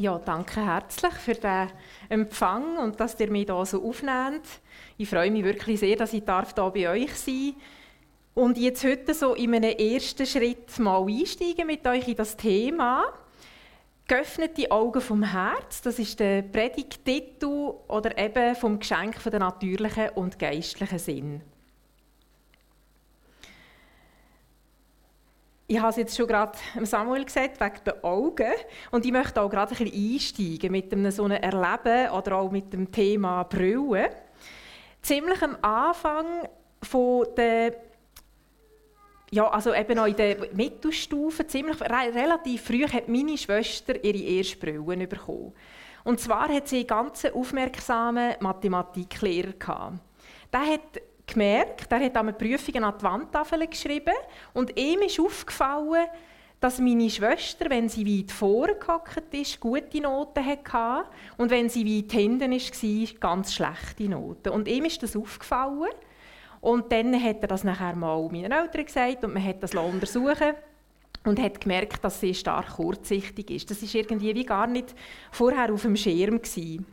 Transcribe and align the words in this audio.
Ja, 0.00 0.16
danke 0.16 0.64
herzlich 0.64 1.12
für 1.14 1.34
den 1.34 1.72
Empfang 2.08 2.78
und 2.78 3.00
dass 3.00 3.18
ihr 3.18 3.32
mich 3.32 3.46
hier 3.46 3.66
so 3.66 3.82
aufnehmt. 3.82 4.46
Ich 4.96 5.08
freue 5.08 5.28
mich 5.32 5.42
wirklich 5.42 5.80
sehr, 5.80 5.96
dass 5.96 6.12
ich 6.12 6.22
darf 6.22 6.54
hier 6.54 6.70
bei 6.70 6.88
euch 6.88 7.12
sein 7.14 7.54
und 8.34 8.58
jetzt 8.58 8.84
heute 8.84 9.12
so 9.12 9.34
in 9.34 9.56
einem 9.56 9.76
ersten 9.76 10.24
Schritt 10.24 10.78
mal 10.78 11.04
einsteigen 11.04 11.66
mit 11.66 11.84
euch 11.84 12.06
in 12.06 12.14
das 12.14 12.36
Thema. 12.36 13.06
Geöffnete 14.06 14.70
Augen 14.70 15.00
vom 15.00 15.24
Herz, 15.24 15.82
das 15.82 15.98
ist 15.98 16.20
der 16.20 16.42
Predigtitel 16.42 17.72
oder 17.88 18.16
eben 18.16 18.54
vom 18.54 18.78
Geschenk 18.78 19.20
von 19.20 19.30
der 19.30 19.40
natürlichen 19.40 20.10
und 20.14 20.38
geistlichen 20.38 20.98
Sinn. 21.00 21.42
Ich 25.70 25.78
habe 25.78 25.90
es 25.90 25.96
jetzt 25.96 26.16
schon 26.16 26.26
gerade 26.26 26.56
Samuel 26.84 27.26
gesagt, 27.26 27.60
wegen 27.60 27.84
den 27.84 28.02
Augen. 28.02 28.52
Und 28.90 29.04
ich 29.04 29.12
möchte 29.12 29.42
auch 29.42 29.50
gerade 29.50 29.74
ein 29.74 29.84
bisschen 29.84 30.14
einsteigen 30.14 30.72
mit 30.72 30.90
einem 30.90 31.10
so 31.10 31.24
einem 31.24 31.42
Erleben 31.42 32.10
oder 32.10 32.36
auch 32.36 32.50
mit 32.50 32.72
dem 32.72 32.90
Thema 32.90 33.42
Brille. 33.42 34.08
Ziemlich 35.02 35.42
am 35.42 35.58
Anfang 35.60 36.24
von 36.82 37.26
der 37.36 37.74
ja, 39.30 39.46
also 39.46 39.74
eben 39.74 39.98
auch 39.98 40.06
in 40.06 40.16
der 40.16 40.38
Mittelstufe, 40.54 41.46
ziemlich 41.46 41.78
relativ 41.82 42.62
früh 42.62 42.88
hat 42.88 43.08
meine 43.08 43.36
Schwester 43.36 44.02
ihre 44.02 44.16
erste 44.16 44.56
Brille 44.56 45.06
bekommen. 45.06 45.52
Und 46.02 46.18
zwar 46.18 46.48
hat 46.48 46.66
sie 46.66 46.78
einen 46.78 46.86
ganz 46.86 47.26
aufmerksamen 47.26 48.36
Mathematiklehrer. 48.40 49.98
Der 50.50 50.60
hat 50.60 51.02
gemerkt, 51.28 51.90
er 51.90 52.00
hat 52.00 52.16
eine 52.16 52.32
Prüfungen 52.32 52.84
an 52.84 52.94
die 52.98 53.04
Wandtafel 53.04 53.66
geschrieben 53.66 54.14
und 54.54 54.78
ihm 54.78 55.00
ist 55.00 55.20
aufgefallen, 55.20 56.06
dass 56.60 56.80
meine 56.80 57.08
Schwester, 57.08 57.70
wenn 57.70 57.88
sie 57.88 58.04
weit 58.04 58.32
vorgehockt 58.32 59.32
ist, 59.32 59.60
gute 59.60 60.00
Noten 60.00 60.44
hatte 60.44 61.08
und 61.36 61.50
wenn 61.50 61.68
sie 61.68 61.86
weit 61.86 62.12
hinten 62.12 62.50
war, 62.50 63.20
ganz 63.20 63.54
schlechte 63.54 64.08
Noten. 64.08 64.50
Und 64.50 64.66
ihm 64.66 64.84
ist 64.84 65.02
das 65.02 65.16
aufgefallen 65.16 65.92
und 66.60 66.90
dann 66.90 67.22
hat 67.22 67.42
er 67.42 67.48
das 67.48 67.62
nachher 67.62 67.94
mal 67.94 68.28
meinen 68.30 68.50
Eltern 68.50 68.84
gesagt 68.84 69.24
und 69.24 69.34
man 69.34 69.44
hat 69.44 69.62
das 69.62 69.74
untersuchen 69.74 70.54
und 71.24 71.40
hat 71.40 71.60
gemerkt, 71.60 72.02
dass 72.02 72.20
sie 72.20 72.34
stark 72.34 72.70
kurzsichtig 72.70 73.50
ist. 73.50 73.70
Das 73.70 73.82
ist 73.82 73.94
irgendwie 73.94 74.34
wie 74.34 74.44
gar 74.44 74.66
nicht 74.66 74.94
vorher 75.30 75.72
auf 75.72 75.82
dem 75.82 75.96
Schirm 75.96 76.42
gewesen. 76.42 76.86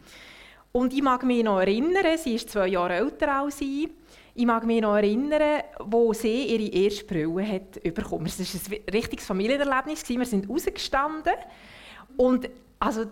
Und 0.71 0.93
ich 0.93 1.01
mag 1.01 1.23
mich 1.23 1.43
noch 1.43 1.59
erinnern, 1.59 2.17
sie 2.17 2.35
ist 2.35 2.49
zwei 2.49 2.67
Jahre 2.67 2.95
älter 2.95 3.33
als 3.33 3.61
ich, 3.61 3.89
ich 4.37 4.45
mag 4.45 4.65
mich 4.65 4.81
noch 4.81 4.95
erinnern, 4.95 5.63
wo 5.79 6.11
sie 6.11 6.43
ihre 6.43 6.83
erste 6.83 7.05
Brille 7.05 7.47
hat 7.47 7.81
bekommen. 7.81 8.25
Es 8.25 8.37
war 8.39 8.77
ein 8.77 8.93
richtiges 8.93 9.25
Familienerlebnis. 9.25 10.07
Wir 10.07 10.25
sind 10.25 10.49
rausgestanden 10.49 11.33
und 12.17 12.49
also, 12.77 13.05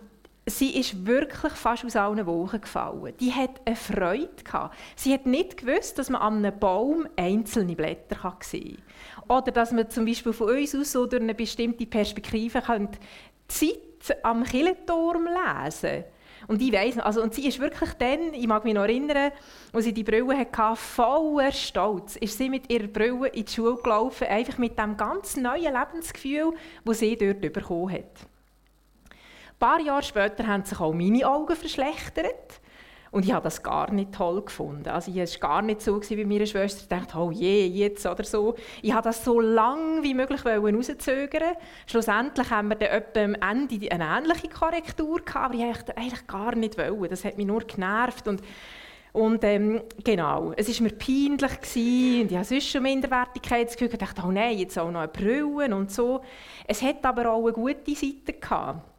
sie 0.45 0.77
ist 0.77 1.05
wirklich 1.05 1.53
fast 1.53 1.85
aus 1.85 1.95
allen 1.95 2.25
Wochen 2.25 2.59
gefallen. 2.59 3.13
Die 3.21 3.31
hat 3.31 3.61
eine 3.63 3.77
Freude 3.77 4.43
gehabt. 4.43 4.75
Sie 4.97 5.13
hat 5.13 5.25
nicht 5.25 5.55
gewusst, 5.55 5.97
dass 5.97 6.09
man 6.09 6.21
an 6.21 6.45
einem 6.45 6.59
Baum 6.59 7.07
einzelne 7.15 7.75
Blätter 7.75 8.37
sehen 8.41 8.77
kann. 9.25 9.37
Oder 9.37 9.53
dass 9.53 9.71
man 9.71 9.89
zum 9.89 10.03
Beispiel 10.05 10.33
von 10.33 10.49
uns 10.49 10.75
aus 10.75 10.91
durch 10.91 11.15
eine 11.15 11.33
bestimmte 11.33 11.85
Perspektive 11.85 12.61
die 12.67 12.97
Zeit 13.47 14.19
am 14.23 14.43
Killenturm 14.43 15.25
lesen 15.25 15.89
kann. 15.89 16.03
Und 16.47 16.61
ich 16.61 16.71
weiss 16.71 16.97
also 16.97 17.21
und 17.21 17.33
sie 17.33 17.47
ist 17.47 17.59
wirklich 17.59 17.93
dann, 17.93 18.33
ich 18.33 18.47
mag 18.47 18.63
mich 18.63 18.73
noch 18.73 18.83
erinnern, 18.83 19.31
als 19.71 19.85
sie 19.85 19.93
die 19.93 20.03
Brille 20.03 20.37
hatte, 20.37 20.75
voller 20.75 21.51
Stolz, 21.51 22.15
ist 22.17 22.37
sie 22.37 22.49
mit 22.49 22.71
ihrer 22.71 22.87
Brille 22.87 23.27
in 23.29 23.45
die 23.45 23.51
Schule 23.51 23.77
gelaufen, 23.81 24.27
einfach 24.27 24.57
mit 24.57 24.77
dem 24.77 24.97
ganz 24.97 25.37
neuen 25.37 25.73
Lebensgefühl, 25.73 26.53
das 26.83 26.99
sie 26.99 27.15
dort 27.15 27.41
bekommen 27.41 27.91
hat. 27.91 28.03
Ein 28.03 29.59
paar 29.59 29.79
Jahre 29.79 30.03
später 30.03 30.45
haben 30.45 30.65
sich 30.65 30.79
auch 30.79 30.93
meine 30.93 31.27
Augen 31.27 31.55
verschlechtert. 31.55 32.59
Und 33.13 33.25
ich 33.25 33.31
habe 33.31 33.43
das 33.43 33.61
gar 33.61 33.91
nicht 33.91 34.11
toll 34.11 34.41
gefunden. 34.41 34.89
Also 34.89 35.11
ich 35.11 35.17
war 35.17 35.49
gar 35.49 35.61
nicht 35.61 35.81
so 35.81 36.01
wie 36.01 36.25
meiner 36.25 36.47
Schwester. 36.47 36.81
Ich 36.81 36.87
dachte, 36.87 37.15
oh 37.19 37.29
je, 37.29 37.67
jetzt 37.67 38.07
oder 38.07 38.23
so. 38.23 38.55
Ich 38.81 38.91
habe 38.91 39.03
das 39.03 39.23
so 39.23 39.39
lang 39.39 40.01
wie 40.01 40.15
möglich 40.15 40.43
rauszögern. 40.43 41.55
Schlussendlich 41.85 42.49
haben 42.49 42.69
wir 42.69 42.75
dann 42.75 42.89
etwa 42.89 43.19
am 43.19 43.35
Ende 43.35 43.91
eine 43.91 44.17
ähnliche 44.17 44.49
Korrektur 44.49 45.19
gehabt, 45.23 45.45
aber 45.45 45.53
ich 45.53 45.63
wollte 45.63 45.95
eigentlich 45.95 46.25
gar 46.25 46.55
nicht 46.55 46.75
wollen. 46.79 47.07
Das 47.07 47.23
hat 47.23 47.37
mich 47.37 47.45
nur 47.45 47.61
genervt 47.61 48.27
und 48.27 48.41
und 49.11 49.43
ähm, 49.43 49.83
genau, 50.03 50.53
es 50.57 50.67
war 50.69 50.87
mir 50.87 50.95
peinlich 50.95 51.51
und 52.23 52.31
ich 52.31 52.35
hatte 52.35 52.47
sonst 52.47 52.67
schon 52.67 52.81
Minderwertigkeitsgefühl. 52.81 53.93
Ich 53.93 53.99
dachte, 53.99 54.23
oh 54.25 54.31
nein, 54.31 54.57
jetzt 54.57 54.79
auch 54.79 54.89
noch 54.89 55.01
eine 55.01 55.07
Brille 55.07 55.75
und 55.75 55.91
so. 55.91 56.21
Es 56.65 56.81
hat 56.81 57.05
aber 57.05 57.31
auch 57.31 57.43
eine 57.43 57.53
gute 57.53 57.93
Seite 57.93 58.33
gehabt 58.33 58.92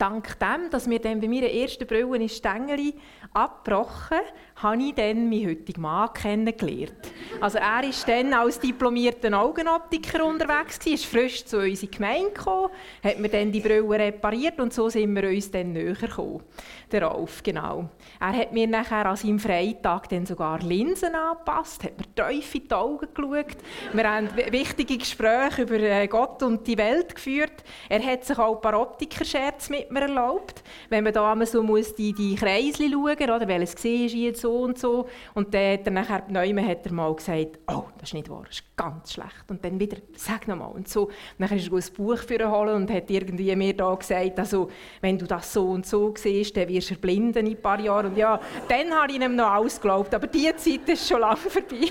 dank 0.00 0.38
dem, 0.38 0.70
dass 0.70 0.88
wir 0.88 0.98
dann 0.98 1.20
bei 1.20 1.28
meiner 1.28 1.50
ersten 1.50 1.86
Brille 1.86 2.16
in 2.16 2.28
Stängeli 2.28 2.94
abgebrochen, 3.32 4.18
habe 4.56 4.82
ich 4.82 4.94
dann 4.94 5.28
meinen 5.28 5.48
heutigen 5.48 5.80
Mann 5.80 6.12
kennengelernt. 6.12 6.92
Also 7.40 7.58
er 7.58 7.84
ist 7.84 8.08
dann 8.08 8.32
als 8.32 8.58
diplomierter 8.58 9.38
Augenoptiker 9.38 10.24
unterwegs 10.24 10.78
gewesen, 10.78 10.94
ist 10.94 11.06
frisch 11.06 11.44
zu 11.44 11.58
uns 11.58 11.82
in 11.82 11.90
die 11.90 11.96
Gemeinde 11.96 12.30
gekommen, 12.30 12.70
hat 13.02 13.18
mir 13.18 13.28
dann 13.28 13.52
die 13.52 13.60
Brille 13.60 13.88
repariert 13.88 14.58
und 14.60 14.72
so 14.72 14.88
sind 14.88 15.14
wir 15.14 15.28
uns 15.28 15.50
dann 15.50 15.72
näher 15.72 15.94
gekommen. 15.94 16.42
Der 16.90 17.02
Ralf, 17.02 17.42
genau. 17.42 17.88
Er 18.18 18.32
hat 18.32 18.52
mir 18.52 18.66
nachher 18.66 19.06
an 19.06 19.16
seinem 19.16 19.38
Freitag 19.38 20.08
dann 20.08 20.26
sogar 20.26 20.58
Linsen 20.60 21.14
angepasst, 21.14 21.84
hat 21.84 21.92
mir 21.96 22.30
tief 22.30 22.54
in 22.54 22.68
die 22.68 22.74
Augen 22.74 23.08
geschaut. 23.14 23.56
Wir 23.92 24.10
haben 24.10 24.28
wichtige 24.50 24.98
Gespräche 24.98 25.62
über 25.62 25.78
äh, 25.78 26.08
Gott 26.08 26.42
und 26.42 26.66
die 26.66 26.76
Welt 26.76 27.14
geführt. 27.14 27.62
Er 27.88 28.04
hat 28.04 28.24
sich 28.24 28.38
auch 28.38 28.56
ein 28.56 28.60
paar 28.60 28.80
Optikerscherze 28.80 29.70
mit 29.70 29.89
mir 29.90 30.02
erlaubt. 30.02 30.62
Wenn 30.88 31.04
man 31.04 31.12
da 31.12 31.46
so 31.46 31.62
muss 31.62 31.94
die, 31.94 32.12
die 32.12 32.34
Kreisli 32.34 32.90
schauen, 32.90 33.30
oder 33.30 33.48
welches 33.48 33.74
gesehen 33.74 34.06
ist 34.06 34.14
jetzt 34.14 34.40
so 34.40 34.60
und 34.60 34.78
so. 34.78 35.08
Und 35.34 35.54
dann 35.54 35.72
hat 35.72 35.86
er 35.86 35.92
nachher 35.92 36.24
Neumann 36.28 36.66
hat 36.66 36.86
er 36.86 36.92
mal 36.92 37.14
gesagt, 37.14 37.58
oh, 37.68 37.84
das 37.98 38.10
ist 38.10 38.14
nicht 38.14 38.28
wahr, 38.28 38.44
das 38.46 38.56
ist 38.56 38.76
ganz 38.76 39.12
schlecht. 39.12 39.44
Und 39.48 39.64
dann 39.64 39.78
wieder, 39.78 39.98
sag 40.14 40.48
nochmal. 40.48 40.72
Und 40.72 40.88
so. 40.88 41.10
Dann 41.38 41.50
ist 41.50 41.70
er 41.70 41.76
ein 41.76 41.94
Buch 41.96 42.18
für 42.18 42.50
holen 42.50 42.74
und 42.74 42.90
hat 42.90 43.10
irgendwie 43.10 43.54
mir 43.56 43.76
da 43.76 43.94
gesagt, 43.94 44.38
also, 44.38 44.70
wenn 45.00 45.18
du 45.18 45.26
das 45.26 45.52
so 45.52 45.70
und 45.70 45.86
so 45.86 46.14
siehst, 46.16 46.56
dann 46.56 46.68
wirst 46.68 46.90
du 46.90 46.94
verblinden 46.94 47.46
in 47.46 47.56
ein 47.56 47.62
paar 47.62 47.80
Jahren. 47.80 48.06
Und 48.06 48.16
ja, 48.16 48.40
dann 48.68 48.92
habe 48.92 49.12
ich 49.12 49.20
ihm 49.20 49.36
noch 49.36 49.50
alles 49.50 49.80
geglaubt. 49.80 50.14
Aber 50.14 50.26
diese 50.26 50.56
Zeit 50.56 50.88
ist 50.88 51.08
schon 51.08 51.20
lange 51.20 51.36
vorbei. 51.36 51.76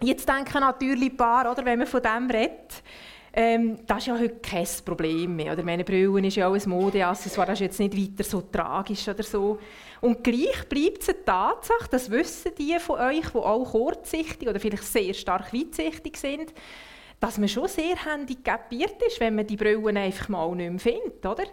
Jetzt 0.00 0.28
denken 0.28 0.60
natürlich 0.60 1.10
ein 1.10 1.16
paar, 1.16 1.50
oder, 1.50 1.64
wenn 1.64 1.78
man 1.78 1.86
von 1.86 2.00
dem 2.00 2.30
redet, 2.30 2.82
ähm, 3.40 3.78
das 3.86 3.98
ist 3.98 4.06
ja 4.08 4.18
heute 4.18 4.40
kein 4.40 4.66
Problem 4.84 5.36
mehr. 5.36 5.52
Oder 5.52 5.62
meine 5.62 5.84
Brille 5.84 6.26
ist 6.26 6.34
ja 6.34 6.48
auch 6.48 6.54
ein 6.54 6.68
Modeaccessoire, 6.68 7.46
das 7.46 7.60
ist 7.60 7.78
jetzt 7.78 7.78
nicht 7.78 7.96
weiter 7.96 8.28
so 8.28 8.40
tragisch 8.40 9.06
oder 9.06 9.22
so. 9.22 9.60
Und 10.00 10.24
gleich 10.24 10.68
bleibt 10.68 11.02
es 11.02 11.10
eine 11.10 11.24
Tatsache, 11.24 11.88
das 11.88 12.10
wissen 12.10 12.50
die 12.58 12.76
von 12.80 12.98
euch, 12.98 13.30
die 13.30 13.38
auch 13.38 13.70
kurzsichtig 13.70 14.48
oder 14.48 14.58
vielleicht 14.58 14.82
sehr 14.82 15.14
stark 15.14 15.54
weitsichtig 15.54 16.16
sind, 16.16 16.52
dass 17.20 17.38
man 17.38 17.48
schon 17.48 17.68
sehr 17.68 18.04
handicapiert 18.04 19.00
ist, 19.06 19.20
wenn 19.20 19.36
man 19.36 19.46
die 19.46 19.56
Brillen 19.56 19.96
einfach 19.96 20.28
mal 20.28 20.52
nicht 20.56 20.70
mehr 20.70 20.80
findet, 20.80 21.24
oder? 21.24 21.44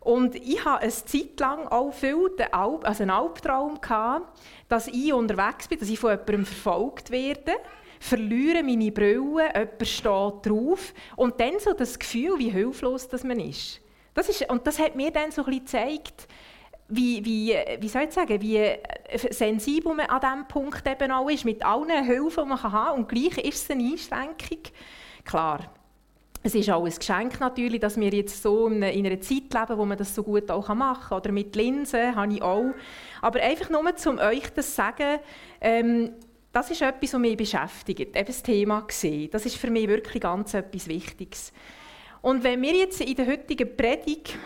Und 0.00 0.34
ich 0.34 0.64
hatte 0.64 0.82
eine 0.82 0.90
Zeit 0.90 1.38
lang 1.38 1.68
auch 1.68 1.92
viel 1.92 2.30
den 2.36 2.52
Alp, 2.52 2.84
also 2.84 3.04
einen 3.04 3.10
Albtraum, 3.10 3.80
gehabt, 3.80 4.36
dass 4.68 4.88
ich 4.88 5.12
unterwegs 5.12 5.68
bin, 5.68 5.78
dass 5.78 5.90
ich 5.90 5.98
von 6.00 6.10
jemandem 6.10 6.44
verfolgt 6.44 7.12
werde 7.12 7.52
verliere 8.00 8.64
meine 8.64 8.90
Brille, 8.90 9.52
jemand 9.54 9.86
steht 9.86 10.06
drauf 10.46 10.94
und 11.16 11.38
dann 11.38 11.60
so 11.60 11.74
das 11.74 11.98
Gefühl, 11.98 12.38
wie 12.38 12.50
hilflos 12.50 13.06
das 13.06 13.22
man 13.22 13.38
ist. 13.38 13.80
Das 14.14 14.28
ist 14.28 14.50
und 14.50 14.66
das 14.66 14.78
hat 14.78 14.96
mir 14.96 15.12
dann 15.12 15.30
so 15.30 15.44
ein 15.44 15.52
gezeigt, 15.52 16.26
wie, 16.88 17.24
wie, 17.24 17.56
wie 17.78 17.88
soll 17.88 18.02
ich 18.02 18.12
sagen, 18.12 18.40
wie 18.40 18.72
sensibel 19.30 19.94
man 19.94 20.06
an 20.06 20.20
diesem 20.20 20.48
Punkt 20.48 20.84
eben 20.88 21.12
auch 21.12 21.28
ist, 21.28 21.44
mit 21.44 21.64
allen 21.64 22.04
Hilfen, 22.04 22.44
die 22.44 22.48
man 22.48 22.62
haben 22.62 22.72
kann. 22.72 22.98
Und 22.98 23.08
gleich 23.08 23.38
ist 23.38 23.64
es 23.64 23.70
eine 23.70 23.84
Einschränkung. 23.84 24.72
Klar, 25.24 25.70
es 26.42 26.54
ist 26.54 26.70
auch 26.70 26.84
ein 26.84 26.92
Geschenk 26.92 27.38
natürlich, 27.38 27.80
dass 27.80 28.00
wir 28.00 28.10
jetzt 28.10 28.42
so 28.42 28.66
in 28.66 28.82
einer 28.82 29.20
Zeit 29.20 29.52
leben, 29.52 29.78
wo 29.78 29.84
man 29.84 29.98
das 29.98 30.14
so 30.14 30.22
gut 30.22 30.50
auch 30.50 30.68
machen 30.74 31.08
kann. 31.08 31.18
Oder 31.18 31.32
mit 31.32 31.54
Linsen 31.54 32.16
habe 32.16 32.32
ich 32.32 32.42
auch. 32.42 32.72
Aber 33.20 33.40
einfach 33.40 33.68
nur, 33.68 33.80
um 33.80 34.18
euch 34.18 34.50
das 34.54 34.70
zu 34.70 34.72
sagen, 34.72 35.20
ähm, 35.60 36.14
das 36.52 36.70
ist 36.70 36.82
etwas, 36.82 37.12
was 37.12 37.20
mich 37.20 37.36
beschäftigt, 37.36 38.16
eben 38.16 38.26
das 38.26 38.42
Thema 38.42 38.80
gesehen. 38.80 39.30
Das 39.30 39.46
ist 39.46 39.56
für 39.56 39.70
mich 39.70 39.88
wirklich 39.88 40.22
ganz 40.22 40.54
etwas 40.54 40.88
Wichtiges. 40.88 41.52
Und 42.22 42.42
wenn 42.44 42.60
wir 42.60 42.74
jetzt 42.74 43.00
in 43.00 43.14
der 43.14 43.26
heutigen 43.26 43.76
Predigt 43.76 44.36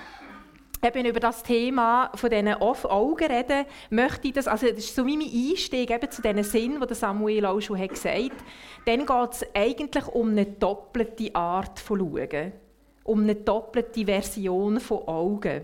eben 0.82 1.06
über 1.06 1.20
das 1.20 1.42
Thema 1.42 2.10
von 2.14 2.30
diesen 2.30 2.54
Augen 2.54 3.26
reden, 3.26 3.64
möchte 3.90 4.28
ich 4.28 4.34
das, 4.34 4.46
also 4.46 4.66
das 4.68 4.78
ist 4.78 4.94
so 4.94 5.06
wie 5.06 5.16
mein 5.16 5.50
Einstieg 5.50 5.90
eben 5.90 6.10
zu 6.10 6.20
diesen 6.20 6.44
Sinn, 6.44 6.84
die 6.88 6.94
Samuel 6.94 7.46
auch 7.46 7.60
schon 7.60 7.86
gesagt 7.88 8.06
hat, 8.06 8.32
dann 8.84 9.06
geht 9.06 9.32
es 9.32 9.46
eigentlich 9.54 10.06
um 10.08 10.30
eine 10.30 10.44
doppelte 10.44 11.34
Art 11.34 11.80
von 11.80 11.98
Schauen, 11.98 12.52
um 13.04 13.22
eine 13.22 13.34
doppelte 13.34 14.04
Version 14.04 14.78
von 14.78 15.08
Augen. 15.08 15.62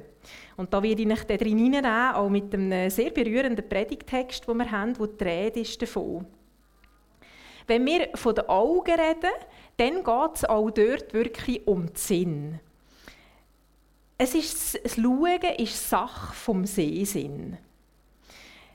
Und 0.57 0.73
da 0.73 0.83
werde 0.83 1.03
ich 1.03 1.11
euch 1.11 1.25
drin 1.25 1.59
hineinnehmen, 1.59 2.15
auch 2.15 2.29
mit 2.29 2.53
einem 2.53 2.91
sehr 2.91 3.11
berührenden 3.11 3.69
Predigtext, 3.69 4.47
den 4.47 4.57
wir 4.59 4.71
haben, 4.71 4.99
wo 4.99 5.07
die 5.07 5.25
Rede 5.25 5.61
ist 5.61 5.81
davon. 5.81 6.27
Wenn 7.67 7.87
wir 7.87 8.09
von 8.15 8.35
den 8.35 8.49
Augen 8.49 8.91
reden, 8.91 9.31
dann 9.77 10.05
geht 10.05 10.37
es 10.37 10.45
auch 10.45 10.71
dort 10.71 11.15
wirklich 11.15 11.67
um 11.67 11.87
den 11.87 11.95
Sinn. 11.95 12.61
es 14.19 14.35
ist, 14.35 14.85
das 14.85 14.97
Schauen 14.97 15.55
ist 15.57 15.89
Sache 15.89 16.35
vom 16.35 16.67
Sehsinn. 16.67 17.57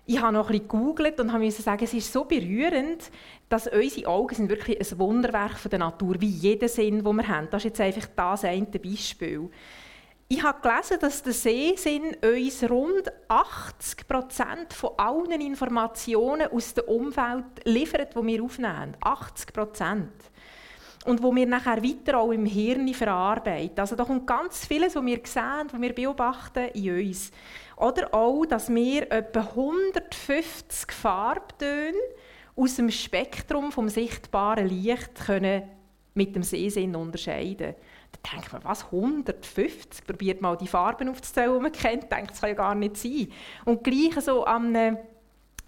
Ich 0.08 0.20
habe 0.20 0.34
noch 0.34 0.48
bisschen 0.48 0.68
gegoogelt 0.68 1.20
und 1.20 1.32
musste 1.40 1.62
sagen, 1.62 1.84
es 1.84 1.94
ist 1.94 2.12
so 2.12 2.26
berührend, 2.26 3.12
dass 3.50 3.68
unsere 3.68 4.08
Augen 4.08 4.36
sind 4.36 4.50
wirklich 4.50 4.80
ein 4.80 5.00
Wunderwerk 5.00 5.70
der 5.70 5.80
Natur, 5.80 6.16
wie 6.20 6.30
jeder 6.30 6.68
Sinn, 6.68 7.04
den 7.04 7.16
wir 7.16 7.28
haben. 7.28 7.48
Das 7.52 7.62
ist 7.62 7.78
jetzt 7.78 7.82
einfach 7.82 8.08
das 8.16 8.44
eine 8.44 8.66
Beispiel. 8.66 9.50
Ich 10.28 10.42
habe 10.42 10.60
gelesen, 10.60 10.98
dass 11.00 11.22
der 11.22 11.34
Sehsinn 11.34 12.16
uns 12.16 12.68
rund 12.68 13.12
80 13.28 14.08
Prozent 14.08 14.74
von 14.74 14.90
allen 14.98 15.40
Informationen 15.40 16.48
aus 16.48 16.74
der 16.74 16.90
Umwelt 16.90 17.46
liefert, 17.64 18.16
die 18.16 18.26
wir 18.26 18.44
aufnehmen. 18.44 18.98
80 19.02 19.54
Prozent. 19.54 20.14
Und 21.06 21.22
wo 21.22 21.36
wir 21.36 21.46
nachher 21.46 21.84
weiter 21.84 22.18
auch 22.18 22.32
im 22.32 22.48
Hirn 22.48 22.92
verarbeiten. 22.96 23.80
Also 23.80 23.96
da 23.96 24.04
kommt 24.04 24.26
ganz 24.26 24.66
vieles, 24.66 24.96
was 24.96 25.06
wir 25.06 25.20
sehen, 25.24 25.68
was 25.72 25.80
wir 25.80 25.94
beobachten, 25.94 26.70
in 26.70 27.08
uns. 27.08 27.32
Oder 27.78 28.12
auch, 28.12 28.48
dass 28.48 28.74
wir 28.74 29.12
etwa 29.12 29.42
150 29.42 30.92
Farbtöne 30.92 32.00
aus 32.56 32.78
dem 32.78 32.90
Spektrum 32.90 33.72
vom 33.72 33.90
sichtbaren 33.90 34.68
Licht 34.68 35.24
können 35.24 35.70
mit 36.16 36.36
dem 36.36 36.42
Sehsinn 36.42 36.96
unterscheiden 36.96 37.76
Da 38.24 38.32
denkt 38.32 38.54
man, 38.54 38.64
was, 38.64 38.86
150? 38.86 40.06
Probiert 40.06 40.42
mal 40.42 40.56
die 40.58 40.68
Farben 40.68 41.10
aufzuzählen, 41.10 41.54
die 41.54 41.62
man 41.62 41.72
kennt. 41.72 42.12
Denkt, 42.12 42.32
das 42.32 42.42
kann 42.42 42.50
ja 42.50 42.56
gar 42.56 42.76
nicht 42.76 42.98
sein. 42.98 43.28
Und 43.66 43.84
gleich 43.84 44.20
so 44.22 44.44
an 44.46 44.98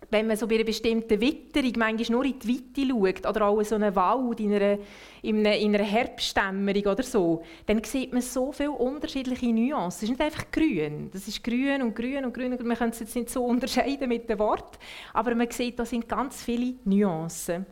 wenn 0.09 0.27
man 0.27 0.37
so 0.37 0.47
bei 0.47 0.55
einer 0.55 0.63
bestimmten 0.63 1.19
Witterung 1.19 1.73
manchmal 1.77 2.17
nur 2.17 2.25
in 2.25 2.39
die 2.39 2.49
Weite 2.49 2.87
schaut 2.87 3.27
oder 3.27 3.47
auch 3.47 3.59
in 3.59 3.65
so 3.65 3.75
einen 3.75 3.95
Wald, 3.95 4.39
in 4.39 4.53
einer, 4.53 4.77
in 5.21 5.39
einer, 5.39 5.57
in 5.57 5.75
einer 5.75 5.83
Herbstdämmerung 5.83 6.83
oder 6.85 7.03
so, 7.03 7.43
dann 7.65 7.83
sieht 7.83 8.13
man 8.13 8.21
so 8.21 8.51
viele 8.51 8.71
unterschiedliche 8.71 9.47
Nuancen. 9.47 9.97
Es 9.97 10.03
ist 10.03 10.09
nicht 10.09 10.21
einfach 10.21 10.49
grün. 10.51 11.09
Das 11.11 11.27
ist 11.27 11.43
grün 11.43 11.81
und 11.81 11.95
grün 11.95 12.25
und 12.25 12.33
grün. 12.33 12.57
Man 12.63 12.77
kann 12.77 12.91
es 12.91 12.99
jetzt 12.99 13.15
nicht 13.15 13.29
so 13.29 13.43
unterscheiden 13.45 14.07
mit 14.07 14.29
dem 14.29 14.39
Wort, 14.39 14.77
aber 15.13 15.35
man 15.35 15.49
sieht, 15.51 15.77
da 15.79 15.85
sind 15.85 16.07
ganz 16.07 16.43
viele 16.43 16.75
Nuancen. 16.85 17.65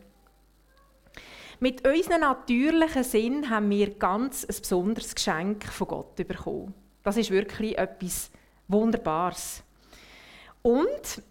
Mit 1.58 1.88
unserem 1.88 2.20
natürlichen 2.20 3.02
Sinn 3.02 3.48
haben 3.48 3.70
wir 3.70 3.94
ganz 3.94 4.44
ein 4.44 4.56
besonderes 4.60 5.14
Geschenk 5.14 5.64
von 5.64 5.88
Gott 5.88 6.16
bekommen. 6.16 6.74
Das 7.02 7.16
ist 7.16 7.30
wirklich 7.30 7.78
etwas 7.78 8.30
Wunderbares. 8.68 9.62
Und 10.60 11.22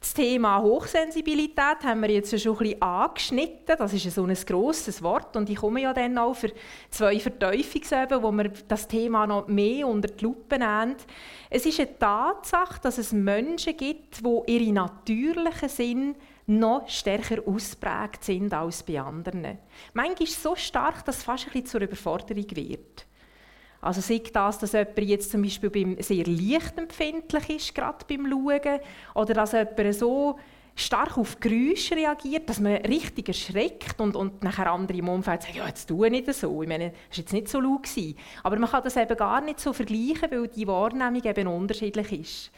das 0.00 0.14
Thema 0.14 0.60
Hochsensibilität 0.60 1.84
haben 1.84 2.00
wir 2.00 2.10
jetzt 2.10 2.36
schon 2.40 2.54
ein 2.54 2.58
bisschen 2.58 2.82
angeschnitten. 2.82 3.76
Das 3.78 3.92
ist 3.92 4.10
so 4.10 4.24
ein 4.24 4.34
grosses 4.34 5.00
Wort 5.00 5.36
und 5.36 5.48
ich 5.48 5.56
komme 5.56 5.82
ja 5.82 5.92
dann 5.92 6.18
auch 6.18 6.34
für 6.34 6.50
zwei 6.90 7.20
Verteufungsüben, 7.20 8.20
wo 8.20 8.32
wir 8.32 8.50
das 8.66 8.88
Thema 8.88 9.28
noch 9.28 9.46
mehr 9.46 9.86
unter 9.86 10.08
die 10.08 10.24
Lupe 10.24 10.58
nehmen. 10.58 10.96
Es 11.50 11.66
ist 11.66 11.78
eine 11.78 11.96
Tatsache, 11.96 12.80
dass 12.82 12.98
es 12.98 13.12
Menschen 13.12 13.76
gibt, 13.76 14.26
die 14.26 14.42
ihre 14.52 14.72
natürlichen 14.72 15.68
Sinn 15.68 16.16
noch 16.46 16.88
stärker 16.88 17.46
ausprägt 17.46 18.24
sind 18.24 18.52
als 18.52 18.82
bei 18.82 19.00
anderen. 19.00 19.58
Manchmal 19.94 20.28
so 20.28 20.56
stark, 20.56 21.04
dass 21.04 21.18
es 21.18 21.22
fast 21.22 21.46
ein 21.46 21.52
bisschen 21.52 21.66
zur 21.66 21.80
Überforderung 21.82 22.46
wird. 22.50 23.06
Also 23.80 24.00
sei 24.00 24.22
das, 24.32 24.58
dass 24.58 24.72
jemand 24.72 24.98
jetzt 24.98 25.30
zum 25.30 25.42
Beispiel 25.42 25.70
beim 25.70 25.96
sehr 26.00 26.24
lichtempfindlich 26.24 27.50
ist, 27.50 27.74
gerade 27.74 28.04
beim 28.08 28.28
Schauen, 28.30 28.80
oder 29.14 29.34
dass 29.34 29.52
jemand 29.52 29.94
so 29.94 30.38
stark 30.74 31.18
auf 31.18 31.38
Geräusche 31.40 31.96
reagiert, 31.96 32.48
dass 32.48 32.60
man 32.60 32.76
richtig 32.76 33.28
erschreckt 33.28 34.00
und, 34.00 34.16
und 34.16 34.42
nachher 34.42 34.70
andere 34.70 34.98
im 34.98 35.08
Umfeld 35.08 35.42
sagen, 35.42 35.58
ja, 35.58 35.66
jetzt 35.66 35.86
tue 35.86 36.10
nicht 36.10 36.32
so. 36.32 36.62
Ich 36.62 36.68
meine, 36.68 36.92
das 37.08 37.18
war 37.18 37.24
jetzt 37.24 37.32
nicht 37.32 37.48
so 37.48 37.60
laut. 37.60 37.88
Aber 38.42 38.58
man 38.58 38.70
kann 38.70 38.84
das 38.84 38.96
eben 38.96 39.16
gar 39.16 39.40
nicht 39.40 39.60
so 39.60 39.72
vergleichen, 39.72 40.30
weil 40.30 40.48
die 40.48 40.66
Wahrnehmung 40.66 41.22
eben 41.22 41.46
unterschiedlich 41.48 42.12
ist. 42.12 42.50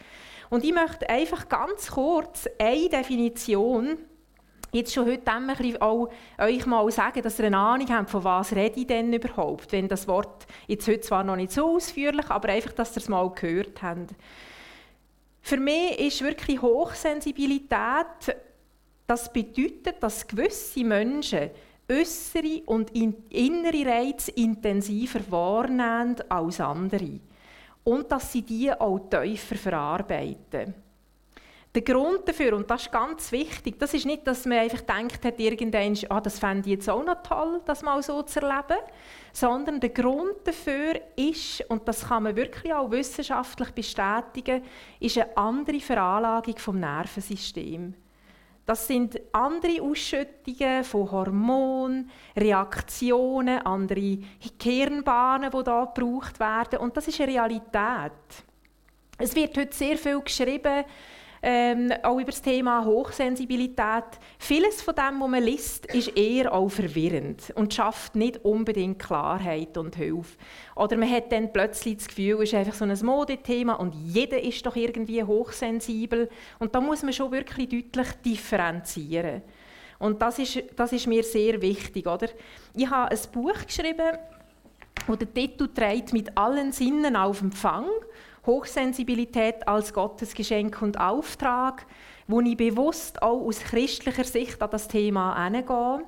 Und 0.55 0.63
ich 0.63 0.73
möchte 0.73 1.11
einfach 1.11 1.49
ganz 1.49 1.91
kurz 1.91 2.49
eine 2.61 2.89
Definition 2.89 3.99
jetzt 4.71 4.95
schon 4.95 5.05
heute 5.05 5.83
auch 5.83 6.09
euch 6.39 6.65
mal 6.67 6.89
sagen, 6.93 7.23
dass 7.23 7.41
ihr 7.41 7.47
eine 7.47 7.59
Ahnung 7.59 7.89
habt, 7.91 8.09
von 8.09 8.23
was 8.23 8.55
rede 8.55 8.79
ich 8.79 8.87
denn 8.87 9.13
überhaupt, 9.13 9.73
wenn 9.73 9.89
das 9.89 10.07
Wort 10.07 10.47
jetzt 10.69 10.87
heute 10.87 11.01
zwar 11.01 11.25
noch 11.25 11.35
nicht 11.35 11.51
so 11.51 11.75
ausführlich, 11.75 12.31
aber 12.31 12.51
einfach, 12.51 12.71
dass 12.71 12.97
ihr 12.97 12.99
es 12.99 13.09
mal 13.09 13.29
gehört 13.31 13.83
habt. 13.83 14.15
Für 15.43 15.57
mich 15.57 15.99
ist 15.99 16.23
wirklich 16.23 16.63
Hochsensibilität, 16.63 18.37
das 19.09 19.33
bedeutet, 19.33 20.01
dass 20.01 20.25
gewisse 20.25 20.85
Menschen 20.85 21.51
äußere 21.91 22.63
und 22.67 22.93
innere 22.93 23.87
Reize 23.87 24.31
intensiver 24.31 25.19
wahrnehmen 25.31 26.15
als 26.29 26.61
andere 26.61 27.19
und 27.85 28.11
dass 28.11 28.33
sie 28.33 28.43
die 28.43 28.73
auch 28.73 28.99
tiefer 28.99 29.57
verarbeiten. 29.57 30.75
Der 31.75 31.83
Grund 31.83 32.29
dafür, 32.29 32.55
und 32.55 32.71
das 32.71 32.83
ist 32.83 32.93
ganz 32.93 33.33
wichtig, 33.33 33.81
das 33.81 33.93
ist 33.95 34.07
nicht, 34.07 34.25
dass 34.25 34.47
man 34.47 34.59
einfach 34.59 34.83
denkt 34.83 35.25
hat, 35.25 35.41
irgendwann, 35.41 35.99
ah, 36.09 36.21
das 36.21 36.39
fände 36.39 36.69
ich 36.69 36.77
jetzt 36.77 36.89
auch 36.89 37.05
noch 37.05 37.21
toll, 37.25 37.61
das 37.65 37.83
mal 37.83 38.01
so 38.01 38.23
zu 38.23 38.41
erleben, 38.41 38.79
sondern 39.33 39.81
der 39.81 39.91
Grund 39.91 40.37
dafür 40.45 41.01
ist, 41.17 41.69
und 41.69 41.89
das 41.89 42.07
kann 42.07 42.23
man 42.23 42.37
wirklich 42.37 42.73
auch 42.73 42.93
wissenschaftlich 42.93 43.73
bestätigen, 43.73 44.63
ist 45.01 45.19
eine 45.19 45.37
andere 45.37 45.81
Veranlagung 45.81 46.57
vom 46.59 46.79
Nervensystem. 46.79 47.95
Das 48.67 48.87
sind 48.87 49.21
andere 49.33 49.83
Ausschüttungen 49.83 50.85
von 50.85 51.11
Hormonen, 51.11 52.11
Reaktionen, 52.35 53.59
andere 53.59 54.19
Hirnbahnen, 54.61 55.51
die 55.51 55.63
da 55.65 55.85
gebraucht 55.85 56.41
werden. 56.41 56.79
Und 56.79 56.97
das 56.97 57.09
ist 57.09 57.21
eine 57.21 57.33
Realität. 57.33 58.13
Es 59.19 59.35
wird 59.35 59.57
heute 59.57 59.77
sehr 59.77 59.99
viel 59.99 60.21
geschrieben, 60.21 60.85
ähm, 61.47 61.93
auch 62.03 62.19
über 62.19 62.31
das 62.31 62.41
Thema 62.41 62.87
Hochsensibilität. 62.87 64.05
Vieles 64.39 64.81
von 64.81 64.95
dem, 64.95 65.21
was 65.21 65.29
man 65.29 65.43
liest, 65.43 65.85
ist 65.95 66.17
eher 66.17 66.51
auch 66.51 66.71
verwirrend 66.71 67.53
und 67.55 67.75
schafft 67.75 68.17
nicht 68.17 68.43
unbedingt 68.47 68.99
Klarheit 68.99 69.77
und 69.77 69.95
Hilfe. 69.95 70.39
Oder 70.75 70.97
man 70.97 71.11
hat 71.11 71.31
dann 71.31 71.53
plötzlich 71.53 71.99
das 71.99 72.09
Gefühl, 72.09 72.43
es 72.43 72.45
ist 72.45 72.55
einfach 72.55 72.73
so 72.73 72.87
ein 72.87 72.99
Modethema 73.03 73.75
und 73.75 73.95
jeder 73.95 74.43
ist 74.43 74.65
doch 74.65 74.75
irgendwie 74.75 75.23
hochsensibel. 75.23 76.31
Und 76.59 76.75
da 76.75 76.81
muss 76.81 77.03
man 77.03 77.13
schon 77.13 77.31
wirklich 77.31 77.69
deutlich 77.69 78.13
differenzieren. 78.25 79.43
Und 79.99 80.23
das 80.23 80.39
ist, 80.39 80.63
das 80.77 80.93
ist 80.93 81.07
mir 81.07 81.23
sehr 81.23 81.61
wichtig. 81.61 82.07
Oder? 82.07 82.29
Ich 82.75 82.89
habe 82.89 83.11
ein 83.11 83.19
Buch 83.33 83.67
geschrieben, 83.67 84.17
das 85.07 85.19
den 85.19 85.35
Titel 85.35 85.69
trägt 85.69 86.15
«Mit 86.15 86.39
allen 86.39 86.73
Sinnen 86.73 87.17
auf 87.17 87.43
Empfang». 87.43 87.87
Hochsensibilität 88.47 89.67
als 89.67 89.93
Gottesgeschenk 89.93 90.83
und 90.83 91.01
Auftrag, 91.01 91.87
wo 92.27 92.41
ich 92.41 92.57
bewusst 92.57 93.23
auch 93.23 93.41
aus 93.41 93.61
christlicher 93.61 94.25
Sicht 94.25 94.61
an 94.61 94.71
das 94.71 94.89
Thema 94.89 95.35
herangehe. 95.35 96.07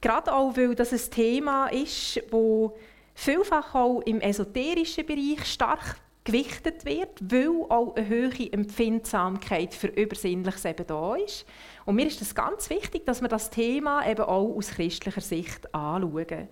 Gerade 0.00 0.34
auch, 0.34 0.56
weil 0.56 0.74
das 0.74 0.92
ein 0.92 1.10
Thema 1.10 1.68
ist, 1.68 2.22
wo 2.30 2.76
vielfach 3.14 3.74
auch 3.74 4.00
im 4.00 4.20
esoterischen 4.20 5.06
Bereich 5.06 5.44
stark 5.44 5.96
gewichtet 6.24 6.84
wird, 6.84 7.20
weil 7.20 7.66
auch 7.68 7.96
eine 7.96 8.08
hohe 8.08 8.52
Empfindsamkeit 8.52 9.74
für 9.74 9.88
Übersinnliches 9.88 10.64
eben 10.64 10.86
da 10.86 11.16
ist. 11.16 11.44
Und 11.84 11.96
mir 11.96 12.06
ist 12.06 12.22
es 12.22 12.34
ganz 12.34 12.70
wichtig, 12.70 13.04
dass 13.06 13.20
wir 13.20 13.28
das 13.28 13.50
Thema 13.50 14.08
eben 14.08 14.22
auch 14.22 14.56
aus 14.56 14.70
christlicher 14.70 15.20
Sicht 15.20 15.74
anschauen 15.74 16.48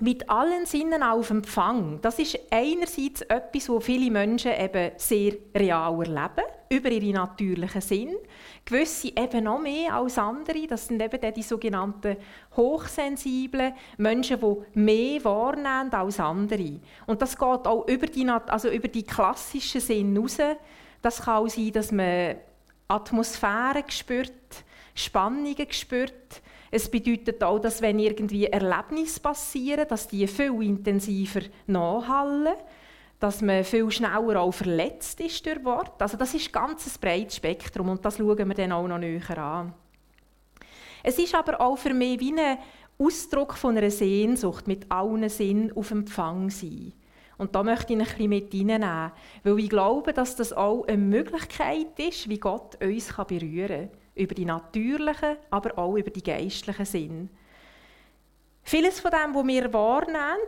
mit 0.00 0.28
allen 0.28 0.66
Sinnen 0.66 1.02
auf 1.02 1.30
Empfang. 1.30 2.00
Das 2.02 2.18
ist 2.18 2.38
einerseits 2.50 3.22
etwas, 3.22 3.68
wo 3.68 3.80
viele 3.80 4.10
Menschen 4.10 4.52
eben 4.52 4.92
sehr 4.96 5.34
real 5.54 5.98
erleben, 6.00 6.44
über 6.68 6.90
ihre 6.90 7.12
natürlichen 7.12 7.80
Sinn. 7.80 8.16
Gewisse 8.64 9.08
eben 9.08 9.44
noch 9.44 9.60
mehr 9.60 9.94
als 9.94 10.18
andere. 10.18 10.66
Das 10.66 10.88
sind 10.88 11.00
eben 11.00 11.34
die 11.34 11.42
sogenannten 11.42 12.16
Hochsensiblen, 12.56 13.74
Menschen, 13.98 14.40
die 14.40 14.78
mehr 14.78 15.24
wahrnehmen 15.24 15.92
als 15.92 16.18
andere. 16.18 16.80
Und 17.06 17.22
das 17.22 17.38
geht 17.38 17.66
auch 17.66 17.86
über 17.86 18.06
die, 18.06 18.28
also 18.28 18.70
über 18.70 18.88
die 18.88 19.04
klassischen 19.04 19.80
Sinn 19.80 20.16
raus. 20.16 20.38
Das 21.02 21.22
kann 21.22 21.44
auch 21.44 21.48
sein, 21.48 21.72
dass 21.72 21.92
man 21.92 22.36
Atmosphären 22.88 23.84
spürt, 23.88 24.32
Spannungen 24.94 25.70
spürt, 25.70 26.42
es 26.74 26.90
bedeutet 26.90 27.40
auch, 27.44 27.60
dass 27.60 27.80
wenn 27.80 28.00
irgendwie 28.00 28.46
Erlebnisse 28.46 29.20
passieren, 29.20 29.86
dass 29.88 30.08
die 30.08 30.26
viel 30.26 30.60
intensiver 30.60 31.42
nachhallen, 31.68 32.54
dass 33.20 33.40
man 33.42 33.62
viel 33.62 33.88
schneller 33.92 34.40
auch 34.40 34.50
verletzt 34.50 35.20
ist 35.20 35.46
durch 35.46 35.64
Wort. 35.64 36.02
Also 36.02 36.16
das 36.16 36.34
ist 36.34 36.52
ganz 36.52 36.84
ein 36.84 37.00
breites 37.00 37.36
Spektrum 37.36 37.90
und 37.90 38.04
das 38.04 38.16
schauen 38.16 38.48
wir 38.48 38.54
dann 38.54 38.72
auch 38.72 38.88
noch 38.88 38.98
näher 38.98 39.38
an. 39.38 39.72
Es 41.04 41.16
ist 41.16 41.36
aber 41.36 41.60
auch 41.60 41.78
für 41.78 41.94
mich 41.94 42.18
wie 42.18 42.34
ein 42.36 42.58
Ausdruck 42.98 43.54
von 43.54 43.78
einer 43.78 43.90
Sehnsucht 43.90 44.66
mit 44.66 44.90
allen 44.90 45.28
Sinnen 45.28 45.70
auf 45.76 45.92
Empfang 45.92 46.50
sein. 46.50 46.92
Und 47.38 47.54
da 47.54 47.62
möchte 47.62 47.92
ich 47.92 48.00
ein 48.00 48.04
bisschen 48.04 48.28
mit 48.28 48.52
reinnehmen, 48.52 49.12
weil 49.44 49.58
ich 49.60 49.70
glaube, 49.70 50.12
dass 50.12 50.34
das 50.34 50.52
auch 50.52 50.88
eine 50.88 50.96
Möglichkeit 50.96 51.98
ist, 51.98 52.28
wie 52.28 52.38
Gott 52.38 52.82
uns 52.82 53.12
berühren 53.12 53.90
kann 53.90 54.03
über 54.14 54.34
die 54.34 54.44
natürlichen, 54.44 55.36
aber 55.50 55.78
auch 55.78 55.96
über 55.96 56.10
die 56.10 56.22
geistlichen 56.22 56.84
Sinn. 56.84 57.30
Vieles 58.62 58.98
von 58.98 59.10
dem, 59.10 59.34
was 59.34 59.46
wir 59.46 59.72
wahrnehmen, 59.72 60.40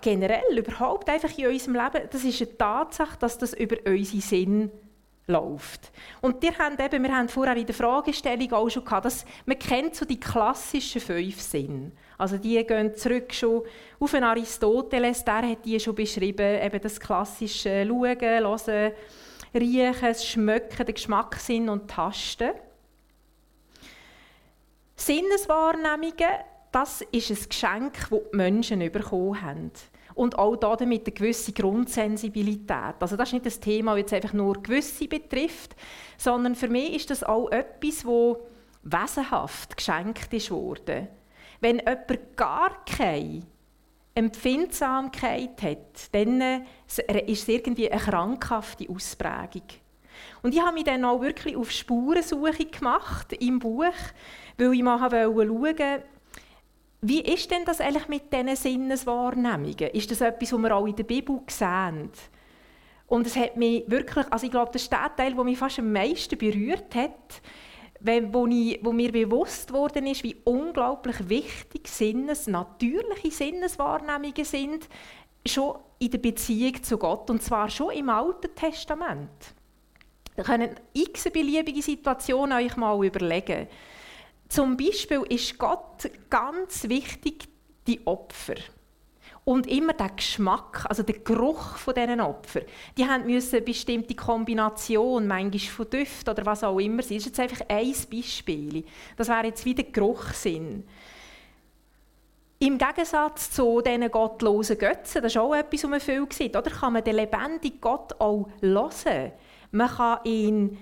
generell, 0.00 0.58
überhaupt 0.58 1.08
einfach 1.08 1.36
in 1.36 1.48
unserem 1.48 1.74
Leben, 1.74 2.08
das 2.10 2.22
ist 2.22 2.40
eine 2.40 2.56
Tatsache, 2.56 3.18
dass 3.18 3.36
das 3.36 3.52
über 3.52 3.76
unsere 3.84 4.22
Sinn 4.22 4.70
läuft. 5.26 5.90
Und 6.20 6.40
wir 6.42 6.56
haben, 6.58 6.78
eben, 6.78 7.02
wir 7.02 7.16
haben 7.16 7.28
vorher 7.28 7.56
in 7.56 7.66
der 7.66 7.74
Fragestellung 7.74 8.52
auch 8.52 8.68
schon 8.68 8.84
gehabt, 8.84 9.06
dass 9.06 9.24
man 9.46 9.58
kennt 9.58 9.96
so 9.96 10.04
die 10.04 10.20
klassischen 10.20 11.00
fünf 11.00 11.40
Sinne. 11.40 11.92
Also 12.18 12.36
die 12.36 12.64
gehen 12.64 12.94
zurück 12.94 13.32
schon 13.32 13.62
auf 13.98 14.14
einen 14.14 14.24
Aristoteles, 14.24 15.24
der 15.24 15.48
hat 15.48 15.64
die 15.64 15.80
schon 15.80 15.94
beschrieben, 15.94 16.62
eben 16.62 16.80
das 16.80 17.00
klassische 17.00 17.86
Schauen, 17.86 18.20
Hören, 18.20 18.92
Riechen, 19.54 20.14
Schmecken, 20.14 20.86
den 20.86 20.94
Geschmackssinn 20.94 21.68
und 21.68 21.88
Tasten. 21.88 22.50
Sinneswahrnehmungen, 25.06 26.38
das 26.72 27.02
ist 27.12 27.30
ein 27.30 27.48
Geschenk, 27.48 28.08
das 28.10 28.20
die 28.32 28.36
Menschen 28.36 28.78
bekommen 28.90 29.42
haben. 29.42 29.70
Und 30.14 30.38
auch 30.38 30.56
damit 30.56 31.06
eine 31.06 31.14
gewisse 31.14 31.52
Grundsensibilität. 31.52 32.94
Also 33.00 33.16
das 33.16 33.28
ist 33.28 33.32
nicht 33.34 33.46
das 33.46 33.60
Thema, 33.60 33.92
das 33.92 34.00
jetzt 34.00 34.14
einfach 34.14 34.32
nur 34.32 34.62
gewisse 34.62 35.06
betrifft, 35.06 35.76
sondern 36.16 36.54
für 36.54 36.68
mich 36.68 36.94
ist 36.94 37.10
das 37.10 37.22
auch 37.22 37.50
etwas, 37.50 38.04
das 38.04 38.36
wesenhaft 38.82 39.76
geschenkt 39.76 40.32
ist. 40.32 40.50
Wenn 41.60 41.80
jemand 41.80 42.36
gar 42.36 42.84
keine 42.84 43.42
Empfindsamkeit 44.14 45.60
hat, 45.62 46.14
dann 46.14 46.64
ist 46.86 47.42
es 47.42 47.48
irgendwie 47.48 47.90
eine 47.90 48.00
krankhafte 48.00 48.88
Ausprägung. 48.88 49.64
Und 50.42 50.54
ich 50.54 50.60
habe 50.60 50.74
mich 50.74 50.84
dann 50.84 51.04
auch 51.04 51.20
wirklich 51.20 51.56
auf 51.56 51.70
Spurensuche 51.70 52.66
gemacht 52.66 53.32
im 53.32 53.58
Buch, 53.58 53.92
weil 54.58 54.74
ich 54.74 54.82
mal 54.82 54.98
schauen 54.98 56.02
wie 57.06 57.20
ist 57.20 57.50
denn 57.50 57.66
das 57.66 57.82
eigentlich 57.82 58.08
mit 58.08 58.32
diesen 58.32 58.56
Sinneswahrnehmungen? 58.56 59.90
Ist 59.92 60.10
das 60.10 60.22
etwas, 60.22 60.54
was 60.54 60.58
wir 60.58 60.74
auch 60.74 60.86
in 60.86 60.96
der 60.96 61.04
Bibel 61.04 61.38
sehen? 61.48 62.10
Und 63.06 63.26
es 63.26 63.36
hat 63.36 63.58
mich 63.58 63.84
wirklich, 63.88 64.26
also 64.32 64.46
ich 64.46 64.50
glaube, 64.50 64.70
das 64.72 64.84
ist 64.84 64.92
der 64.92 65.14
Teil, 65.14 65.34
der 65.34 65.44
mich 65.44 65.58
fast 65.58 65.78
am 65.78 65.92
meisten 65.92 66.38
berührt 66.38 66.94
hat, 66.94 67.42
wo, 68.00 68.46
ich, 68.46 68.80
wo 68.82 68.92
mir 68.92 69.12
bewusst 69.12 69.70
worden 69.72 70.06
ist, 70.06 70.24
wie 70.24 70.36
unglaublich 70.44 71.28
wichtig 71.28 71.88
Sinnes, 71.88 72.46
natürliche 72.46 73.30
Sinneswahrnehmungen 73.30 74.44
sind, 74.44 74.88
schon 75.46 75.78
in 75.98 76.10
der 76.10 76.18
Beziehung 76.18 76.82
zu 76.82 76.96
Gott, 76.96 77.28
und 77.28 77.42
zwar 77.42 77.68
schon 77.68 77.92
im 77.92 78.08
Alten 78.08 78.54
Testament. 78.54 79.30
Ihr 80.36 80.44
könnt 80.44 80.80
x 80.94 81.24
beliebige 81.30 81.82
Situationen 81.82 82.58
euch 82.58 82.76
mal 82.76 83.04
überlegen. 83.04 83.68
Zum 84.48 84.76
Beispiel 84.76 85.22
ist 85.28 85.58
Gott 85.58 86.10
ganz 86.30 86.88
wichtig, 86.88 87.48
die 87.86 88.06
Opfer. 88.06 88.54
Und 89.44 89.66
immer 89.66 89.92
der 89.92 90.08
Geschmack, 90.10 90.86
also 90.88 91.02
der 91.02 91.18
Geruch 91.18 91.76
von 91.76 91.94
diesen 91.94 92.20
Opfern. 92.20 92.62
Die 92.96 93.04
haben 93.04 93.26
müssen 93.26 93.56
eine 93.56 93.64
bestimmte 93.64 94.14
Kombination, 94.14 95.26
manchmal 95.26 95.58
von 95.58 95.90
Düften 95.90 96.30
oder 96.30 96.46
was 96.46 96.64
auch 96.64 96.78
immer 96.78 97.02
sein. 97.02 97.18
Das 97.18 97.26
ist 97.26 97.36
jetzt 97.36 97.40
einfach 97.40 97.66
ein 97.68 97.94
Beispiel. 98.10 98.84
Das 99.16 99.28
wäre 99.28 99.46
jetzt 99.46 99.64
wieder 99.66 99.82
Geruchssinn. 99.82 100.84
Im 102.58 102.78
Gegensatz 102.78 103.50
zu 103.50 103.82
diesen 103.82 104.10
gottlosen 104.10 104.78
Götzen, 104.78 105.20
das 105.20 105.32
ist 105.32 105.38
auch 105.38 105.54
etwas, 105.54 105.82
was 105.82 105.90
man 105.90 106.00
viel 106.00 106.26
sieht, 106.30 106.56
oder 106.56 106.70
kann 106.70 106.94
man 106.94 107.04
den 107.04 107.16
lebendigen 107.16 107.80
Gott 107.82 108.18
auch 108.18 108.48
hören. 108.60 109.32
Man 109.70 109.88
kann 109.90 110.20
ihn 110.24 110.78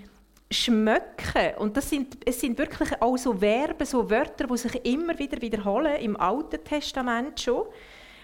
schmecken. 0.52 1.56
Und 1.58 1.76
das 1.76 1.90
sind, 1.90 2.18
es 2.26 2.40
sind 2.40 2.58
wirklich 2.58 3.00
auch 3.00 3.16
so 3.16 3.34
Verben, 3.34 3.86
so 3.86 4.08
Wörter, 4.08 4.46
die 4.46 4.56
sich 4.56 4.84
immer 4.84 5.18
wieder 5.18 5.40
wiederholen, 5.40 5.96
im 5.96 6.16
Alten 6.16 6.62
Testament 6.64 7.40
schon. 7.40 7.66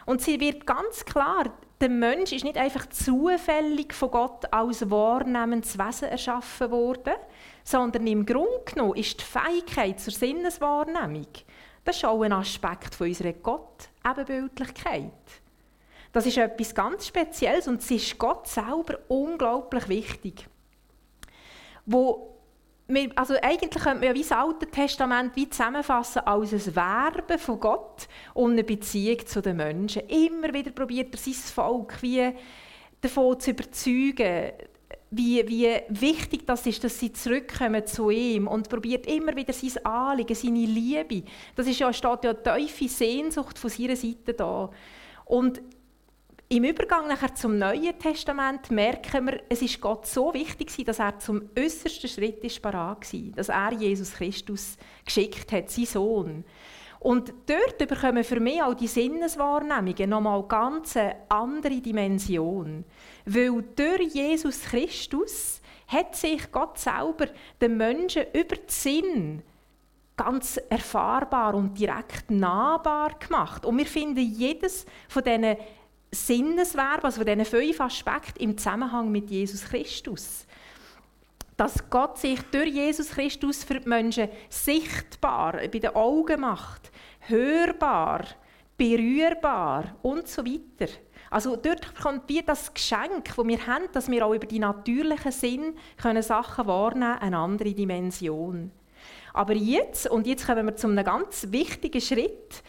Und 0.06 0.22
sie 0.22 0.40
wird 0.40 0.66
ganz 0.66 1.04
klar, 1.04 1.52
der 1.80 1.90
Mensch 1.90 2.32
ist 2.32 2.44
nicht 2.44 2.56
einfach 2.56 2.88
zufällig 2.88 3.94
von 3.94 4.10
Gott 4.10 4.52
als 4.52 4.90
wahrnehmendes 4.90 5.78
Wesen 5.78 6.08
erschaffen 6.08 6.70
worden, 6.70 7.14
sondern 7.62 8.06
im 8.06 8.26
Grunde 8.26 8.62
genommen 8.64 8.96
ist 8.96 9.20
die 9.20 9.24
Fähigkeit 9.24 10.00
zur 10.00 10.12
Sinneswahrnehmung, 10.12 11.28
das 11.84 11.96
ist 11.96 12.04
auch 12.04 12.22
ein 12.22 12.32
Aspekt 12.32 12.94
von 12.94 13.06
unserer 13.06 13.32
Gott-Ebenbildlichkeit. 13.32 15.12
Das 16.12 16.26
ist 16.26 16.38
etwas 16.38 16.74
ganz 16.74 17.06
Spezielles 17.06 17.68
und 17.68 17.80
es 17.80 17.90
ist 17.90 18.18
Gott 18.18 18.48
selber 18.48 18.98
unglaublich 19.08 19.88
wichtig 19.88 20.48
wo 21.88 22.34
wir, 22.86 23.10
also 23.16 23.34
eigentlich 23.42 23.82
könnte 23.82 23.98
man 23.98 24.08
ja 24.08 24.14
wie 24.14 24.22
das 24.22 24.32
Alte 24.32 24.66
Testament 24.66 25.36
wie 25.36 25.48
zusammenfassen 25.48 26.20
als 26.20 26.52
ein 26.52 26.76
Werben 26.76 27.38
von 27.38 27.60
Gott 27.60 28.08
und 28.34 28.52
eine 28.52 28.64
Beziehung 28.64 29.26
zu 29.26 29.42
den 29.42 29.56
Menschen. 29.56 30.02
Immer 30.08 30.52
wieder 30.54 30.70
probiert 30.70 31.14
er 31.14 31.18
sein 31.18 31.34
Volk 31.34 32.00
wie 32.02 32.30
davon 33.00 33.38
zu 33.40 33.50
überzeugen, 33.50 34.52
wie, 35.10 35.46
wie 35.48 35.80
wichtig 35.88 36.46
das 36.46 36.66
ist, 36.66 36.84
dass 36.84 36.98
sie 36.98 37.12
zurückkommen 37.12 37.86
zu 37.86 38.10
ihm 38.10 38.46
und 38.46 38.68
probiert 38.68 39.06
immer 39.06 39.34
wieder 39.34 39.52
sein 39.52 39.84
Anliegen, 39.84 40.34
seine 40.34 40.66
Liebe. 40.66 41.24
Das 41.56 41.66
ist 41.66 41.78
ja, 41.78 41.92
steht 41.92 42.24
ja 42.24 42.34
tiefe 42.34 42.88
Sehnsucht 42.88 43.58
von 43.58 43.70
seiner 43.70 43.96
Seite 43.96 44.34
da. 44.34 44.70
Und 45.24 45.62
im 46.50 46.64
Übergang 46.64 47.08
nachher 47.08 47.34
zum 47.34 47.58
Neuen 47.58 47.98
Testament 47.98 48.70
merken 48.70 49.26
wir, 49.26 49.42
es 49.50 49.60
ist 49.60 49.80
Gott 49.80 50.06
so 50.06 50.32
wichtig, 50.32 50.84
dass 50.86 50.98
er 50.98 51.18
zum 51.18 51.50
äußersten 51.58 52.08
Schritt 52.08 52.42
ist 52.42 52.62
parat 52.62 53.12
war, 53.12 53.20
dass 53.36 53.50
er 53.50 53.72
Jesus 53.74 54.14
Christus 54.14 54.78
geschickt 55.04 55.52
hat, 55.52 55.70
sein 55.70 55.84
Sohn. 55.84 56.44
Und 57.00 57.32
dort 57.46 57.78
bekommen 57.78 58.24
für 58.24 58.40
mich 58.40 58.62
auch 58.62 58.74
die 58.74 58.86
Sinneswahrnehmungen 58.86 60.08
nochmal 60.08 60.42
ganz 60.44 60.98
andere 61.28 61.80
Dimension. 61.80 62.84
Weil 63.26 63.62
durch 63.76 64.14
Jesus 64.14 64.62
Christus 64.62 65.60
hat 65.86 66.16
sich 66.16 66.50
Gott 66.50 66.78
selber 66.78 67.26
den 67.60 67.76
Menschen 67.76 68.24
über 68.32 68.56
den 68.56 68.68
Sinn 68.68 69.42
ganz 70.16 70.56
erfahrbar 70.68 71.54
und 71.54 71.78
direkt 71.78 72.30
nahbar 72.30 73.18
gemacht. 73.20 73.64
Und 73.64 73.78
wir 73.78 73.86
finden 73.86 74.18
jedes 74.18 74.84
von 75.08 75.22
diesen 75.22 75.56
Sinnesverb, 76.10 77.04
also 77.04 77.18
von 77.18 77.26
diesen 77.26 77.44
fünf 77.44 77.80
Aspekten 77.80 78.42
im 78.42 78.56
Zusammenhang 78.56 79.10
mit 79.10 79.30
Jesus 79.30 79.64
Christus. 79.64 80.46
Dass 81.56 81.90
Gott 81.90 82.18
sich 82.18 82.40
durch 82.50 82.72
Jesus 82.72 83.10
Christus 83.10 83.64
für 83.64 83.80
die 83.80 83.88
Menschen 83.88 84.28
sichtbar 84.48 85.54
bei 85.54 85.78
den 85.78 85.94
Augen 85.94 86.40
macht, 86.40 86.90
hörbar, 87.20 88.24
berührbar 88.76 89.96
und 90.02 90.28
so 90.28 90.44
weiter. 90.46 90.90
Also 91.30 91.56
dort 91.56 91.94
kommt 92.00 92.28
wie 92.28 92.42
das 92.42 92.72
Geschenk, 92.72 93.36
das 93.36 93.46
wir 93.46 93.66
haben, 93.66 93.84
dass 93.92 94.10
wir 94.10 94.24
auch 94.24 94.32
über 94.32 94.46
die 94.46 94.60
natürlichen 94.60 95.32
Sinn 95.32 95.76
können 95.96 96.22
Sachen 96.22 96.66
wahrnehmen 96.66 97.12
können, 97.12 97.22
eine 97.22 97.38
andere 97.38 97.74
Dimension. 97.74 98.70
Aber 99.34 99.52
jetzt, 99.52 100.08
und 100.08 100.26
jetzt 100.26 100.46
kommen 100.46 100.66
wir 100.66 100.76
zu 100.76 100.88
einem 100.88 101.04
ganz 101.04 101.46
wichtigen 101.50 102.00
Schritt, 102.00 102.62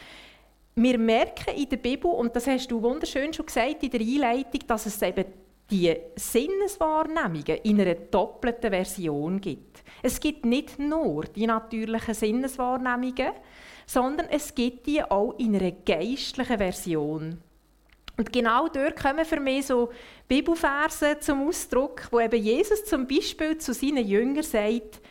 wir 0.81 0.98
merken 0.98 1.55
in 1.55 1.67
der 1.67 1.77
Bibel, 1.77 2.09
und 2.12 2.36
das 2.36 2.48
hast 2.48 2.71
du 2.71 2.81
wunderschön 2.81 3.33
schon 3.33 3.45
gesagt 3.45 3.83
in 3.83 3.89
der 3.89 4.00
Einleitung, 4.00 4.62
dass 4.65 4.86
es 4.86 5.01
eben 5.01 5.25
die 5.69 5.93
Sinneswahrnehmungen 6.15 7.59
in 7.63 7.81
einer 7.81 7.95
doppelten 7.95 8.71
Version 8.71 9.39
gibt. 9.41 9.83
Es 10.01 10.19
gibt 10.19 10.45
nicht 10.45 10.79
nur 10.79 11.25
die 11.25 11.45
natürlichen 11.45 12.13
Sinneswahrnehmungen, 12.13 13.33
sondern 13.86 14.27
es 14.29 14.55
gibt 14.55 14.88
die 14.88 15.03
auch 15.03 15.38
in 15.38 15.55
einer 15.55 15.71
geistlichen 15.71 16.57
Version. 16.57 17.41
Und 18.17 18.33
genau 18.33 18.67
dort 18.67 19.01
kommen 19.01 19.25
für 19.25 19.39
mich 19.39 19.67
so 19.67 19.89
Bibelverse 20.27 21.19
zum 21.19 21.48
Ausdruck, 21.48 22.07
wo 22.12 22.19
eben 22.19 22.41
Jesus 22.41 22.86
zum 22.86 23.07
Beispiel 23.07 23.57
zu 23.57 23.74
seinen 23.74 24.05
Jüngern 24.05 24.43
sagt, 24.43 25.01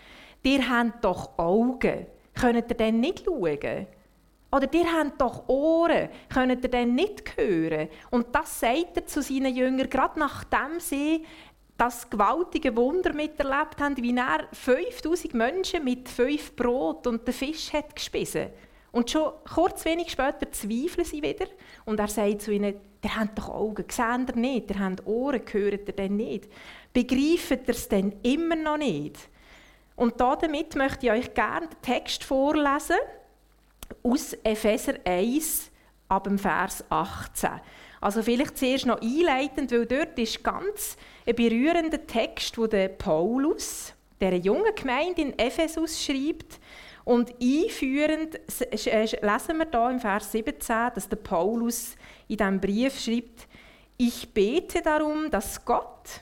ihr 0.42 0.68
habt 0.68 1.04
doch 1.04 1.38
Augen, 1.38 2.06
könnt 2.34 2.70
ihr 2.70 2.76
denn 2.76 3.00
nicht 3.00 3.24
schauen? 3.24 3.86
Oder 4.50 4.72
ihr 4.72 4.90
habt 4.92 5.20
doch 5.20 5.48
Ohren, 5.48 6.08
könnt 6.32 6.64
ihr 6.64 6.70
denn 6.70 6.94
nicht 6.94 7.36
hören? 7.36 7.88
Und 8.10 8.34
das 8.34 8.60
sagt 8.60 8.96
er 8.96 9.06
zu 9.06 9.20
seinen 9.20 9.54
Jüngern, 9.54 9.90
gerade 9.90 10.18
nachdem 10.18 10.80
sie 10.80 11.24
das 11.76 12.08
gewaltige 12.10 12.74
Wunder 12.76 13.12
miterlebt 13.12 13.80
haben, 13.80 13.96
wie 13.98 14.16
er 14.16 14.48
5000 14.52 15.34
Menschen 15.34 15.84
mit 15.84 16.08
fünf 16.08 16.56
Brot 16.56 17.06
und 17.06 17.26
den 17.26 17.34
Fisch 17.34 17.72
hat 17.72 17.94
gespissen. 17.94 18.48
Und 18.90 19.10
schon 19.10 19.32
kurz 19.54 19.84
wenig 19.84 20.10
später 20.10 20.50
zweifeln 20.50 21.04
sie 21.04 21.22
wieder. 21.22 21.46
Und 21.84 22.00
er 22.00 22.08
sagt 22.08 22.42
zu 22.42 22.52
ihnen, 22.52 22.74
ihr 23.04 23.16
habt 23.16 23.38
doch 23.38 23.50
Augen, 23.50 23.84
seht 23.88 24.30
ihr 24.30 24.36
nicht? 24.36 24.70
Ihr 24.70 24.78
habt 24.80 25.06
Ohren, 25.06 25.42
hört 25.52 25.88
ihr 25.88 25.94
denn 25.94 26.16
nicht? 26.16 26.48
Begreift 26.92 27.68
ihr 27.68 27.74
es 27.74 27.88
denn 27.88 28.16
immer 28.22 28.56
noch 28.56 28.78
nicht? 28.78 29.16
Und 29.94 30.20
damit 30.20 30.74
möchte 30.74 31.06
ich 31.06 31.12
euch 31.12 31.34
gerne 31.34 31.68
den 31.68 31.82
Text 31.82 32.24
vorlesen 32.24 32.96
aus 34.02 34.34
Epheser 34.42 34.94
1 35.04 35.70
ab 36.08 36.24
dem 36.24 36.38
Vers 36.38 36.84
18. 36.88 37.50
Also 38.00 38.22
vielleicht 38.22 38.56
zuerst 38.56 38.86
noch 38.86 39.00
einleitend, 39.00 39.72
weil 39.72 39.86
dort 39.86 40.18
ist 40.18 40.44
ganz 40.44 40.96
ein 41.26 41.34
berührender 41.34 42.06
Text, 42.06 42.56
wo 42.58 42.66
der 42.66 42.88
Paulus 42.88 43.92
der 44.20 44.36
jungen 44.36 44.74
Gemeinde 44.74 45.22
in 45.22 45.38
Ephesus 45.38 46.02
schreibt. 46.02 46.60
Und 47.04 47.34
einführend 47.40 48.36
äh, 48.60 48.76
lesen 48.76 49.58
wir 49.58 49.64
da 49.64 49.90
im 49.90 49.98
Vers 49.98 50.32
17, 50.32 50.90
dass 50.94 51.08
der 51.08 51.16
Paulus 51.16 51.96
in 52.28 52.36
diesem 52.36 52.60
Brief 52.60 53.00
schreibt, 53.00 53.48
ich 53.96 54.32
bete 54.32 54.80
darum, 54.82 55.30
dass 55.30 55.64
Gott, 55.64 56.20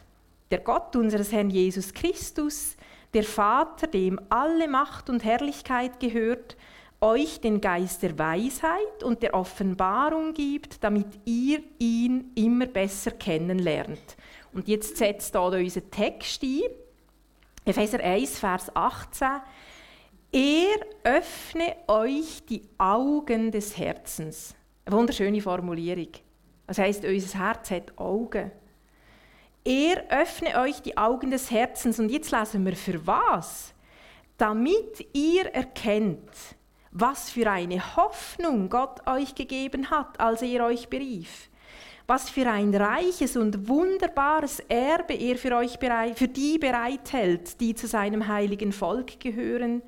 der 0.51 0.61
Gott 0.61 0.97
unseres 0.97 1.33
Herrn 1.33 1.51
Jesus 1.51 1.93
Christus, 1.93 2.77
der 3.13 3.25
Vater, 3.25 3.87
dem 3.87 4.19
alle 4.31 4.69
Macht 4.69 5.11
und 5.11 5.25
Herrlichkeit 5.25 6.01
gehört, 6.01 6.57
euch 7.01 7.41
den 7.41 7.61
Geist 7.61 8.03
der 8.03 8.19
Weisheit 8.19 9.03
und 9.03 9.23
der 9.23 9.35
Offenbarung 9.35 10.33
gibt, 10.33 10.83
damit 10.83 11.07
ihr 11.25 11.61
ihn 11.79 12.33
immer 12.35 12.67
besser 12.67 13.11
kennenlernt. 13.11 14.17
Und 14.53 14.69
jetzt 14.69 14.97
setzt 14.97 15.35
da 15.35 15.41
unser 15.41 15.91
Text 15.91 16.43
ein. 16.43 16.63
Epheser 17.65 18.01
1, 18.01 18.39
Vers 18.39 18.75
18. 18.75 19.29
Er 20.33 20.77
öffne 21.05 21.77
euch 21.89 22.45
die 22.49 22.63
Augen 22.79 23.51
des 23.51 23.77
Herzens. 23.77 24.55
Eine 24.85 24.97
wunderschöne 24.97 25.41
Formulierung. 25.41 26.09
Das 26.67 26.79
heißt, 26.79 27.05
unser 27.05 27.39
Herz 27.39 27.71
hat 27.71 27.99
Augen. 27.99 28.51
Er 29.65 30.05
öffne 30.11 30.61
euch 30.61 30.81
die 30.81 30.97
Augen 30.97 31.31
des 31.31 31.51
Herzens. 31.51 31.99
Und 31.99 32.11
jetzt 32.11 32.31
lesen 32.31 32.65
wir 32.65 32.77
für 32.77 33.05
was? 33.07 33.75
Damit 34.39 35.07
ihr 35.13 35.47
erkennt, 35.47 36.56
was 36.99 37.31
für 37.31 37.51
eine 37.51 37.97
Hoffnung 37.97 38.71
Gott 38.71 39.07
euch 39.07 39.35
gegeben 39.35 39.91
hat, 39.91 40.19
als 40.19 40.43
er 40.43 40.65
euch 40.65 40.89
berief. 40.89 41.51
Was 42.07 42.31
für 42.31 42.49
ein 42.49 42.75
reiches 42.75 43.37
und 43.37 43.69
wunderbares 43.69 44.61
Erbe 44.61 45.15
er 45.15 45.37
für, 45.37 45.57
euch 45.57 45.79
bereit, 45.79 46.17
für 46.17 46.29
die 46.29 46.59
bereithält, 46.59 47.61
die 47.61 47.75
zu 47.75 47.87
seinem 47.87 48.29
heiligen 48.29 48.73
Volk 48.73 49.19
gehören. 49.21 49.83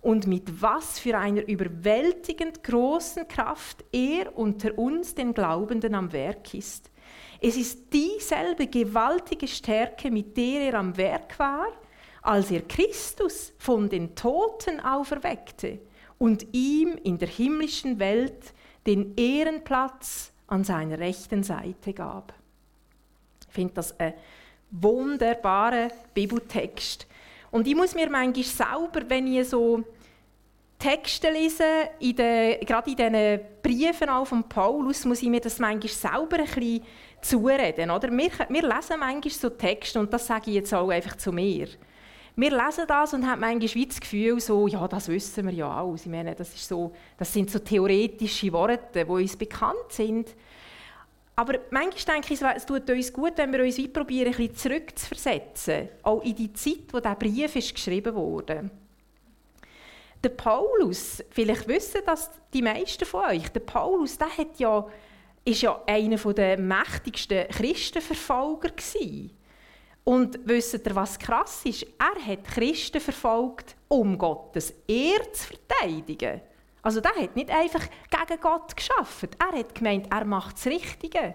Und 0.00 0.26
mit 0.26 0.62
was 0.62 0.98
für 0.98 1.18
einer 1.18 1.46
überwältigend 1.46 2.62
großen 2.62 3.26
Kraft 3.26 3.84
er 3.92 4.38
unter 4.38 4.78
uns, 4.78 5.14
den 5.14 5.34
Glaubenden, 5.34 5.94
am 5.94 6.12
Werk 6.12 6.54
ist. 6.54 6.90
Es 7.40 7.56
ist 7.56 7.92
dieselbe 7.92 8.68
gewaltige 8.68 9.48
Stärke, 9.48 10.10
mit 10.10 10.36
der 10.36 10.72
er 10.72 10.74
am 10.74 10.96
Werk 10.96 11.38
war, 11.38 11.66
als 12.22 12.50
er 12.50 12.62
Christus 12.62 13.52
von 13.58 13.88
den 13.88 14.14
Toten 14.14 14.80
auferweckte 14.80 15.80
und 16.18 16.46
ihm 16.52 16.98
in 17.02 17.18
der 17.18 17.28
himmlischen 17.28 17.98
Welt 17.98 18.54
den 18.86 19.16
Ehrenplatz 19.16 20.32
an 20.46 20.64
seiner 20.64 20.98
rechten 20.98 21.42
Seite 21.42 21.92
gab. 21.92 22.32
Ich 23.48 23.54
finde 23.54 23.74
das 23.74 23.98
ein 23.98 24.14
wunderbarer 24.70 25.90
Bibeltext. 26.14 27.06
Und 27.50 27.66
ich 27.66 27.74
muss 27.74 27.94
mir 27.94 28.10
manchmal 28.10 28.44
selber, 28.44 29.08
wenn 29.08 29.26
ich 29.26 29.48
so 29.48 29.82
Texte 30.78 31.30
lese, 31.30 31.64
in 32.00 32.16
den, 32.16 32.60
gerade 32.60 32.90
in 32.90 32.96
diesen 32.96 33.40
Briefen 33.62 34.08
auch 34.10 34.26
von 34.26 34.44
Paulus, 34.44 35.04
muss 35.04 35.22
ich 35.22 35.28
mir 35.28 35.40
das 35.40 35.58
manchmal 35.58 35.88
selber 35.88 36.38
ein 36.38 36.44
bisschen 36.44 36.82
zureden. 37.22 37.90
Oder? 37.90 38.10
Wir, 38.10 38.30
wir 38.48 38.62
lesen 38.62 38.98
manchmal 38.98 39.30
so 39.30 39.50
Texte 39.50 39.98
und 39.98 40.12
das 40.12 40.26
sage 40.26 40.50
ich 40.50 40.56
jetzt 40.56 40.74
auch 40.74 40.90
einfach 40.90 41.16
zu 41.16 41.32
mir. 41.32 41.68
Wir 42.38 42.50
lesen 42.50 42.84
das 42.86 43.14
und 43.14 43.26
haben 43.26 43.40
manchmal 43.40 43.86
das 43.86 43.98
Gefühl, 43.98 44.38
so, 44.40 44.68
ja, 44.68 44.86
das 44.86 45.08
wissen 45.08 45.46
wir 45.46 45.54
ja 45.54 45.70
alles. 45.70 46.02
Ich 46.02 46.10
meine, 46.10 46.34
das, 46.34 46.54
ist 46.54 46.68
so, 46.68 46.92
das 47.16 47.32
sind 47.32 47.50
so 47.50 47.58
theoretische 47.58 48.52
Worte, 48.52 49.06
die 49.06 49.10
uns 49.10 49.36
bekannt 49.36 49.90
sind. 49.90 50.28
Aber 51.34 51.58
manchmal 51.70 52.16
denke 52.16 52.34
ich, 52.34 52.42
es 52.42 52.66
tut 52.66 52.88
uns 52.90 53.12
gut, 53.12 53.32
wenn 53.36 53.52
wir 53.52 53.64
uns 53.64 53.76
probieren, 53.90 54.28
ein 54.28 54.36
bisschen 54.36 54.56
zurückzuversetzen, 54.56 55.88
auch 56.02 56.22
in 56.22 56.36
die 56.36 56.52
Zeit, 56.52 56.92
wo 56.92 56.98
dieser 56.98 57.14
Brief 57.14 57.56
ist 57.56 57.74
geschrieben 57.74 58.14
wurde. 58.14 58.70
Der 60.22 60.30
Paulus, 60.30 61.22
vielleicht 61.30 61.66
wissen 61.68 62.02
das 62.04 62.30
die 62.52 62.62
meisten 62.62 63.06
von 63.06 63.30
euch, 63.30 63.48
der 63.48 63.60
Paulus, 63.60 64.18
der 64.18 64.36
hat 64.36 64.58
ja, 64.58 64.86
ist 65.42 65.62
ja 65.62 65.80
einer 65.86 66.16
der 66.16 66.58
mächtigsten 66.58 67.48
Christenverfolger 67.48 68.70
gewesen. 68.70 69.35
Und 70.08 70.38
wisst 70.44 70.86
ihr, 70.86 70.94
was 70.94 71.18
krass 71.18 71.62
ist? 71.64 71.84
Er 71.98 72.24
hat 72.24 72.44
Christen 72.44 73.00
verfolgt, 73.00 73.74
um 73.88 74.16
Gottes 74.16 74.72
Ehre 74.86 75.32
zu 75.32 75.48
verteidigen. 75.48 76.40
Also 76.80 77.00
der 77.00 77.16
hat 77.16 77.34
nicht 77.34 77.50
einfach 77.50 77.84
gegen 78.08 78.40
Gott 78.40 78.76
geschafft. 78.76 79.30
Er 79.36 79.58
hat 79.58 79.74
gemeint, 79.74 80.06
er 80.12 80.24
macht 80.24 80.58
das 80.58 80.66
Richtige. 80.66 81.34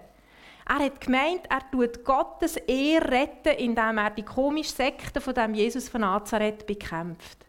Er 0.69 0.79
hat 0.79 1.01
gemeint, 1.01 1.41
er 1.49 1.69
tut 1.69 2.05
Gottes 2.05 2.55
Ehre 2.55 3.11
retten, 3.11 3.57
indem 3.57 3.97
er 3.97 4.11
die 4.11 4.23
komische 4.23 4.71
Sekte 4.71 5.19
von 5.19 5.33
dem 5.33 5.53
Jesus 5.53 5.89
von 5.89 5.99
Nazareth 5.99 6.65
bekämpft. 6.65 7.39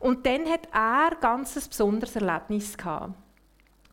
Und 0.00 0.26
dann 0.26 0.50
hat 0.50 0.66
er 0.72 1.16
ganz 1.20 1.56
ein 1.56 1.68
besonderes 1.68 2.16
Erlebnis 2.16 2.76
gehabt 2.76 3.14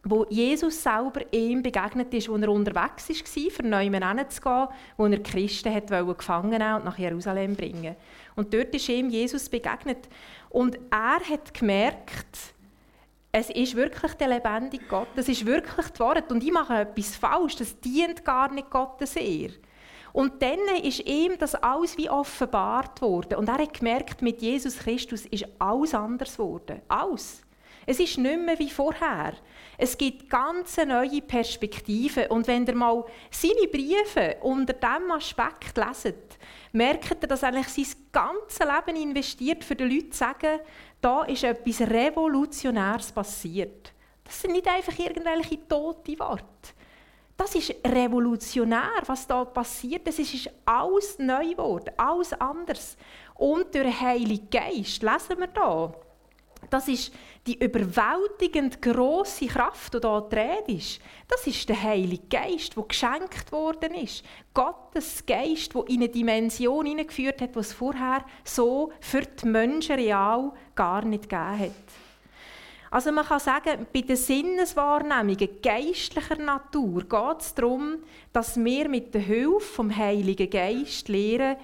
wo 0.04 0.26
Jesus 0.30 0.82
selber 0.82 1.22
ihm 1.32 1.62
begegnet 1.62 2.14
ist, 2.14 2.30
als 2.30 2.42
er 2.42 2.50
unterwegs 2.50 3.10
war, 3.10 3.52
für 3.52 3.64
Neumann 3.64 4.18
hinzugehen, 4.18 4.68
wo 4.98 5.06
er 5.06 5.22
Christen 5.22 5.74
hat 5.74 5.88
gefangen 5.88 6.50
nehmen 6.50 6.76
und 6.76 6.86
nach 6.86 6.98
Jerusalem 6.98 7.56
bringen 7.56 7.96
Und 8.36 8.54
dort 8.54 8.74
ist 8.74 8.90
ihm 8.90 9.10
Jesus 9.10 9.48
begegnet. 9.48 10.10
Und 10.50 10.80
er 10.90 11.20
hat 11.20 11.54
gemerkt, 11.54 12.54
es 13.32 13.50
ist 13.50 13.76
wirklich 13.76 14.14
der 14.16 14.28
lebendige 14.28 14.86
Gott, 14.86 15.08
das 15.16 15.30
ist 15.30 15.46
wirklich 15.46 15.88
die 15.88 16.00
Wahrheit. 16.00 16.32
Und 16.32 16.44
ich 16.44 16.52
mache 16.52 16.82
etwas 16.82 17.16
falsch, 17.16 17.56
das 17.56 17.80
dient 17.80 18.26
gar 18.26 18.52
nicht 18.52 18.70
Gottes 18.70 19.16
Ehre. 19.16 19.54
Und 20.14 20.42
dann 20.42 20.60
ist 20.84 21.06
ihm 21.08 21.38
das 21.40 21.56
alles 21.56 21.98
wie 21.98 22.10
offenbart 22.10 23.02
worden. 23.02 23.38
Und 23.38 23.48
er 23.48 23.60
hat 23.60 23.74
gemerkt, 23.74 24.22
mit 24.22 24.42
Jesus 24.42 24.80
Christus 24.80 25.26
ist 25.28 25.46
alles 25.60 25.94
anders 25.94 26.36
geworden. 26.36 26.82
Alles. 26.90 27.42
Es 27.86 28.00
ist 28.00 28.18
nicht 28.18 28.40
mehr 28.40 28.60
wie 28.60 28.70
vorher. 28.70 29.34
Es 29.78 29.98
gibt 29.98 30.30
ganz 30.30 30.78
neue 30.78 31.22
Perspektiven. 31.22 32.28
Und 32.28 32.48
wenn 32.48 32.66
ihr 32.66 32.76
mal 32.76 33.04
seine 33.32 33.68
Briefe 33.68 34.38
unter 34.42 34.74
diesem 34.74 35.12
Aspekt 35.12 35.78
leset, 35.78 36.38
merkt 36.72 37.24
ihr, 37.24 37.28
dass 37.28 37.44
er 37.44 37.54
sein 37.64 37.86
ganzes 38.12 38.60
Leben 38.60 39.02
investiert, 39.02 39.64
für 39.64 39.76
die 39.76 39.84
Leute 39.84 40.12
zu 40.12 40.18
sagen, 40.20 40.60
da 41.02 41.24
ist 41.24 41.44
etwas 41.44 41.82
Revolutionäres 41.82 43.12
passiert. 43.12 43.94
Das 44.24 44.42
sind 44.42 44.54
nicht 44.54 44.68
einfach 44.68 44.98
irgendwelche 44.98 45.68
tote 45.68 46.18
Worte. 46.20 46.46
Das 47.36 47.56
ist 47.56 47.74
revolutionär, 47.84 49.02
was 49.08 49.26
da 49.26 49.44
passiert. 49.44 50.08
Es 50.08 50.20
ist 50.20 50.48
alles 50.64 51.18
neu 51.18 51.50
geworden, 51.50 51.92
alles 51.98 52.34
anders. 52.34 52.96
Und 53.34 53.74
durch 53.74 53.84
den 53.84 54.00
Heiligen 54.00 54.48
Geist, 54.52 55.02
lesen 55.02 55.40
wir 55.40 55.50
hier, 55.52 55.92
das 56.70 56.88
ist 56.88 57.12
die 57.48 57.58
überwältigend 57.64 58.82
große 58.82 59.48
Kraft, 59.48 59.96
die 59.96 60.00
hier 60.00 60.22
drin 60.22 60.78
ist. 60.78 61.02
Das 61.28 61.48
ist 61.48 61.68
der 61.68 61.82
Heilige 61.82 62.28
Geist, 62.30 62.78
der 62.78 62.84
geschenkt 62.84 63.52
worden 63.52 63.96
ist. 63.96 64.24
Gottes 64.54 65.26
Geist, 65.26 65.74
der 65.74 65.88
in 65.88 65.98
eine 65.98 66.10
Dimension 66.10 66.86
hineingeführt 66.86 67.42
hat, 67.42 67.56
die 67.56 67.60
es 67.60 67.74
vorher 67.74 68.24
so 68.44 68.92
für 69.00 69.22
die 69.22 69.48
Menschen 69.48 69.96
real 69.96 70.52
gar 70.76 71.04
nicht 71.04 71.30
gegeben 71.30 71.60
hat. 71.60 71.72
Also 72.92 73.12
man 73.14 73.26
kann 73.26 73.40
sagen, 73.40 73.88
bei 73.92 74.02
den 74.02 74.18
Sinneswahrnehmungen 74.18 75.62
geistlicher 75.64 76.36
Natur 76.36 77.06
geht 77.06 77.40
es 77.40 77.56
darum, 77.56 78.00
dass 78.34 78.58
wir 78.58 78.90
mit 78.90 79.14
der 79.14 79.22
Hilfe 79.22 79.62
vom 79.62 79.96
Heiligen 79.96 80.50
Geist 80.50 81.08
lernen, 81.08 81.56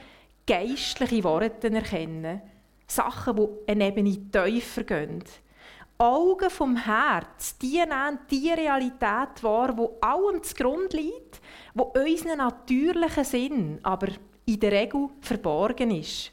geistliche 0.48 1.24
Worte 1.26 1.70
erkennen. 1.70 2.42
Sachen, 2.88 3.36
die 3.36 3.72
eine 3.72 3.88
Ebene 3.90 4.32
tiefer 4.32 4.84
gehen. 4.86 5.22
Augen 6.00 6.50
vom 6.52 6.76
Herz, 6.76 7.58
die 7.58 7.80
nehmen 7.80 8.20
die 8.30 8.52
Realität 8.52 9.42
wahr, 9.42 9.76
wo 9.76 9.98
allem 10.00 10.44
zugrunde 10.44 10.98
liegt, 10.98 11.42
wo 11.74 11.84
unseren 11.84 12.38
natürlichen 12.38 13.24
Sinn 13.24 13.80
aber 13.82 14.10
in 14.46 14.60
der 14.60 14.72
Regel 14.72 15.10
verborgen 15.22 15.92
ist. 15.92 16.32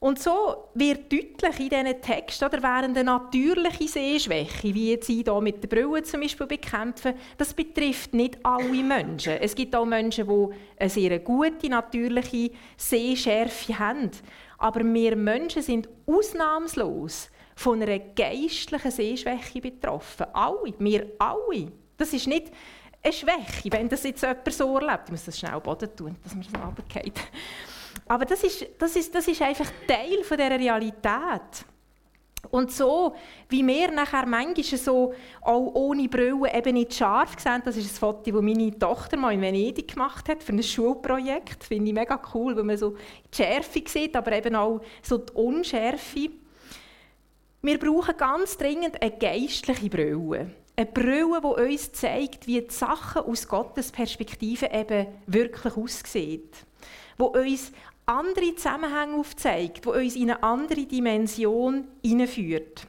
Und 0.00 0.18
so 0.18 0.68
wird 0.74 1.10
deutlich 1.10 1.60
in 1.60 1.70
diesen 1.70 2.02
Texten, 2.02 2.44
oder 2.44 2.62
während 2.62 2.96
eine 2.96 3.04
natürliche 3.04 3.88
Sehschwäche, 3.88 4.74
wie 4.74 4.90
jetzt 4.90 5.08
ich 5.08 5.24
hier 5.24 5.40
mit 5.40 5.62
der 5.62 5.68
Brille 5.68 6.02
zum 6.02 6.20
Beispiel 6.20 6.46
bekämpfen, 6.46 7.14
das 7.38 7.54
betrifft 7.54 8.12
nicht 8.12 8.38
alle 8.44 8.82
Menschen. 8.82 9.38
Es 9.40 9.54
gibt 9.54 9.74
auch 9.74 9.86
Menschen, 9.86 10.28
die 10.28 10.54
eine 10.78 10.90
sehr 10.90 11.18
gute 11.20 11.70
natürliche 11.70 12.50
Sehschärfe 12.76 13.78
haben. 13.78 14.10
Aber 14.58 14.84
wir 14.84 15.16
Menschen 15.16 15.62
sind 15.62 15.88
ausnahmslos 16.06 17.30
von 17.54 17.80
einer 17.80 17.98
geistlichen 17.98 18.90
Sehschwäche 18.90 19.60
betroffen. 19.60 20.26
Alle, 20.32 20.74
wir 20.78 21.10
alle. 21.18 21.72
Das 21.96 22.12
ist 22.12 22.26
nicht 22.26 22.50
eine 23.02 23.12
Schwäche, 23.12 23.70
wenn 23.70 23.88
das 23.88 24.02
jetzt 24.02 24.22
jemand 24.22 24.52
so 24.52 24.78
erlebt. 24.78 25.02
Ich 25.06 25.10
muss 25.10 25.24
das 25.24 25.38
schnell 25.38 25.60
Boden 25.60 25.94
tun, 25.94 26.16
dass 26.22 26.34
man 26.34 26.44
das 26.50 26.62
runtergeht. 26.62 27.20
Aber 28.06 28.24
das 28.24 28.42
ist, 28.42 28.66
das, 28.78 28.96
ist, 28.96 29.14
das 29.14 29.28
ist 29.28 29.40
einfach 29.40 29.70
Teil 29.86 30.24
von 30.24 30.36
dieser 30.36 30.58
Realität. 30.58 31.64
Und 32.50 32.70
so, 32.70 33.14
wie 33.48 33.66
wir 33.66 33.90
nachher 33.90 34.26
manchmal 34.26 34.78
so 34.78 35.14
auch 35.40 35.74
ohne 35.74 36.08
Brille 36.08 36.52
eben 36.54 36.74
nicht 36.74 36.94
scharf 36.94 37.38
sehen, 37.38 37.62
das 37.64 37.76
ist 37.76 37.94
ein 37.94 37.98
Foto, 37.98 38.30
das 38.30 38.42
meine 38.42 38.78
Tochter 38.78 39.16
mal 39.16 39.32
in 39.32 39.40
Venedig 39.40 39.88
gemacht 39.88 40.28
hat 40.28 40.42
für 40.42 40.52
ein 40.52 40.62
Schulprojekt. 40.62 41.64
Finde 41.64 41.88
ich 41.88 41.94
mega 41.94 42.20
cool, 42.34 42.54
weil 42.56 42.64
man 42.64 42.76
so 42.76 42.96
die 43.32 43.36
Schärfe 43.36 43.82
sieht, 43.86 44.14
aber 44.14 44.32
eben 44.32 44.54
auch 44.54 44.80
so 45.02 45.18
die 45.18 45.32
Unschärfe. 45.32 46.30
Wir 47.64 47.78
brauchen 47.78 48.14
ganz 48.18 48.58
dringend 48.58 49.00
eine 49.00 49.10
geistliche 49.12 49.88
Brille. 49.88 50.50
Eine 50.76 50.86
Brille, 50.86 51.40
die 51.40 51.72
uns 51.72 51.92
zeigt, 51.92 52.46
wie 52.46 52.60
die 52.60 52.70
Sachen 52.70 53.22
aus 53.22 53.48
Gottes 53.48 53.90
Perspektive 53.90 54.68
eben 54.70 55.06
wirklich 55.26 55.74
aussehen. 55.74 56.42
Die 57.18 57.22
uns 57.22 57.72
andere 58.04 58.54
Zusammenhänge 58.54 59.18
aufzeigt, 59.18 59.86
die 59.86 59.88
uns 59.88 60.14
in 60.14 60.30
eine 60.30 60.42
andere 60.42 60.84
Dimension 60.84 61.88
hineinführt. 62.02 62.86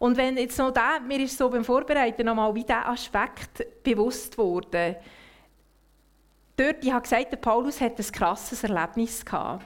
Und 0.00 0.16
wenn 0.16 0.36
jetzt 0.36 0.58
noch 0.58 0.72
da, 0.72 0.98
mir 0.98 1.20
ist 1.20 1.38
so 1.38 1.48
beim 1.48 1.64
Vorbereiten 1.64 2.26
nochmal 2.26 2.52
wie 2.56 2.64
dieser 2.64 2.88
Aspekt 2.88 3.84
bewusst 3.84 4.36
wurde. 4.36 4.96
Dort, 6.56 6.84
ich 6.84 6.90
habe 6.90 7.02
gesagt, 7.02 7.30
der 7.30 7.36
Paulus 7.36 7.80
hat 7.80 8.00
ein 8.00 8.12
krasses 8.12 8.64
Erlebnis 8.64 9.24
gehabt. 9.24 9.64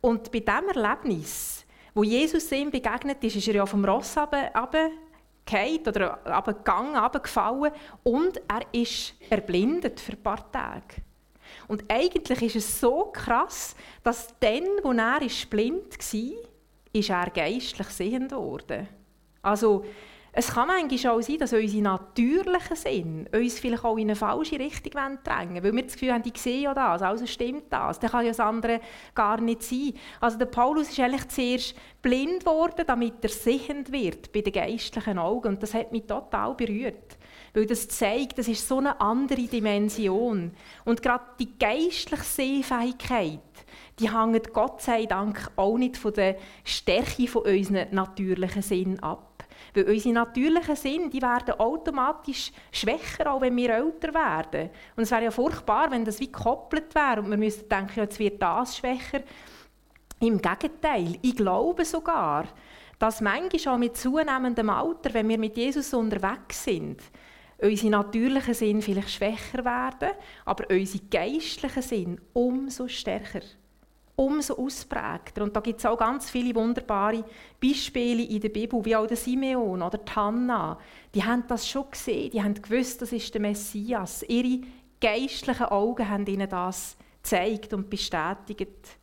Und 0.00 0.32
bei 0.32 0.40
diesem 0.40 0.68
Erlebnis, 0.74 1.63
wo 1.94 2.02
Jesus 2.02 2.50
ihm 2.52 2.70
begegnet 2.70 3.22
ist, 3.22 3.36
ist 3.36 3.48
er 3.48 3.54
ja 3.54 3.66
vom 3.66 3.84
Ross 3.84 4.16
runtergefallen 4.16 5.88
oder 5.88 6.18
runtergegangen, 6.26 6.96
runtergefallen 6.96 7.72
und 8.02 8.40
er 8.48 8.62
ist 8.72 9.14
erblindet 9.30 10.00
für 10.00 10.12
ein 10.12 10.22
paar 10.22 10.50
Tage. 10.50 11.02
Und 11.68 11.84
eigentlich 11.88 12.42
ist 12.42 12.56
es 12.56 12.80
so 12.80 13.10
krass, 13.12 13.76
dass 14.02 14.28
dann, 14.40 14.64
wo 14.82 14.92
er 14.92 15.20
blind 15.50 15.98
war, 15.98 16.50
ist 16.92 17.10
er 17.10 17.30
geistlich 17.30 17.88
sehend 17.88 18.32
wurde. 18.32 18.88
Also, 19.42 19.84
es 20.36 20.48
kann 20.48 20.66
manchmal 20.66 21.12
auch 21.12 21.22
sein, 21.22 21.38
dass 21.38 21.52
unsere 21.52 21.82
natürlichen 21.82 22.76
Sinn 22.76 23.28
uns 23.32 23.60
vielleicht 23.60 23.84
auch 23.84 23.96
in 23.96 24.08
eine 24.08 24.16
falsche 24.16 24.58
Richtung 24.58 24.92
drängen 25.22 25.62
weil 25.62 25.72
wir 25.72 25.82
das 25.82 25.92
Gefühl 25.92 26.12
haben, 26.12 26.24
ich 26.24 26.40
sehe 26.40 26.62
ja 26.62 26.74
das, 26.74 27.02
also 27.02 27.24
stimmt 27.26 27.64
das. 27.70 28.00
Dann 28.00 28.10
kann 28.10 28.24
ja 28.24 28.30
das 28.30 28.40
andere 28.40 28.80
gar 29.14 29.40
nicht 29.40 29.62
sein. 29.62 29.94
Also 30.20 30.36
der 30.38 30.46
Paulus 30.46 30.90
ist 30.90 30.98
eigentlich 30.98 31.28
zuerst 31.28 31.74
blind 32.02 32.40
geworden, 32.40 32.84
damit 32.84 33.14
er 33.22 33.28
sehend 33.28 33.92
wird 33.92 34.32
bei 34.32 34.40
den 34.40 34.52
geistlichen 34.52 35.18
Augen. 35.18 35.48
Und 35.48 35.62
das 35.62 35.72
hat 35.72 35.92
mich 35.92 36.06
total 36.06 36.54
berührt. 36.54 37.16
Weil 37.52 37.66
das 37.66 37.86
zeigt, 37.86 38.38
das 38.38 38.48
ist 38.48 38.66
so 38.66 38.78
eine 38.78 39.00
andere 39.00 39.42
Dimension. 39.42 40.50
Und 40.84 41.00
gerade 41.00 41.24
die 41.38 41.56
geistliche 41.56 42.24
Sehfähigkeit, 42.24 43.38
die 44.00 44.12
hängt 44.12 44.52
Gott 44.52 44.82
sei 44.82 45.06
Dank 45.06 45.52
auch 45.54 45.78
nicht 45.78 45.96
von 45.96 46.12
der 46.12 46.36
Stärke 46.64 47.28
von 47.28 47.42
unseren 47.42 47.94
natürlichen 47.94 48.62
Sinn 48.62 49.00
ab. 49.00 49.33
Weil 49.74 49.84
unsere 49.84 50.14
natürlichen 50.14 50.76
Sinn, 50.76 51.10
die 51.10 51.22
werden 51.22 51.58
automatisch 51.58 52.52
schwächer, 52.72 53.32
auch 53.32 53.40
wenn 53.40 53.56
wir 53.56 53.70
älter 53.70 54.14
werden. 54.14 54.70
Und 54.96 55.04
es 55.04 55.10
wäre 55.10 55.24
ja 55.24 55.30
furchtbar, 55.30 55.90
wenn 55.90 56.04
das 56.04 56.20
wie 56.20 56.30
gekoppelt 56.30 56.94
wäre 56.94 57.20
und 57.20 57.30
wir 57.30 57.36
müssten 57.36 57.68
denken, 57.68 58.00
jetzt 58.00 58.18
wird 58.18 58.40
das 58.40 58.76
schwächer. 58.76 59.22
Im 60.20 60.40
Gegenteil, 60.40 61.18
ich 61.22 61.36
glaube 61.36 61.84
sogar, 61.84 62.44
dass 62.98 63.20
manchmal 63.20 63.74
auch 63.74 63.78
mit 63.78 63.96
zunehmendem 63.96 64.70
Alter, 64.70 65.12
wenn 65.12 65.28
wir 65.28 65.38
mit 65.38 65.56
Jesus 65.56 65.92
unterwegs 65.92 66.64
sind, 66.64 67.02
unsere 67.58 67.90
natürlichen 67.90 68.54
Sinn 68.54 68.82
vielleicht 68.82 69.10
schwächer 69.10 69.64
werden, 69.64 70.10
aber 70.44 70.64
unsere 70.70 71.04
geistlichen 71.04 71.82
Sinn 71.82 72.20
umso 72.32 72.88
stärker 72.88 73.40
umso 74.16 74.54
ausprägter. 74.56 75.42
Und 75.42 75.54
da 75.56 75.60
gibt 75.60 75.80
es 75.80 75.86
auch 75.86 75.98
ganz 75.98 76.30
viele 76.30 76.54
wunderbare 76.54 77.24
Beispiele 77.60 78.22
in 78.22 78.40
der 78.40 78.48
Bibel, 78.48 78.84
wie 78.84 78.96
auch 78.96 79.06
der 79.06 79.16
Simeon 79.16 79.82
oder 79.82 79.98
die 79.98 80.12
Hannah. 80.12 80.78
Die 81.14 81.24
haben 81.24 81.44
das 81.48 81.68
schon 81.68 81.90
gesehen, 81.90 82.30
die 82.30 82.42
haben 82.42 82.54
gewusst, 82.54 83.02
das 83.02 83.12
ist 83.12 83.32
der 83.34 83.40
Messias. 83.40 84.22
Ihre 84.28 84.60
geistlichen 85.00 85.66
Augen 85.66 86.08
haben 86.08 86.26
ihnen 86.26 86.48
das 86.48 86.96
gezeigt 87.22 87.74
und 87.74 87.90
bestätigt. 87.90 88.98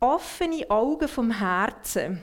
Offene 0.00 0.68
Augen 0.68 1.08
vom 1.08 1.30
Herzen 1.30 2.22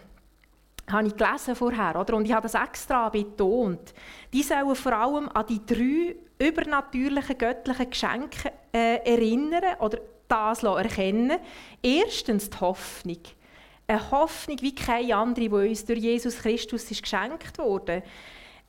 habe 0.92 1.08
ich 1.08 1.16
gelesen 1.16 1.56
vorher, 1.56 1.96
oder? 2.00 2.16
und 2.16 2.26
ich 2.26 2.34
habe 2.34 2.48
das 2.48 2.54
extra 2.54 3.10
betont. 3.10 3.94
Die 4.34 4.44
sollen 4.44 4.76
vor 4.76 4.94
allem 4.94 5.30
an 5.30 5.46
die 5.48 5.66
drei 5.66 6.16
übernatürlichen 6.38 7.38
göttlichen 7.38 7.90
Geschenke 7.90 8.52
äh, 8.74 8.98
erinnern 9.06 9.78
oder 9.80 10.00
das 10.32 10.64
erkennen 10.64 11.38
Erstens 11.84 12.50
die 12.50 12.60
Hoffnung. 12.60 13.20
Eine 13.88 14.12
Hoffnung 14.12 14.58
wie 14.62 14.74
keine 14.74 15.16
andere, 15.16 15.50
die 15.50 15.70
uns 15.70 15.86
durch 15.86 16.00
Jesus 16.00 16.38
Christus 16.38 16.90
ist 16.90 17.04
geschenkt 17.04 17.58
wurde. 17.58 18.04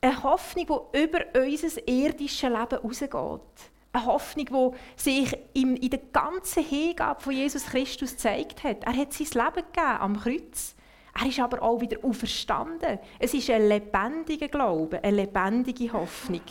Eine 0.01 0.23
Hoffnung, 0.23 0.65
die 0.93 1.03
über 1.03 1.19
unser 1.33 1.87
irdisches 1.87 2.41
Leben 2.41 2.81
hinausgeht. 2.81 3.71
Eine 3.93 4.05
Hoffnung, 4.05 4.45
die 4.45 5.01
sich 5.01 5.37
in 5.53 5.79
der 5.89 5.99
ganzen 6.11 6.63
Hingabe 6.65 7.21
von 7.21 7.33
Jesus 7.33 7.67
Christus 7.67 8.11
gezeigt 8.11 8.63
hat. 8.63 8.83
Er 8.83 8.97
hat 8.97 9.13
sein 9.13 9.27
Leben 9.33 9.65
gegeben 9.67 9.97
am 9.99 10.19
Kreuz. 10.19 10.75
Er 11.17 11.27
ist 11.27 11.39
aber 11.39 11.61
auch 11.61 11.79
wieder 11.79 12.03
auferstanden. 12.03 12.99
Es 13.19 13.33
ist 13.33 13.49
ein 13.49 13.69
lebendiger 13.69 14.47
Glaube, 14.49 15.01
eine 15.01 15.15
lebendige 15.15 15.93
Hoffnung. 15.93 16.41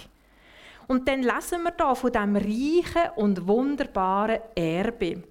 Und 0.89 1.09
dann 1.09 1.23
lesen 1.23 1.63
wir 1.63 1.75
hier 1.77 1.95
von 1.95 2.13
diesem 2.13 2.37
reichen 2.37 3.11
und 3.17 3.47
wunderbaren 3.47 4.41
Erbe, 4.55 5.23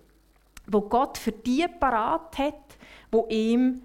wo 0.68 0.82
Gott 0.82 1.18
für 1.18 1.32
die 1.32 1.66
parat 1.80 2.38
hat, 2.38 2.78
wo 3.12 3.28
ihm 3.30 3.82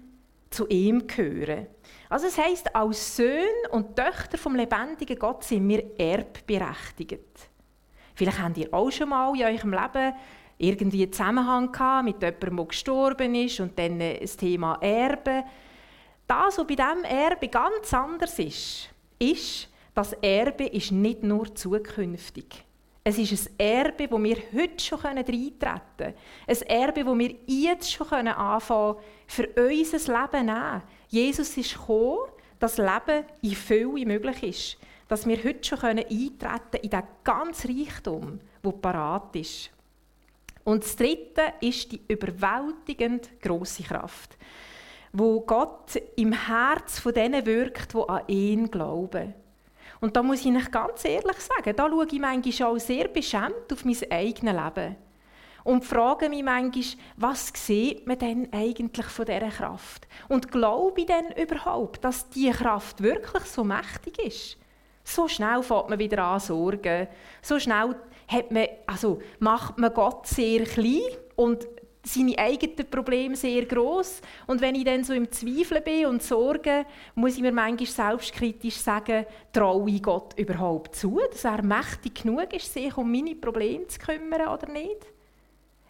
zu 0.49 0.67
ihm 0.67 1.05
gehören. 1.07 1.67
Also 2.09 2.27
es 2.27 2.37
heißt, 2.37 2.73
als 2.75 3.17
Söhne 3.17 3.69
und 3.71 3.95
Töchter 3.95 4.37
vom 4.37 4.55
lebendigen 4.55 5.19
Gott 5.19 5.43
sind 5.43 5.67
wir 5.67 5.99
erbberechtigt. 5.99 7.49
Vielleicht 8.15 8.41
habt 8.41 8.57
ihr 8.57 8.73
auch 8.73 8.89
schon 8.89 9.09
mal 9.09 9.35
in 9.35 9.43
eurem 9.43 9.73
Leben 9.73 10.13
irgendwie 10.57 11.03
einen 11.03 11.13
Zusammenhang 11.13 11.71
gehabt 11.71 12.05
mit 12.05 12.21
jemandem, 12.21 12.55
der 12.57 12.65
gestorben 12.65 13.35
ist 13.35 13.59
und 13.59 13.77
dann 13.77 13.99
das 13.99 14.37
Thema 14.37 14.77
Erbe. 14.81 15.43
Das, 16.25 16.57
was 16.57 16.67
bei 16.67 16.75
diesem 16.75 17.03
Erbe 17.03 17.47
ganz 17.47 17.93
anders 17.93 18.39
ist, 18.39 18.89
ist, 19.19 19.69
das 19.97 20.13
Erbe 20.21 20.65
ist 20.65 20.91
nicht 20.91 21.23
nur 21.23 21.55
zukünftig. 21.55 22.63
Es 23.03 23.17
ist 23.17 23.49
ein 23.49 23.55
Erbe, 23.57 24.11
wo 24.11 24.21
wir 24.21 24.37
heute 24.53 24.83
schon 24.83 24.99
eintreten 24.99 25.57
können. 25.97 26.13
Ein 26.45 26.61
Erbe, 26.67 27.03
wo 27.03 27.17
wir 27.17 27.33
jetzt 27.47 27.91
schon 27.91 28.07
anfangen 28.07 28.97
für 29.25 29.47
unser 29.47 30.21
Leben 30.21 30.45
nehmen. 30.45 30.83
Jesus 31.07 31.57
ist 31.57 31.73
gekommen, 31.73 32.29
dass 32.59 32.77
Leben 32.77 33.25
in 33.41 33.55
Fülle 33.55 34.05
möglich 34.05 34.43
ist. 34.43 34.77
Dass 35.07 35.25
wir 35.25 35.43
heute 35.43 35.63
schon 35.63 35.79
eintreten 35.79 36.37
können 36.37 36.79
in 36.81 36.89
diesen 36.89 37.03
ganzen 37.23 37.79
Reichtum, 37.79 38.39
der 38.63 38.71
parat 38.73 39.35
ist. 39.35 39.71
Und 40.63 40.83
das 40.83 40.95
Dritte 40.95 41.53
ist 41.59 41.91
die 41.91 42.01
überwältigend 42.07 43.31
große 43.41 43.81
Kraft, 43.81 44.37
wo 45.11 45.41
Gott 45.41 45.95
im 46.17 46.33
Herz 46.33 46.99
von 46.99 47.15
denen 47.15 47.47
wirkt, 47.47 47.95
die 47.95 48.09
an 48.09 48.27
ihn 48.27 48.69
glauben. 48.69 49.33
Und 49.99 50.15
da 50.15 50.23
muss 50.23 50.39
ich 50.39 50.45
Ihnen 50.47 50.65
ganz 50.71 51.05
ehrlich 51.05 51.37
sagen, 51.37 51.75
da 51.75 51.89
schaue 51.89 52.07
ich 52.11 52.19
manchmal 52.19 52.69
auch 52.69 52.79
sehr 52.79 53.07
beschämt 53.07 53.71
auf 53.71 53.85
mein 53.85 53.97
eigenes 54.11 54.55
Leben. 54.55 54.95
Und 55.63 55.83
frage 55.83 56.29
mich 56.29 56.43
manchmal, 56.43 57.03
was 57.17 57.51
sieht 57.53 58.07
man 58.07 58.17
denn 58.17 58.47
eigentlich 58.53 59.05
von 59.07 59.25
dieser 59.25 59.49
Kraft? 59.49 60.07
Und 60.29 60.49
glaube 60.49 61.01
ich 61.01 61.07
denn 61.07 61.31
überhaupt, 61.35 62.05
dass 62.05 62.29
diese 62.29 62.51
Kraft 62.53 63.03
wirklich 63.03 63.43
so 63.43 63.65
mächtig 63.65 64.17
ist? 64.19 64.57
So 65.03 65.27
schnell 65.27 65.63
fängt 65.63 65.89
man 65.89 65.99
wieder 65.99 66.23
an 66.23 66.39
Sorgen. 66.39 67.07
So 67.41 67.59
schnell 67.59 67.95
hat 68.27 68.51
man, 68.51 68.67
also 68.85 69.21
macht 69.39 69.77
man 69.77 69.93
Gott 69.93 70.27
sehr 70.27 70.63
klein 70.63 71.01
und 71.35 71.67
seine 72.07 72.37
eigenen 72.37 72.89
Probleme 72.89 73.35
sehr 73.35 73.65
groß 73.65 74.21
und 74.47 74.61
wenn 74.61 74.75
ich 74.75 74.85
dann 74.85 75.03
so 75.03 75.13
im 75.13 75.31
Zweifel 75.31 75.81
bin 75.81 76.07
und 76.07 76.23
Sorge, 76.23 76.85
muss 77.15 77.35
ich 77.35 77.41
mir 77.41 77.51
manchmal 77.51 77.87
selbstkritisch 77.87 78.77
sagen, 78.77 79.25
traue 79.51 79.89
ich 79.89 80.01
Gott 80.01 80.37
überhaupt 80.37 80.95
zu, 80.95 81.19
dass 81.31 81.43
er 81.43 81.63
mächtig 81.63 82.23
genug 82.23 82.53
ist, 82.53 82.73
sich 82.73 82.95
um 82.97 83.11
meine 83.11 83.35
Probleme 83.35 83.87
zu 83.87 83.99
kümmern 83.99 84.47
oder 84.47 84.71
nicht? 84.71 85.07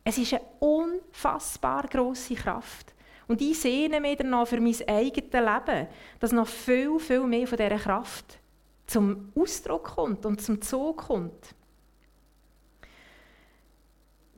Es 0.03 0.17
ist 0.17 0.33
eine 0.33 0.43
unfassbar 0.59 1.87
große 1.87 2.35
Kraft. 2.35 2.93
Und 3.27 3.41
ich 3.41 3.59
sehne 3.59 3.99
mich 3.99 4.17
danach 4.17 4.47
für 4.47 4.61
mein 4.61 4.75
eigenes 4.87 5.33
Leben, 5.33 5.87
dass 6.19 6.31
noch 6.31 6.47
viel, 6.47 6.97
viel 6.99 7.23
mehr 7.23 7.45
von 7.45 7.57
dieser 7.57 7.77
Kraft 7.77 8.39
zum 8.85 9.33
Ausdruck 9.35 9.95
kommt 9.95 10.25
und 10.25 10.41
zum 10.41 10.61
Zug 10.61 11.07
kommt. 11.07 11.56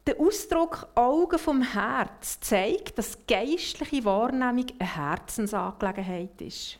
Der 0.09 0.19
Ausdruck 0.19 0.87
Augen 0.95 1.37
vom 1.37 1.61
Herz 1.61 2.39
zeigt, 2.39 2.97
dass 2.97 3.27
geistliche 3.27 4.03
Wahrnehmung 4.03 4.65
eine 4.79 4.95
Herzensangelegenheit 4.95 6.41
ist. 6.41 6.79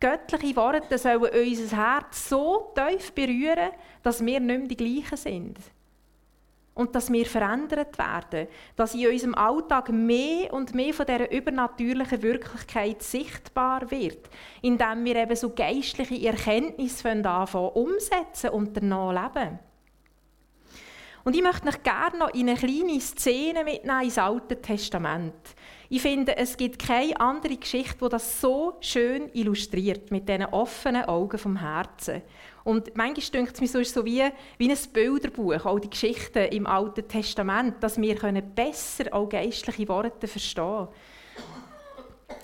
Göttliche 0.00 0.56
Worte 0.56 0.98
sollen 0.98 1.22
unser 1.22 1.76
Herz 1.76 2.28
so 2.28 2.74
tief 2.74 3.12
berühren, 3.12 3.70
dass 4.02 4.26
wir 4.26 4.40
nicht 4.40 4.58
mehr 4.58 4.66
die 4.66 4.76
gleichen 4.76 5.16
sind. 5.16 5.58
Und 6.74 6.96
dass 6.96 7.12
wir 7.12 7.26
verändert 7.26 7.96
werden, 7.96 8.48
dass 8.74 8.96
in 8.96 9.06
unserem 9.06 9.36
Alltag 9.36 9.90
mehr 9.90 10.52
und 10.52 10.74
mehr 10.74 10.94
von 10.94 11.06
dieser 11.06 11.30
übernatürlichen 11.30 12.22
Wirklichkeit 12.22 13.04
sichtbar 13.04 13.88
wird, 13.92 14.28
indem 14.62 15.04
wir 15.04 15.14
eben 15.14 15.36
so 15.36 15.50
geistliche 15.50 16.26
Erkenntnisse 16.26 17.08
anfangen 17.08 17.68
umsetzen 17.68 18.50
und 18.50 18.76
danach 18.76 19.32
leben. 19.32 19.60
Und 21.24 21.34
ich 21.34 21.42
möchte 21.42 21.68
euch 21.68 21.82
gerne 21.82 22.18
noch 22.18 22.34
in 22.34 22.50
eine 22.50 22.58
kleine 22.58 23.00
Szene 23.00 23.64
mitnehmen 23.64 24.04
ins 24.04 24.18
Alte 24.18 24.60
Testament. 24.60 25.34
Ich 25.88 26.02
finde, 26.02 26.36
es 26.36 26.54
gibt 26.56 26.78
keine 26.78 27.18
andere 27.18 27.56
Geschichte, 27.56 27.96
die 28.02 28.08
das 28.10 28.42
so 28.42 28.76
schön 28.80 29.30
illustriert, 29.32 30.10
mit 30.10 30.28
diesen 30.28 30.44
offenen 30.46 31.04
Augen 31.04 31.38
vom 31.38 31.56
Herzen. 31.56 32.20
Und 32.62 32.94
manchmal 32.94 33.26
denkt 33.32 33.54
es 33.54 33.60
mir 33.62 33.68
so, 33.68 33.82
so 33.82 34.04
wie, 34.04 34.22
wie 34.58 34.70
ein 34.70 34.78
Bilderbuch, 34.92 35.64
all 35.64 35.80
die 35.80 35.88
Geschichten 35.88 36.46
im 36.48 36.66
Alten 36.66 37.08
Testament, 37.08 37.82
dass 37.82 37.98
wir 37.98 38.16
können 38.16 38.54
besser 38.54 39.04
auch 39.12 39.28
geistliche 39.28 39.88
Worte 39.88 40.28
verstehen 40.28 40.88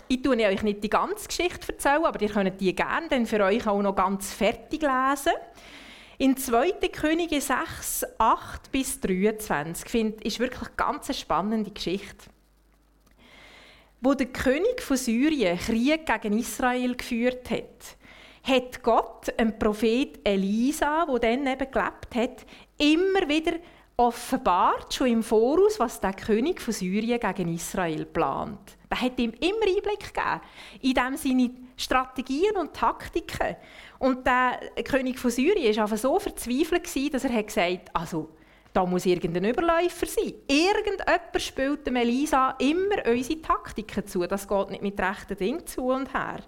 Ich 0.08 0.22
tue 0.22 0.36
euch 0.36 0.62
nicht 0.62 0.82
die 0.82 0.90
ganze 0.90 1.28
Geschichte 1.28 1.74
aber 1.90 2.20
ihr 2.22 2.30
könnt 2.30 2.60
die 2.60 2.74
gerne 2.74 3.08
dann 3.08 3.26
für 3.26 3.44
euch 3.44 3.66
auch 3.66 3.82
noch 3.82 3.94
ganz 3.94 4.32
fertig 4.32 4.80
lesen. 4.80 5.32
In 6.20 6.36
2. 6.36 6.72
Könige 6.92 7.40
6, 7.40 8.04
8 8.18 8.70
bis 8.70 9.00
23 9.00 9.88
finde 9.88 10.22
ist 10.22 10.38
wirklich 10.38 10.68
eine 10.68 10.76
ganz 10.76 11.18
spannende 11.18 11.70
Geschichte. 11.70 12.26
Wo 14.02 14.12
der 14.12 14.26
König 14.26 14.82
von 14.82 14.98
Syrien 14.98 15.58
Krieg 15.58 16.04
gegen 16.04 16.38
Israel 16.38 16.94
geführt 16.94 17.50
hat, 17.50 17.96
hat 18.42 18.82
Gott 18.82 19.32
dem 19.40 19.58
Prophet 19.58 20.20
Elisa, 20.22 21.08
wo 21.08 21.16
dann 21.16 21.46
eben 21.46 21.70
gelebt 21.70 22.14
hat, 22.14 22.44
immer 22.76 23.26
wieder 23.26 23.54
offenbart, 23.96 24.92
schon 24.92 25.06
im 25.06 25.22
Voraus, 25.22 25.80
was 25.80 26.00
der 26.00 26.12
König 26.12 26.60
von 26.60 26.74
Syrien 26.74 27.18
gegen 27.18 27.54
Israel 27.54 28.04
plant. 28.04 28.76
Er 28.90 29.00
hat 29.00 29.18
ihm 29.18 29.32
immer 29.40 29.66
Einblick 29.66 30.12
gegeben 30.12 30.40
in 30.82 31.16
seine 31.16 31.50
Strategien 31.78 32.56
und 32.58 32.74
Taktiken. 32.74 33.56
Und 34.00 34.26
der 34.26 34.58
König 34.82 35.18
von 35.18 35.30
Syrien 35.30 35.76
war 35.76 35.96
so 35.96 36.18
verzweifelt, 36.18 37.14
dass 37.14 37.24
er 37.24 37.42
gesagt 37.42 37.90
hat, 37.90 37.90
also, 37.92 38.30
da 38.72 38.86
muss 38.86 39.04
irgendein 39.04 39.50
Überläufer 39.50 40.06
sein. 40.06 40.32
Irgendjemand 40.48 41.42
spielt 41.42 41.86
dem 41.86 41.96
Elisa 41.96 42.52
immer 42.60 43.06
unsere 43.06 43.42
Taktiken 43.42 44.06
zu. 44.06 44.26
Das 44.26 44.48
geht 44.48 44.70
nicht 44.70 44.82
mit 44.82 44.98
rechten 44.98 45.36
Dingen 45.36 45.66
zu 45.66 45.82
und 45.88 46.14
her. 46.14 46.40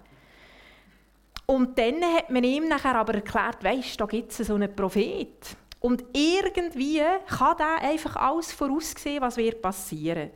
Und 1.45 1.77
dann 1.77 2.01
hat 2.15 2.31
man 2.31 2.43
ihm 2.43 2.67
nachher 2.67 2.95
aber 2.95 3.13
erklärt, 3.13 3.63
weisst, 3.63 4.01
da 4.01 4.07
gibt 4.07 4.31
es 4.31 4.47
so 4.47 4.55
einen 4.55 4.75
Prophet. 4.75 5.55
Und 5.79 6.05
irgendwie 6.11 7.03
kann 7.27 7.59
er 7.59 7.87
einfach 7.87 8.15
alles 8.15 8.51
voraussehen, 8.51 9.21
was 9.21 9.37
wird 9.37 9.61
passieren. 9.61 10.31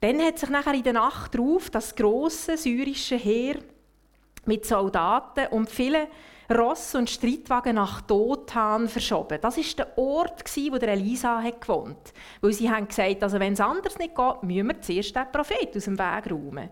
Dann 0.00 0.20
hat 0.20 0.40
sich 0.40 0.50
nachher 0.50 0.74
in 0.74 0.82
der 0.82 0.92
Nacht 0.94 1.34
darauf 1.34 1.70
das 1.70 1.94
große 1.94 2.58
syrische 2.58 3.16
Heer 3.16 3.60
mit 4.46 4.66
Soldaten 4.66 5.46
und 5.48 5.70
vielen 5.70 6.06
Ross 6.50 6.94
und 6.94 7.08
Streitwagen 7.08 7.76
nach 7.76 8.02
Dothan 8.02 8.88
verschoben. 8.88 9.38
Das 9.40 9.56
ist 9.56 9.78
der 9.78 9.96
Ort, 9.96 10.44
wo 10.70 10.78
der 10.78 10.90
Elisa 10.90 11.40
hat. 11.40 11.66
Weil 12.40 12.52
sie 12.52 12.70
haben 12.70 12.88
gesagt, 12.88 13.22
also 13.22 13.38
wenn 13.40 13.54
es 13.54 13.60
anders 13.60 13.98
nicht 13.98 14.14
geht, 14.14 14.42
müssen 14.42 14.68
wir 14.68 14.80
zuerst 14.80 15.16
den 15.16 15.32
Prophet 15.32 15.76
aus 15.76 15.84
dem 15.84 15.98
Weg 15.98 16.30
räumen. 16.30 16.70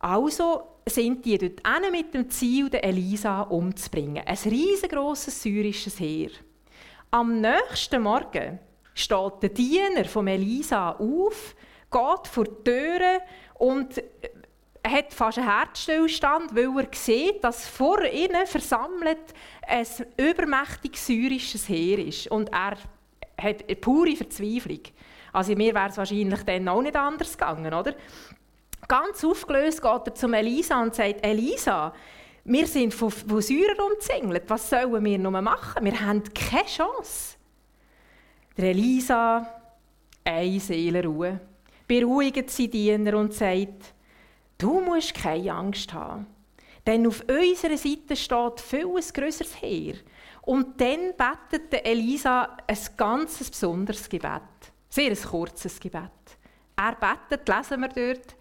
Also 0.00 0.62
sind 0.86 1.24
die 1.24 1.38
dort 1.38 1.62
mit 1.90 2.12
dem 2.12 2.28
Ziel, 2.28 2.68
den 2.68 2.82
Elisa 2.82 3.42
umzubringen. 3.42 4.26
Ein 4.26 4.36
riesengroßes 4.36 5.42
syrisches 5.42 5.98
Heer. 5.98 6.30
Am 7.10 7.40
nächsten 7.40 8.02
Morgen 8.02 8.58
steht 8.92 9.42
der 9.42 9.48
Diener 9.50 10.04
von 10.04 10.26
Elisa 10.26 10.90
auf, 10.90 11.54
geht 11.90 12.28
vor 12.28 12.44
die 12.44 12.64
Türe 12.64 13.20
und 13.54 14.02
hat 14.84 15.14
fast 15.14 15.38
einen 15.38 15.48
Herzstillstand, 15.48 16.54
weil 16.54 16.84
er 16.84 16.88
sieht, 16.92 17.42
dass 17.42 17.66
vor 17.68 18.02
ihnen 18.04 18.46
versammelt 18.46 19.34
ein 19.66 19.86
übermächtiges 20.16 21.06
syrisches 21.06 21.68
Heer 21.68 21.98
ist. 21.98 22.30
Und 22.30 22.52
er 22.52 22.76
hat 23.40 23.80
pure 23.80 24.14
Verzweiflung. 24.14 24.80
Also 25.32 25.54
mir 25.54 25.74
wäre 25.74 25.88
es 25.88 25.96
wahrscheinlich 25.96 26.42
dann 26.42 26.68
auch 26.68 26.82
nicht 26.82 26.96
anders 26.96 27.36
gegangen, 27.36 27.72
oder? 27.72 27.94
Ganz 28.86 29.24
aufgelöst 29.24 29.82
geht 29.82 30.06
er 30.06 30.14
zu 30.14 30.28
Elisa 30.28 30.80
und 30.82 30.94
sagt, 30.94 31.24
Elisa, 31.24 31.92
wir 32.44 32.66
sind 32.66 32.92
von, 32.92 33.10
von 33.10 33.40
Syrern 33.40 33.92
umzingelt. 33.92 34.44
Was 34.48 34.68
sollen 34.68 35.04
wir 35.04 35.18
noch 35.18 35.40
machen? 35.40 35.84
Wir 35.84 35.98
haben 35.98 36.22
keine 36.34 36.66
Chance. 36.66 37.36
Der 38.56 38.70
Elisa, 38.70 39.48
eine 40.22 40.60
Seelenruhe, 40.60 41.40
beruhigt 41.88 42.50
sie 42.50 42.68
Diener 42.68 43.16
und 43.16 43.32
sagt, 43.32 43.93
du 44.58 44.80
musst 44.80 45.14
keine 45.14 45.52
Angst 45.52 45.92
haben. 45.92 46.26
Denn 46.86 47.06
auf 47.06 47.24
unserer 47.28 47.76
Seite 47.76 48.16
steht 48.16 48.60
viel 48.60 48.86
ein 48.86 49.12
grösseres 49.14 49.60
Heer. 49.60 49.94
Und 50.42 50.78
dann 50.80 51.14
betet 51.16 51.86
Elisa 51.86 52.56
ein 52.66 52.78
ganz 52.96 53.38
besonderes 53.38 54.08
Gebet. 54.08 54.42
Sehr 54.90 55.10
ein 55.10 55.22
kurzes 55.22 55.80
Gebet. 55.80 56.10
Er 56.76 56.96
betet, 56.96 57.48
lesen 57.48 57.80
wir 57.80 57.88
dort, 57.88 58.36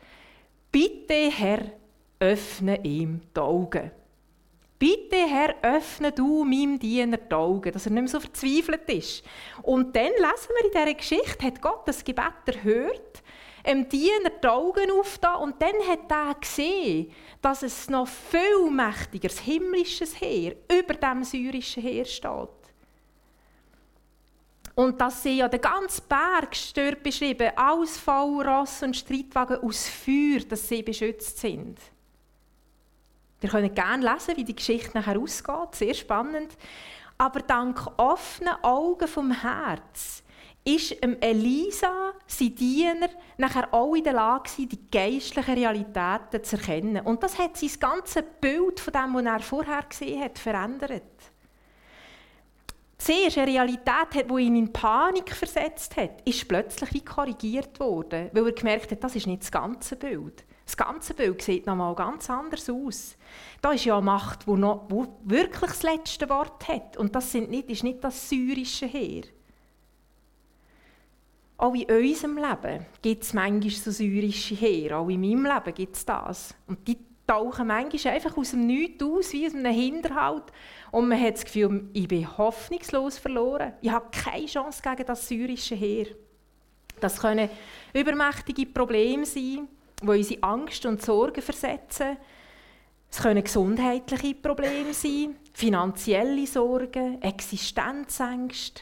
Bitte, 0.71 1.29
Herr, 1.29 1.71
öffne 2.19 2.83
ihm 2.83 3.21
die 3.35 3.39
Augen. 3.39 3.91
Bitte, 4.79 5.17
Herr, 5.17 5.55
öffne 5.61 6.11
du 6.11 6.43
meinem 6.43 6.79
Diener 6.79 7.17
die 7.17 7.33
Augen, 7.33 7.71
dass 7.71 7.85
er 7.85 7.91
nicht 7.91 8.01
mehr 8.01 8.09
so 8.09 8.19
verzweifelt 8.19 8.89
ist. 8.89 9.23
Und 9.61 9.95
dann 9.95 10.11
lesen 10.11 10.49
wir 10.49 10.65
in 10.65 10.71
dieser 10.71 10.93
Geschichte, 10.95 11.45
hat 11.45 11.61
Gott 11.61 11.87
das 11.87 12.03
Gebet 12.03 12.33
erhört, 12.47 13.21
dem 13.65 13.87
Diener 13.87 14.29
die 14.41 14.47
Augen 14.47 14.91
aufgetan 14.91 15.41
und 15.41 15.61
dann 15.61 15.75
hat 15.87 16.11
er 16.11 16.35
gesehen, 16.35 17.11
dass 17.41 17.63
es 17.63 17.89
noch 17.89 18.07
viel 18.07 18.69
mächtigeres 18.69 19.39
himmlisches 19.39 20.19
Heer 20.19 20.55
über 20.71 20.93
dem 20.93 21.23
syrischen 21.23 21.83
Heer 21.83 22.05
steht. 22.05 22.49
Und 24.75 24.99
das 24.99 25.21
sind 25.21 25.37
ja 25.37 25.47
der 25.47 25.59
ganze 25.59 26.01
Berg 26.01 26.55
stört 26.55 27.03
beschrieben, 27.03 27.51
alles 27.55 28.01
Ross 28.07 28.81
und 28.81 28.97
Streitwagen 28.97 29.57
aus 29.57 29.87
Feuer, 29.87 30.39
dass 30.49 30.67
sie 30.67 30.81
beschützt 30.81 31.37
sind. 31.37 31.79
Wir 33.39 33.49
können 33.49 33.73
gerne 33.73 34.11
lesen, 34.11 34.35
wie 34.37 34.43
die 34.43 34.55
Geschichte 34.55 34.97
nachher 34.97 35.19
ausgeht, 35.19 35.75
sehr 35.75 35.93
spannend. 35.93 36.57
Aber 37.17 37.41
dank 37.41 37.87
offenen 37.97 38.55
Augen 38.63 39.07
vom 39.07 39.31
Herz 39.31 40.22
ist 40.65 40.95
Elisa, 41.01 42.13
sein 42.25 42.55
Diener, 42.55 43.09
nachher 43.37 43.73
auch 43.73 43.95
in 43.95 44.03
der 44.03 44.13
Lage 44.13 44.49
die 44.57 44.89
geistlichen 44.89 45.55
Realitäten 45.55 46.43
zu 46.43 46.55
erkennen. 46.55 47.05
Und 47.05 47.21
das 47.21 47.37
hat 47.37 47.57
sein 47.57 47.71
ganzes 47.79 48.23
Bild 48.39 48.79
von 48.79 48.93
dem, 48.93 49.13
was 49.13 49.25
er 49.25 49.39
vorher 49.41 49.83
gesehen 49.83 50.21
hat, 50.21 50.39
verändert 50.39 51.03
zuerst 53.03 53.37
eine 53.37 53.47
Realität 53.47 54.15
hat, 54.15 54.29
die 54.29 54.43
ihn 54.43 54.55
in 54.55 54.71
Panik 54.71 55.35
versetzt 55.35 55.97
hat, 55.97 56.21
ist 56.25 56.47
plötzlich 56.47 56.93
wie 56.93 57.03
korrigiert 57.03 57.79
worden, 57.79 58.29
weil 58.31 58.45
er 58.45 58.51
gemerkt 58.53 58.91
hat, 58.91 59.03
das 59.03 59.15
ist 59.15 59.27
nicht 59.27 59.41
das 59.41 59.51
ganze 59.51 59.95
Bild. 59.95 60.45
Das 60.65 60.77
ganze 60.77 61.13
Bild 61.13 61.41
sieht 61.41 61.65
noch 61.67 61.75
mal 61.75 61.93
ganz 61.93 62.29
anders 62.29 62.69
aus. 62.69 63.17
Da 63.61 63.73
ist 63.73 63.83
ja 63.83 63.97
eine 63.97 64.05
Macht, 64.05 64.47
die, 64.47 64.51
noch, 64.51 64.87
die 64.87 65.05
wirklich 65.29 65.71
das 65.71 65.83
letzte 65.83 66.29
Wort 66.29 66.65
hat. 66.69 66.95
Und 66.95 67.13
das 67.13 67.31
sind 67.33 67.51
nicht, 67.51 67.69
ist 67.69 67.83
nicht 67.83 68.01
das 68.01 68.29
syrische 68.29 68.85
Heer. 68.85 69.23
Auch 71.57 71.75
in 71.75 71.89
unserem 71.89 72.37
Leben 72.37 72.85
gibt 73.01 73.23
es 73.23 73.33
manchmal 73.33 73.71
so 73.71 73.91
syrische 73.91 74.55
Heer. 74.55 74.97
Auch 74.99 75.09
in 75.09 75.21
meinem 75.21 75.45
Leben 75.45 75.73
gibt 75.73 75.95
es 75.95 76.05
das. 76.05 76.55
Und 76.67 76.87
die 76.87 76.97
tauchen 77.25 77.67
manchmal 77.67 78.15
einfach 78.15 78.35
aus 78.35 78.51
dem 78.51 78.65
Nichts 78.65 79.03
aus, 79.03 79.33
wie 79.33 79.47
aus 79.47 79.53
einem 79.53 79.73
Hinterhalt. 79.73 80.43
Und 80.91 81.07
man 81.07 81.21
hat 81.21 81.35
das 81.35 81.45
Gefühl, 81.45 81.89
ich 81.93 82.07
bin 82.07 82.37
hoffnungslos 82.37 83.17
verloren. 83.17 83.73
Ich 83.81 83.91
habe 83.91 84.07
keine 84.11 84.45
Chance 84.45 84.81
gegen 84.81 85.05
das 85.05 85.27
syrische 85.27 85.75
Heer. 85.75 86.07
Das 86.99 87.19
können 87.19 87.49
übermächtige 87.93 88.65
Probleme 88.65 89.25
sein, 89.25 89.67
die 90.01 90.07
unsere 90.07 90.43
Angst 90.43 90.85
und 90.85 91.01
Sorgen 91.01 91.41
versetzen. 91.41 92.17
Es 93.09 93.21
können 93.21 93.43
gesundheitliche 93.43 94.35
Probleme 94.35 94.93
sein, 94.93 95.35
finanzielle 95.53 96.47
Sorgen, 96.47 97.21
Existenzängste. 97.21 98.81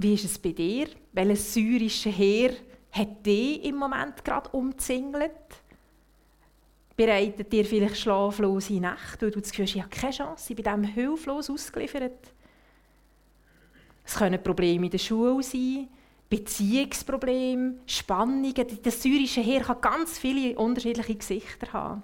Wie 0.00 0.14
ist 0.14 0.24
es 0.24 0.38
bei 0.38 0.52
dir? 0.52 0.86
Welches 1.12 1.52
syrische 1.52 2.10
Heer 2.10 2.52
hat 2.92 3.26
dich 3.26 3.64
im 3.64 3.74
Moment 3.74 4.24
gerade 4.24 4.48
umzingelt? 4.50 5.32
Bereitet 6.96 7.52
dir 7.52 7.64
vielleicht 7.64 7.96
schlaflose 7.96 8.74
Nächte, 8.74 9.22
weil 9.22 9.30
du 9.32 9.40
das 9.40 9.50
Gefühl 9.50 9.66
hast, 9.66 9.74
ich 9.74 9.82
habe 9.82 9.90
keine 9.90 10.12
Chance, 10.12 10.52
ich 10.52 10.56
bin 10.56 10.64
dem 10.64 10.84
hilflos 10.84 11.50
ausgeliefert? 11.50 12.32
Es 14.04 14.14
können 14.14 14.40
Probleme 14.40 14.86
in 14.86 14.90
der 14.90 14.98
Schule 14.98 15.42
sein, 15.42 15.88
Beziehungsprobleme, 16.30 17.74
Spannungen. 17.84 18.54
Das 18.82 19.02
syrische 19.02 19.40
Heer 19.40 19.62
kann 19.62 19.80
ganz 19.80 20.18
viele 20.18 20.56
unterschiedliche 20.56 21.16
Gesichter 21.16 21.72
haben. 21.72 22.02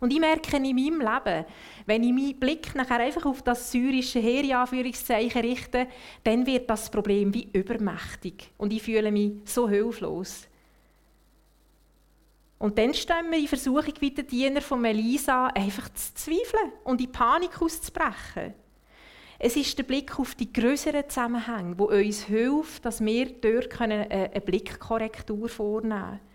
Und 0.00 0.12
ich 0.12 0.18
merke 0.18 0.56
in 0.56 0.62
meinem 0.62 1.00
Leben, 1.00 1.44
wenn 1.84 2.02
ich 2.02 2.12
meinen 2.12 2.40
Blick 2.40 2.74
nachher 2.74 3.00
einfach 3.00 3.26
auf 3.26 3.42
das 3.42 3.70
syrische 3.70 4.18
Heer 4.18 4.44
in 4.44 4.54
Anführungszeichen 4.54 5.42
richte, 5.42 5.86
dann 6.24 6.46
wird 6.46 6.68
das 6.70 6.90
Problem 6.90 7.32
wie 7.34 7.50
übermächtig. 7.52 8.50
Und 8.56 8.72
ich 8.72 8.82
fühle 8.82 9.12
mich 9.12 9.32
so 9.44 9.68
hilflos. 9.68 10.46
Und 12.58 12.78
dann 12.78 12.94
stehen 12.94 13.30
wir 13.30 13.38
in 13.38 13.48
Versuchung, 13.48 13.94
wie 14.00 14.10
der 14.10 14.24
Diener 14.24 14.60
von 14.62 14.80
Melisa 14.80 15.46
einfach 15.48 15.88
zu 15.94 16.14
zweifeln 16.14 16.72
und 16.84 17.00
in 17.00 17.12
Panik 17.12 17.60
auszubrechen. 17.60 18.54
Es 19.38 19.56
ist 19.56 19.78
der 19.78 19.84
Blick 19.84 20.18
auf 20.18 20.34
die 20.34 20.52
größeren 20.52 21.08
Zusammenhänge, 21.08 21.78
wo 21.78 21.84
uns 21.84 22.24
hilft, 22.24 22.84
dass 22.84 23.02
wir 23.02 23.26
dort 23.32 23.80
eine 23.80 24.30
Blickkorrektur 24.44 25.48
vornehmen 25.48 25.90
können. 25.90 26.29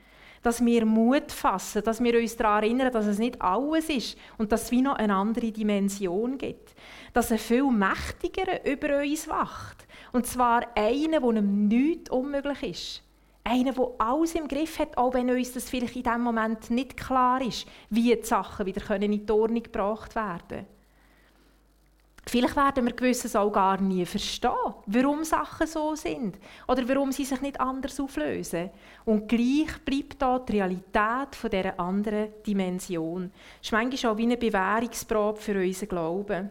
Dass 0.45 0.63
wir 0.63 0.85
Mut 0.85 1.31
fassen, 1.31 1.83
dass 1.83 2.03
wir 2.03 2.19
uns 2.19 2.37
daran 2.37 2.61
erinnern, 2.61 2.93
dass 2.93 3.07
es 3.07 3.17
nicht 3.17 3.41
alles 3.41 3.89
ist 3.89 4.15
und 4.37 4.51
dass 4.51 4.65
es 4.65 4.71
wie 4.71 4.83
noch 4.83 4.93
eine 4.93 5.15
andere 5.15 5.51
Dimension 5.51 6.37
gibt. 6.37 6.75
Dass 7.13 7.31
ein 7.31 7.39
viel 7.39 7.71
mächtiger 7.71 8.63
über 8.63 8.99
uns 8.99 9.27
wacht. 9.27 9.87
Und 10.13 10.27
zwar 10.27 10.67
einer, 10.75 11.19
der 11.19 11.29
einem 11.29 11.67
nichts 11.67 12.11
unmöglich 12.11 12.61
ist. 12.61 13.03
Einer, 13.43 13.73
der 13.73 13.89
alles 13.97 14.35
im 14.35 14.47
Griff 14.47 14.77
hat, 14.77 14.95
auch 14.99 15.15
wenn 15.15 15.31
uns 15.31 15.53
das 15.53 15.67
vielleicht 15.67 15.95
in 15.95 16.03
diesem 16.03 16.21
Moment 16.21 16.69
nicht 16.69 16.95
klar 16.95 17.41
ist, 17.41 17.65
wie 17.89 18.15
die 18.15 18.23
Sachen 18.23 18.67
wieder 18.67 19.01
in 19.01 19.25
die 19.25 19.31
Ordnung 19.31 19.63
gebracht 19.63 20.13
werden 20.13 20.47
können. 20.47 20.74
Vielleicht 22.27 22.55
werden 22.55 22.85
wir 22.85 22.93
gewisses 22.93 23.35
auch 23.35 23.51
gar 23.51 23.79
nie 23.79 24.03
verstehen, 24.03 24.73
warum 24.87 25.23
Sachen 25.23 25.67
so 25.67 25.93
sind 25.95 26.37
oder 26.67 26.87
warum 26.89 27.11
sie 27.11 27.23
sich 27.23 27.39
nicht 27.41 27.59
anders 27.59 27.99
auflösen. 27.99 28.71
Und 29.05 29.27
gleich 29.27 29.77
bleibt 29.85 30.21
da 30.21 30.39
die 30.39 30.53
Realität 30.53 31.35
von 31.35 31.51
dieser 31.51 31.79
anderen 31.79 32.29
Dimension. 32.45 33.31
Das 33.59 33.67
ist 33.67 33.71
manchmal 33.71 34.13
auch 34.13 34.17
wie 34.17 34.23
eine 34.23 34.37
Bewährungsprobe 34.37 35.39
für 35.39 35.63
unseren 35.63 35.89
Glauben. 35.89 36.49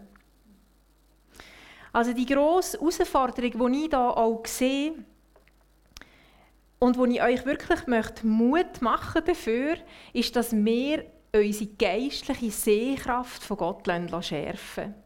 Also 1.93 2.13
die 2.13 2.27
grosse 2.27 2.79
Herausforderung, 2.79 3.51
die 3.51 3.85
ich 3.85 3.91
hier 3.91 3.99
auch 3.99 4.47
sehe, 4.47 4.95
und 6.79 6.99
wo 6.99 7.07
ich 7.07 7.23
euch 7.23 7.47
wirklich 7.47 7.87
möchte 7.87 8.27
Mut 8.27 8.83
machen 8.83 9.23
dafür, 9.25 9.77
ist, 10.13 10.37
dass 10.37 10.53
wir 10.53 11.07
unsere 11.35 11.71
geistliche 11.79 12.51
Sehkraft 12.51 13.43
von 13.43 13.57
Gott 13.57 13.89
schärfen 14.21 15.04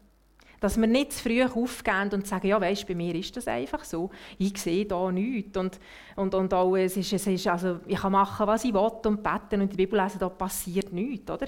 Dass 0.59 0.79
wir 0.79 0.87
nicht 0.87 1.13
zu 1.13 1.23
früh 1.23 1.43
aufgehen 1.43 2.09
und 2.11 2.27
sagen, 2.27 2.47
ja 2.47 2.59
weisst, 2.59 2.87
bei 2.87 2.95
mir 2.95 3.15
ist 3.15 3.35
das 3.37 3.47
einfach 3.47 3.83
so. 3.83 4.09
Ich 4.37 4.57
sehe 4.57 4.85
da 4.85 5.11
nichts. 5.11 5.57
Und, 5.57 5.79
und, 6.15 6.35
und 6.35 6.53
auch, 6.53 6.75
es 6.75 6.97
ist, 6.97 7.13
es 7.13 7.27
ist, 7.27 7.47
also, 7.47 7.79
ich 7.87 7.99
kann 7.99 8.11
machen, 8.11 8.45
was 8.45 8.65
ich 8.65 8.73
will 8.73 8.91
und 9.05 9.23
beten 9.23 9.61
und 9.61 9.71
die 9.71 9.77
Bibel 9.77 10.01
lesen, 10.01 10.19
da 10.19 10.27
passiert 10.27 10.91
nichts. 10.91 11.31
Oder? 11.31 11.47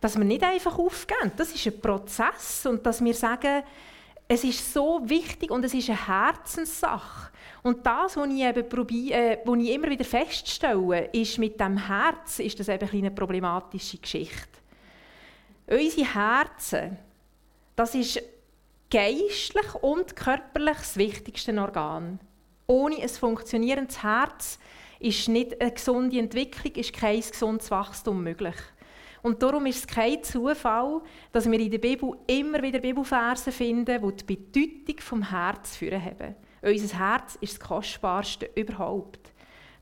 Dass 0.00 0.16
wir 0.16 0.24
nicht 0.24 0.42
einfach 0.42 0.78
aufgehen. 0.78 1.32
Das 1.36 1.52
ist 1.52 1.66
ein 1.66 1.80
Prozess. 1.80 2.64
Und 2.66 2.84
dass 2.86 3.04
wir 3.04 3.14
sagen, 3.14 3.62
es 4.28 4.42
ist 4.42 4.72
so 4.72 5.00
wichtig 5.04 5.50
und 5.50 5.64
es 5.64 5.74
ist 5.74 5.88
eine 5.88 6.06
Herzenssache. 6.06 7.30
Und 7.62 7.84
das, 7.86 8.16
was 8.16 8.28
ich, 8.28 8.42
eben 8.42 8.68
probiere, 8.68 9.18
äh, 9.18 9.38
was 9.44 9.58
ich 9.58 9.70
immer 9.70 9.88
wieder 9.88 10.04
feststelle, 10.04 11.10
ist, 11.12 11.38
mit 11.38 11.60
dem 11.60 11.76
Herz 11.76 12.38
ist 12.38 12.58
das 12.58 12.68
eben 12.68 12.88
eine 12.88 13.10
problematische 13.10 13.98
Geschichte. 13.98 14.58
Unsere 15.66 16.14
Herzen, 16.14 16.96
das 17.74 17.94
ist 17.94 18.22
geistlich 18.90 19.74
und 19.80 20.16
körperlich 20.16 20.76
das 20.78 20.96
wichtigste 20.96 21.60
Organ. 21.60 22.20
Ohne 22.66 22.96
ein 22.96 23.08
funktionierendes 23.08 24.02
Herz 24.02 24.58
ist 24.98 25.28
nicht 25.28 25.60
eine 25.60 25.72
gesunde 25.72 26.18
Entwicklung, 26.18 26.74
ist 26.74 26.92
kein 26.92 27.20
gesundes 27.20 27.70
Wachstum 27.70 28.22
möglich. 28.22 28.56
Und 29.22 29.42
darum 29.42 29.66
ist 29.66 29.78
es 29.78 29.86
kein 29.86 30.22
Zufall, 30.22 31.02
dass 31.32 31.50
wir 31.50 31.58
in 31.58 31.70
der 31.70 31.78
Bibel 31.78 32.12
immer 32.26 32.62
wieder 32.62 32.78
Bibelverse 32.78 33.50
finden, 33.50 34.00
die 34.00 34.16
die 34.16 34.36
Bedeutung 34.36 35.00
vom 35.00 35.30
Herz 35.30 35.76
führen 35.76 36.04
haben. 36.04 36.36
Unser 36.62 36.98
Herz 36.98 37.36
ist 37.40 37.54
das 37.54 37.68
Kostbarste 37.68 38.48
überhaupt. 38.54 39.32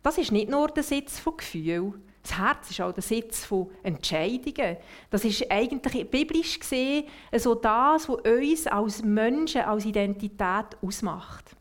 Das 0.02 0.18
ist 0.18 0.32
nicht 0.32 0.50
nur 0.50 0.68
der 0.68 0.82
Sitz 0.82 1.18
von 1.18 1.36
Gefühlen. 1.36 2.02
Das 2.24 2.38
Herz 2.38 2.70
ist 2.70 2.80
auch 2.80 2.92
der 2.92 3.02
Sitz 3.02 3.44
von 3.44 3.70
Entscheidungen. 3.82 4.78
Das 5.10 5.26
ist 5.26 5.50
eigentlich 5.50 6.10
biblisch 6.10 6.58
gesehen 6.58 7.04
so 7.36 7.54
das, 7.54 8.08
was 8.08 8.16
uns 8.24 8.66
als 8.66 9.02
Menschen, 9.02 9.60
als 9.60 9.84
Identität 9.84 10.78
ausmacht. 10.80 11.54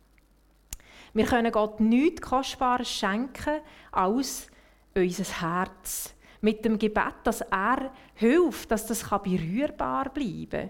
Wir 1.13 1.25
können 1.25 1.51
Gott 1.51 1.81
nichts 1.81 2.21
Kostbares 2.21 2.89
schenken 2.89 3.59
als 3.91 4.47
unser 4.95 5.41
Herz. 5.41 6.15
Mit 6.39 6.63
dem 6.63 6.79
Gebet, 6.79 7.15
dass 7.25 7.41
er 7.41 7.91
hilft, 8.15 8.71
dass 8.71 8.87
das 8.87 9.03
berührbar 9.09 10.09
bleiben 10.09 10.69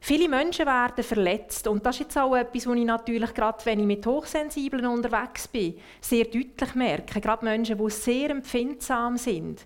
Viele 0.00 0.28
Menschen 0.28 0.66
werden 0.66 1.02
verletzt 1.02 1.66
und 1.66 1.84
das 1.84 1.96
ist 1.96 2.00
jetzt 2.00 2.18
auch 2.18 2.36
etwas, 2.36 2.66
was 2.66 2.76
ich 2.76 2.84
natürlich 2.84 3.34
gerade, 3.34 3.64
wenn 3.64 3.80
ich 3.80 3.86
mit 3.86 4.06
Hochsensiblen 4.06 4.86
unterwegs 4.86 5.48
bin, 5.48 5.78
sehr 6.00 6.24
deutlich 6.24 6.74
merke. 6.74 7.20
Gerade 7.20 7.44
Menschen, 7.44 7.78
die 7.78 7.90
sehr 7.90 8.30
empfindsam 8.30 9.16
sind, 9.16 9.64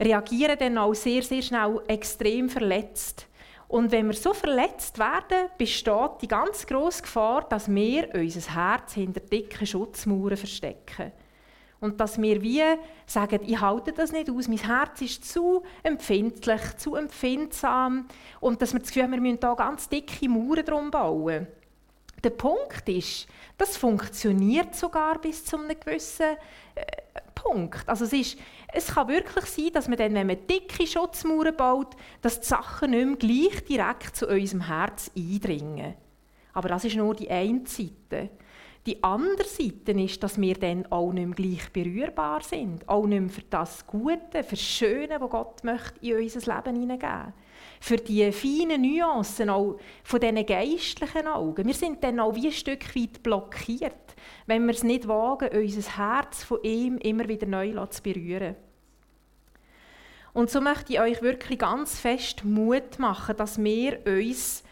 reagieren 0.00 0.58
dann 0.58 0.78
auch 0.78 0.94
sehr, 0.94 1.22
sehr 1.22 1.42
schnell 1.42 1.80
extrem 1.88 2.48
verletzt. 2.48 3.26
Und 3.68 3.90
wenn 3.90 4.06
wir 4.06 4.14
so 4.14 4.34
verletzt 4.34 4.98
werden, 4.98 5.48
besteht 5.56 6.20
die 6.20 6.28
ganz 6.28 6.66
grosse 6.66 7.02
Gefahr, 7.02 7.48
dass 7.48 7.72
wir 7.72 8.08
unser 8.14 8.54
Herz 8.54 8.94
hinter 8.94 9.20
dicken 9.20 9.66
Schutzmauern 9.66 10.36
verstecken. 10.36 11.12
Und 11.84 12.00
dass 12.00 12.16
wir 12.16 12.40
wie 12.40 12.62
sagen, 13.04 13.40
ich 13.44 13.60
halte 13.60 13.92
das 13.92 14.10
nicht 14.10 14.30
aus, 14.30 14.48
mein 14.48 14.56
Herz 14.56 15.02
ist 15.02 15.30
zu 15.30 15.62
empfindlich, 15.82 16.62
zu 16.78 16.94
empfindsam. 16.94 18.06
Und 18.40 18.62
dass 18.62 18.72
wir 18.72 18.80
das 18.80 18.88
Gefühl 18.88 19.02
haben, 19.02 19.12
wir 19.12 19.20
müssen 19.20 19.38
hier 19.38 19.54
ganz 19.54 19.90
dicke 19.90 20.26
Mauern 20.30 20.64
drum 20.64 20.90
bauen. 20.90 21.46
Der 22.24 22.30
Punkt 22.30 22.88
ist, 22.88 23.26
das 23.58 23.76
funktioniert 23.76 24.74
sogar 24.74 25.20
bis 25.20 25.44
zu 25.44 25.58
einem 25.58 25.78
gewissen 25.78 26.38
äh, 26.74 27.20
Punkt. 27.34 27.86
Also 27.86 28.06
es, 28.06 28.14
ist, 28.14 28.38
es 28.72 28.86
kann 28.86 29.08
wirklich 29.08 29.44
sein, 29.44 29.70
dass 29.74 29.86
man 29.86 29.98
dann, 29.98 30.14
wenn 30.14 30.26
man 30.26 30.46
dicke 30.46 30.86
Schutzmauern 30.86 31.54
baut, 31.54 31.96
dass 32.22 32.40
die 32.40 32.46
Sachen 32.46 32.92
nicht 32.92 33.04
mehr 33.04 33.16
gleich 33.50 33.64
direkt 33.66 34.16
zu 34.16 34.26
unserem 34.26 34.68
Herz 34.68 35.10
eindringen. 35.14 35.96
Aber 36.54 36.70
das 36.70 36.86
ist 36.86 36.96
nur 36.96 37.14
die 37.14 37.30
eine 37.30 37.66
Seite. 37.66 38.30
Die 38.86 39.02
andere 39.02 39.48
Seite 39.48 39.92
ist, 39.92 40.22
dass 40.22 40.38
wir 40.38 40.56
dann 40.56 40.84
auch 40.92 41.10
nicht 41.10 41.26
mehr 41.26 41.34
gleich 41.34 41.72
berührbar 41.72 42.42
sind. 42.42 42.86
Auch 42.86 43.06
nicht 43.06 43.20
mehr 43.20 43.30
für 43.30 43.42
das 43.48 43.86
Gute, 43.86 44.42
für 44.42 44.56
das 44.56 44.60
Schöne, 44.60 45.18
was 45.20 45.30
Gott 45.30 45.64
möchte 45.64 46.06
in 46.06 46.18
unser 46.18 46.54
Leben 46.54 46.80
hineingeben 46.80 47.32
Für 47.80 47.96
die 47.96 48.30
feinen 48.30 48.82
Nuancen 48.82 49.48
auch 49.48 49.78
von 50.02 50.20
diesen 50.20 50.44
geistlichen 50.44 51.26
Augen. 51.28 51.66
Wir 51.66 51.72
sind 51.72 52.04
dann 52.04 52.20
auch 52.20 52.34
wie 52.34 52.48
ein 52.48 52.52
Stück 52.52 52.94
weit 52.94 53.22
blockiert, 53.22 54.14
wenn 54.44 54.66
wir 54.66 54.74
es 54.74 54.82
nicht 54.82 55.08
wagen, 55.08 55.48
unser 55.56 55.96
Herz 55.96 56.44
von 56.44 56.62
ihm 56.62 56.98
immer 56.98 57.26
wieder 57.26 57.46
neu 57.46 57.86
zu 57.86 58.02
berühren. 58.02 58.54
Und 60.34 60.50
so 60.50 60.60
möchte 60.60 60.92
ich 60.92 61.00
euch 61.00 61.22
wirklich 61.22 61.58
ganz 61.58 61.98
fest 61.98 62.44
Mut 62.44 62.98
machen, 62.98 63.36
dass 63.36 63.62
wir 63.62 64.04
uns 64.04 64.62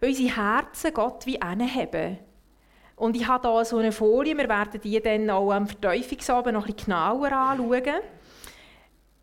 unsere 0.00 0.34
Herzen 0.34 0.94
Gott 0.94 1.26
wie 1.26 1.38
haben 1.38 2.18
und 3.00 3.16
ich 3.16 3.26
habe 3.26 3.50
hier 3.50 3.64
so 3.64 3.78
eine 3.78 3.92
Folie, 3.92 4.36
wir 4.36 4.48
werden 4.48 4.80
die 4.80 5.00
dann 5.00 5.30
auch 5.30 5.50
am 5.52 5.66
Verteufungsabend 5.66 6.52
noch 6.52 6.66
bisschen 6.66 6.84
genauer 6.84 7.32
anschauen. 7.32 8.02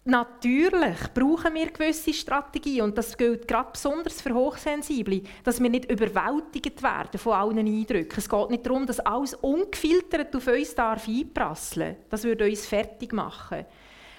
Natürlich 0.04 0.98
brauchen 1.14 1.54
wir 1.54 1.68
gewisse 1.70 2.14
Strategien 2.14 2.84
und 2.84 2.98
das 2.98 3.16
gilt 3.16 3.48
gerade 3.48 3.72
besonders 3.74 4.22
für 4.22 4.34
Hochsensible, 4.34 5.22
dass 5.44 5.62
wir 5.62 5.70
nicht 5.70 5.92
überwältigt 5.92 6.82
werden 6.82 7.20
von 7.20 7.34
allen 7.34 7.60
Eindrücken. 7.60 8.18
Es 8.18 8.30
geht 8.30 8.50
nicht 8.50 8.66
darum, 8.66 8.86
dass 8.86 9.02
alles 9.02 9.36
ungefiltert 9.36 10.36
auf 10.36 10.48
uns 10.48 10.74
darf 10.74 11.08
einprasseln 11.08 11.98
Das 12.10 12.24
würde 12.24 12.46
uns 12.46 12.66
fertig 12.66 13.14
machen. 13.14 13.66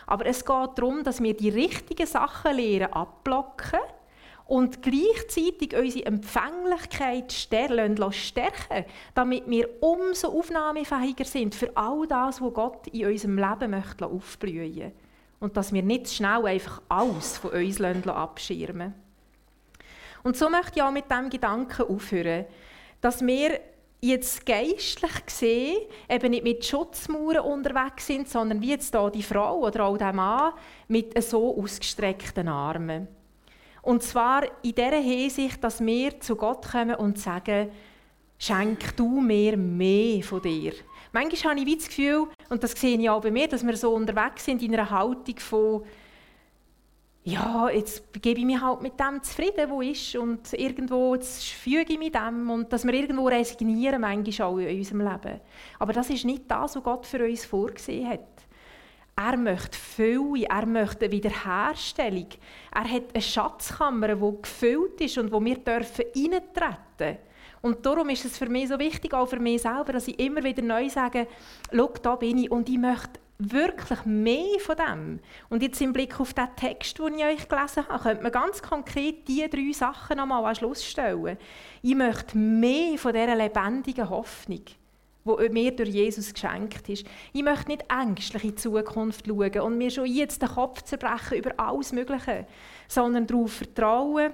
Aber 0.06 0.26
es 0.26 0.44
geht 0.44 0.70
darum, 0.76 1.02
dass 1.02 1.22
wir 1.22 1.34
die 1.34 1.48
richtigen 1.48 2.06
Sachen 2.06 2.54
lernen 2.54 2.92
abblocken 2.92 3.80
und 4.48 4.82
gleichzeitig 4.82 5.76
unsere 5.76 6.06
Empfänglichkeit 6.06 7.30
stärken, 7.32 8.86
damit 9.14 9.44
wir 9.46 9.68
umso 9.82 10.28
aufnahmefähiger 10.28 11.26
sind 11.26 11.54
für 11.54 11.70
all 11.76 12.06
das, 12.06 12.40
was 12.40 12.54
Gott 12.54 12.86
in 12.88 13.06
unserem 13.06 13.36
Leben 13.36 13.70
möchte 13.70 14.06
aufblühen 14.06 14.92
Und 15.38 15.56
dass 15.58 15.72
wir 15.72 15.82
nicht 15.82 16.10
schnell 16.10 16.46
einfach 16.46 16.80
alles 16.88 17.36
von 17.36 17.50
uns 17.50 17.78
abschirmen 17.80 18.94
Und 20.22 20.38
so 20.38 20.48
möchte 20.48 20.76
ich 20.76 20.82
auch 20.82 20.92
mit 20.92 21.10
diesem 21.10 21.28
Gedanken 21.28 21.82
aufhören, 21.82 22.46
dass 23.02 23.20
wir 23.20 23.60
jetzt 24.00 24.46
geistlich 24.46 25.26
gesehen 25.26 25.76
eben 26.08 26.30
nicht 26.30 26.44
mit 26.44 26.64
Schutzmauern 26.64 27.40
unterwegs 27.40 28.06
sind, 28.06 28.30
sondern 28.30 28.62
wie 28.62 28.70
jetzt 28.70 28.94
hier 28.94 29.10
die 29.10 29.22
Frau 29.22 29.58
oder 29.58 29.84
auch 29.84 29.98
der 29.98 30.14
Mann 30.14 30.54
mit 30.86 31.22
so 31.22 31.54
ausgestreckten 31.62 32.48
Armen. 32.48 33.17
Und 33.88 34.02
zwar 34.02 34.42
in 34.62 34.74
der 34.74 35.00
Hinsicht, 35.00 35.64
dass 35.64 35.80
wir 35.80 36.20
zu 36.20 36.36
Gott 36.36 36.72
kommen 36.72 36.94
und 36.96 37.18
sagen, 37.18 37.70
schenk 38.38 38.94
du 38.98 39.18
mir 39.22 39.56
mehr 39.56 40.22
von 40.22 40.42
dir. 40.42 40.74
Manchmal 41.10 41.56
habe 41.56 41.66
ich 41.66 41.78
das 41.78 41.88
Gefühl, 41.88 42.26
und 42.50 42.62
das 42.62 42.72
sehe 42.72 42.98
ich 42.98 43.08
auch 43.08 43.22
bei 43.22 43.30
mir, 43.30 43.48
dass 43.48 43.66
wir 43.66 43.74
so 43.78 43.94
unterwegs 43.94 44.44
sind 44.44 44.62
in 44.62 44.74
einer 44.74 44.90
Haltung 44.90 45.38
von, 45.38 45.84
ja, 47.24 47.70
jetzt 47.70 48.12
gebe 48.20 48.40
ich 48.40 48.44
mich 48.44 48.60
halt 48.60 48.82
mit 48.82 49.00
dem 49.00 49.22
zufrieden, 49.22 49.70
wo 49.70 49.80
ist, 49.80 50.16
und 50.16 50.52
irgendwo 50.52 51.14
jetzt 51.14 51.44
füge 51.44 51.94
ich 51.94 51.98
mich 51.98 52.12
dem, 52.12 52.50
und 52.50 52.70
dass 52.70 52.84
wir 52.84 52.92
irgendwo 52.92 53.26
resignieren, 53.28 54.02
manchmal 54.02 54.48
auch 54.48 54.58
in 54.58 54.76
unserem 54.76 55.00
Leben. 55.00 55.40
Aber 55.78 55.94
das 55.94 56.10
ist 56.10 56.26
nicht 56.26 56.42
das, 56.46 56.76
was 56.76 56.82
Gott 56.82 57.06
für 57.06 57.24
uns 57.24 57.46
vorgesehen 57.46 58.06
hat. 58.06 58.37
Er 59.20 59.36
möchte 59.36 59.76
Fülle, 59.76 60.46
er 60.48 60.64
möchte 60.64 61.06
eine 61.06 61.12
Wiederherstellung. 61.12 62.28
Er 62.72 62.88
hat 62.88 63.02
eine 63.12 63.20
Schatzkammer, 63.20 64.14
die 64.14 64.42
gefüllt 64.42 65.00
ist 65.00 65.18
und 65.18 65.32
wo 65.32 65.44
wir 65.44 65.56
dürfen 65.56 66.04
eintreten 66.14 67.18
Und 67.60 67.84
darum 67.84 68.10
ist 68.10 68.24
es 68.24 68.38
für 68.38 68.48
mich 68.48 68.68
so 68.68 68.78
wichtig, 68.78 69.14
auch 69.14 69.26
für 69.26 69.40
mich 69.40 69.62
selber, 69.62 69.94
dass 69.94 70.06
ich 70.06 70.20
immer 70.20 70.44
wieder 70.44 70.62
neu 70.62 70.88
sage, 70.88 71.26
schau, 71.74 71.92
da 72.00 72.14
bin 72.14 72.38
ich 72.38 72.50
und 72.52 72.68
ich 72.68 72.78
möchte 72.78 73.18
wirklich 73.38 74.04
mehr 74.04 74.60
von 74.60 74.76
dem. 74.76 75.20
Und 75.48 75.64
jetzt 75.64 75.80
im 75.80 75.92
Blick 75.92 76.20
auf 76.20 76.34
den 76.34 76.54
Text, 76.54 77.00
den 77.00 77.18
ich 77.18 77.24
euch 77.24 77.48
gelesen 77.48 77.88
habe, 77.88 78.02
könnte 78.02 78.22
man 78.22 78.32
ganz 78.32 78.62
konkret 78.62 79.26
diese 79.26 79.48
drei 79.48 79.72
Sachen 79.72 80.18
nochmal 80.18 80.44
an 80.44 80.54
Schluss 80.54 80.84
stellen. 80.84 81.38
Ich 81.82 81.96
möchte 81.96 82.38
mehr 82.38 82.96
von 82.98 83.12
dieser 83.12 83.34
lebendigen 83.34 84.10
Hoffnung, 84.10 84.62
die 85.36 85.48
mir 85.50 85.74
durch 85.74 85.90
Jesus 85.90 86.32
geschenkt 86.32 86.88
ist. 86.88 87.06
Ich 87.32 87.42
möchte 87.42 87.68
nicht 87.68 87.84
ängstlich 87.90 88.44
in 88.44 88.50
die 88.50 88.56
Zukunft 88.56 89.26
schauen 89.26 89.60
und 89.60 89.78
mir 89.78 89.90
schon 89.90 90.06
jetzt 90.06 90.42
den 90.42 90.48
Kopf 90.48 90.82
zerbrechen 90.82 91.38
über 91.38 91.52
alles 91.56 91.92
Mögliche, 91.92 92.46
sondern 92.88 93.26
darauf 93.26 93.52
vertrauen, 93.52 94.32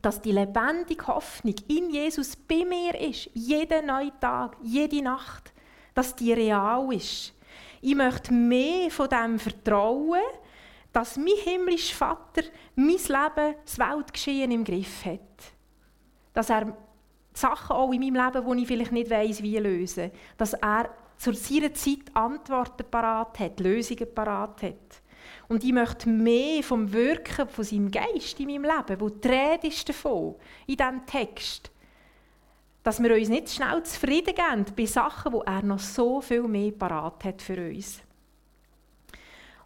dass 0.00 0.20
die 0.20 0.32
lebendige 0.32 1.06
Hoffnung 1.06 1.54
in 1.68 1.90
Jesus 1.90 2.36
bei 2.36 2.64
mir 2.64 3.00
ist, 3.00 3.30
jeden 3.34 3.86
neuen 3.86 4.12
Tag, 4.20 4.56
jede 4.62 5.02
Nacht, 5.02 5.52
dass 5.94 6.16
die 6.16 6.32
real 6.32 6.92
ist. 6.92 7.32
Ich 7.80 7.94
möchte 7.94 8.32
mehr 8.32 8.90
von 8.90 9.08
dem 9.08 9.38
vertrauen, 9.38 10.20
dass 10.92 11.16
mein 11.16 11.36
himmlischer 11.44 11.96
Vater 11.96 12.42
mein 12.74 12.96
Leben, 12.96 13.54
das 13.64 13.78
Weltgeschehen 13.78 14.50
im 14.50 14.64
Griff 14.64 15.04
hat. 15.04 15.20
Dass 16.34 16.50
er 16.50 16.76
Sachen 17.32 17.76
auch 17.76 17.92
in 17.92 18.00
meinem 18.00 18.24
Leben, 18.24 18.56
die 18.56 18.62
ich 18.62 18.68
vielleicht 18.68 18.92
nicht 18.92 19.10
weiß, 19.10 19.42
wie 19.42 19.58
lösen, 19.58 20.10
dass 20.36 20.54
er 20.54 20.90
zu 21.16 21.32
seiner 21.32 21.72
Zeit 21.72 22.14
Antworten 22.14 22.84
parat 22.90 23.38
hat, 23.38 23.60
Lösungen 23.60 24.12
parat 24.14 24.62
hat. 24.62 25.02
Und 25.48 25.64
ich 25.64 25.72
möchte 25.72 26.08
mehr 26.08 26.62
vom 26.62 26.92
Wirken 26.92 27.48
von 27.48 27.64
seinem 27.64 27.90
Geist 27.90 28.40
in 28.40 28.46
meinem 28.46 28.64
Leben, 28.64 29.00
wo 29.00 29.08
die 29.08 29.28
Rede 29.28 29.68
ist 29.68 29.88
davon, 29.88 30.36
in 30.66 30.76
diesem 30.76 31.06
Text. 31.06 31.70
Dass 32.82 33.02
wir 33.02 33.14
uns 33.14 33.28
nicht 33.28 33.50
schnell 33.50 33.82
zufrieden 33.84 34.34
geben 34.34 34.64
bei 34.76 34.86
Sachen, 34.86 35.32
wo 35.32 35.42
er 35.42 35.62
noch 35.62 35.78
so 35.78 36.20
viel 36.20 36.42
mehr 36.42 36.72
parat 36.72 37.24
hat 37.24 37.42
für 37.42 37.70
uns. 37.70 38.00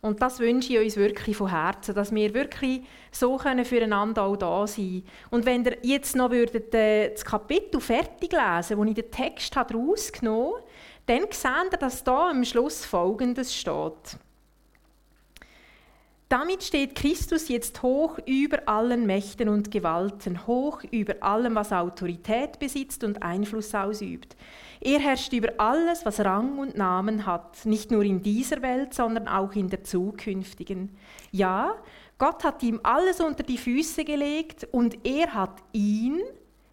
Und 0.06 0.22
das 0.22 0.38
wünsche 0.38 0.72
ich 0.72 0.78
uns 0.78 0.96
wirklich 0.96 1.36
von 1.36 1.50
Herzen, 1.50 1.94
dass 1.94 2.14
wir 2.14 2.32
wirklich 2.32 2.82
so 3.10 3.36
können 3.36 3.64
füreinander 3.64 4.22
auch 4.22 4.36
da 4.36 4.66
sein 4.66 5.02
Und 5.30 5.44
wenn 5.44 5.64
ihr 5.64 5.76
jetzt 5.82 6.14
noch 6.14 6.30
würdet, 6.30 6.72
äh, 6.74 7.10
das 7.10 7.24
Kapitel 7.24 7.80
fertig 7.80 8.32
lesen 8.32 8.78
wo 8.78 8.84
ich 8.84 8.94
den 8.94 9.10
Text 9.10 9.56
rausgenommen 9.56 10.54
habe, 10.54 10.64
dann 11.06 11.26
seht 11.30 11.72
ihr, 11.72 11.78
dass 11.78 12.04
da 12.04 12.30
am 12.30 12.44
Schluss 12.44 12.84
Folgendes 12.84 13.54
steht. 13.54 14.18
Damit 16.28 16.64
steht 16.64 16.96
Christus 16.96 17.48
jetzt 17.48 17.82
hoch 17.82 18.18
über 18.26 18.68
allen 18.68 19.06
Mächten 19.06 19.48
und 19.48 19.70
Gewalten, 19.70 20.46
hoch 20.46 20.82
über 20.90 21.14
allem, 21.20 21.54
was 21.54 21.72
Autorität 21.72 22.58
besitzt 22.58 23.04
und 23.04 23.22
Einfluss 23.22 23.72
ausübt. 23.74 24.36
Er 24.80 24.98
herrscht 25.00 25.32
über 25.32 25.48
alles, 25.58 26.04
was 26.04 26.20
Rang 26.20 26.58
und 26.58 26.76
Namen 26.76 27.26
hat, 27.26 27.64
nicht 27.64 27.90
nur 27.90 28.02
in 28.02 28.22
dieser 28.22 28.62
Welt, 28.62 28.94
sondern 28.94 29.28
auch 29.28 29.52
in 29.54 29.68
der 29.68 29.84
zukünftigen. 29.84 30.96
Ja, 31.32 31.74
Gott 32.18 32.44
hat 32.44 32.62
ihm 32.62 32.80
alles 32.82 33.20
unter 33.20 33.42
die 33.42 33.58
Füße 33.58 34.04
gelegt 34.04 34.66
und 34.72 35.06
er 35.06 35.34
hat 35.34 35.62
ihn, 35.72 36.20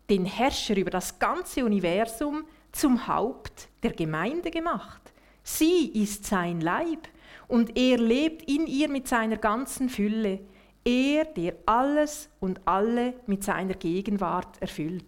den 0.10 0.26
Herrscher 0.26 0.78
über 0.78 0.92
das 0.92 1.20
ganze 1.20 1.66
Universum, 1.66 2.46
zum 2.72 3.08
Haupt 3.08 3.70
der 3.84 3.92
Gemeinde 3.92 4.52
gemacht. 4.52 5.02
Sie 5.44 5.88
ist 5.88 6.26
sein 6.26 6.62
Leib 6.62 7.08
und 7.48 7.78
er 7.78 7.98
lebt 7.98 8.50
in 8.50 8.68
ihr 8.68 8.90
mit 8.90 9.08
seiner 9.08 9.38
ganzen 9.38 9.90
Fülle. 9.90 10.40
Er, 10.86 11.26
der 11.26 11.56
alles 11.66 12.30
und 12.40 12.62
alle 12.66 13.14
mit 13.28 13.44
seiner 13.44 13.74
Gegenwart 13.74 14.62
erfüllt. 14.62 15.06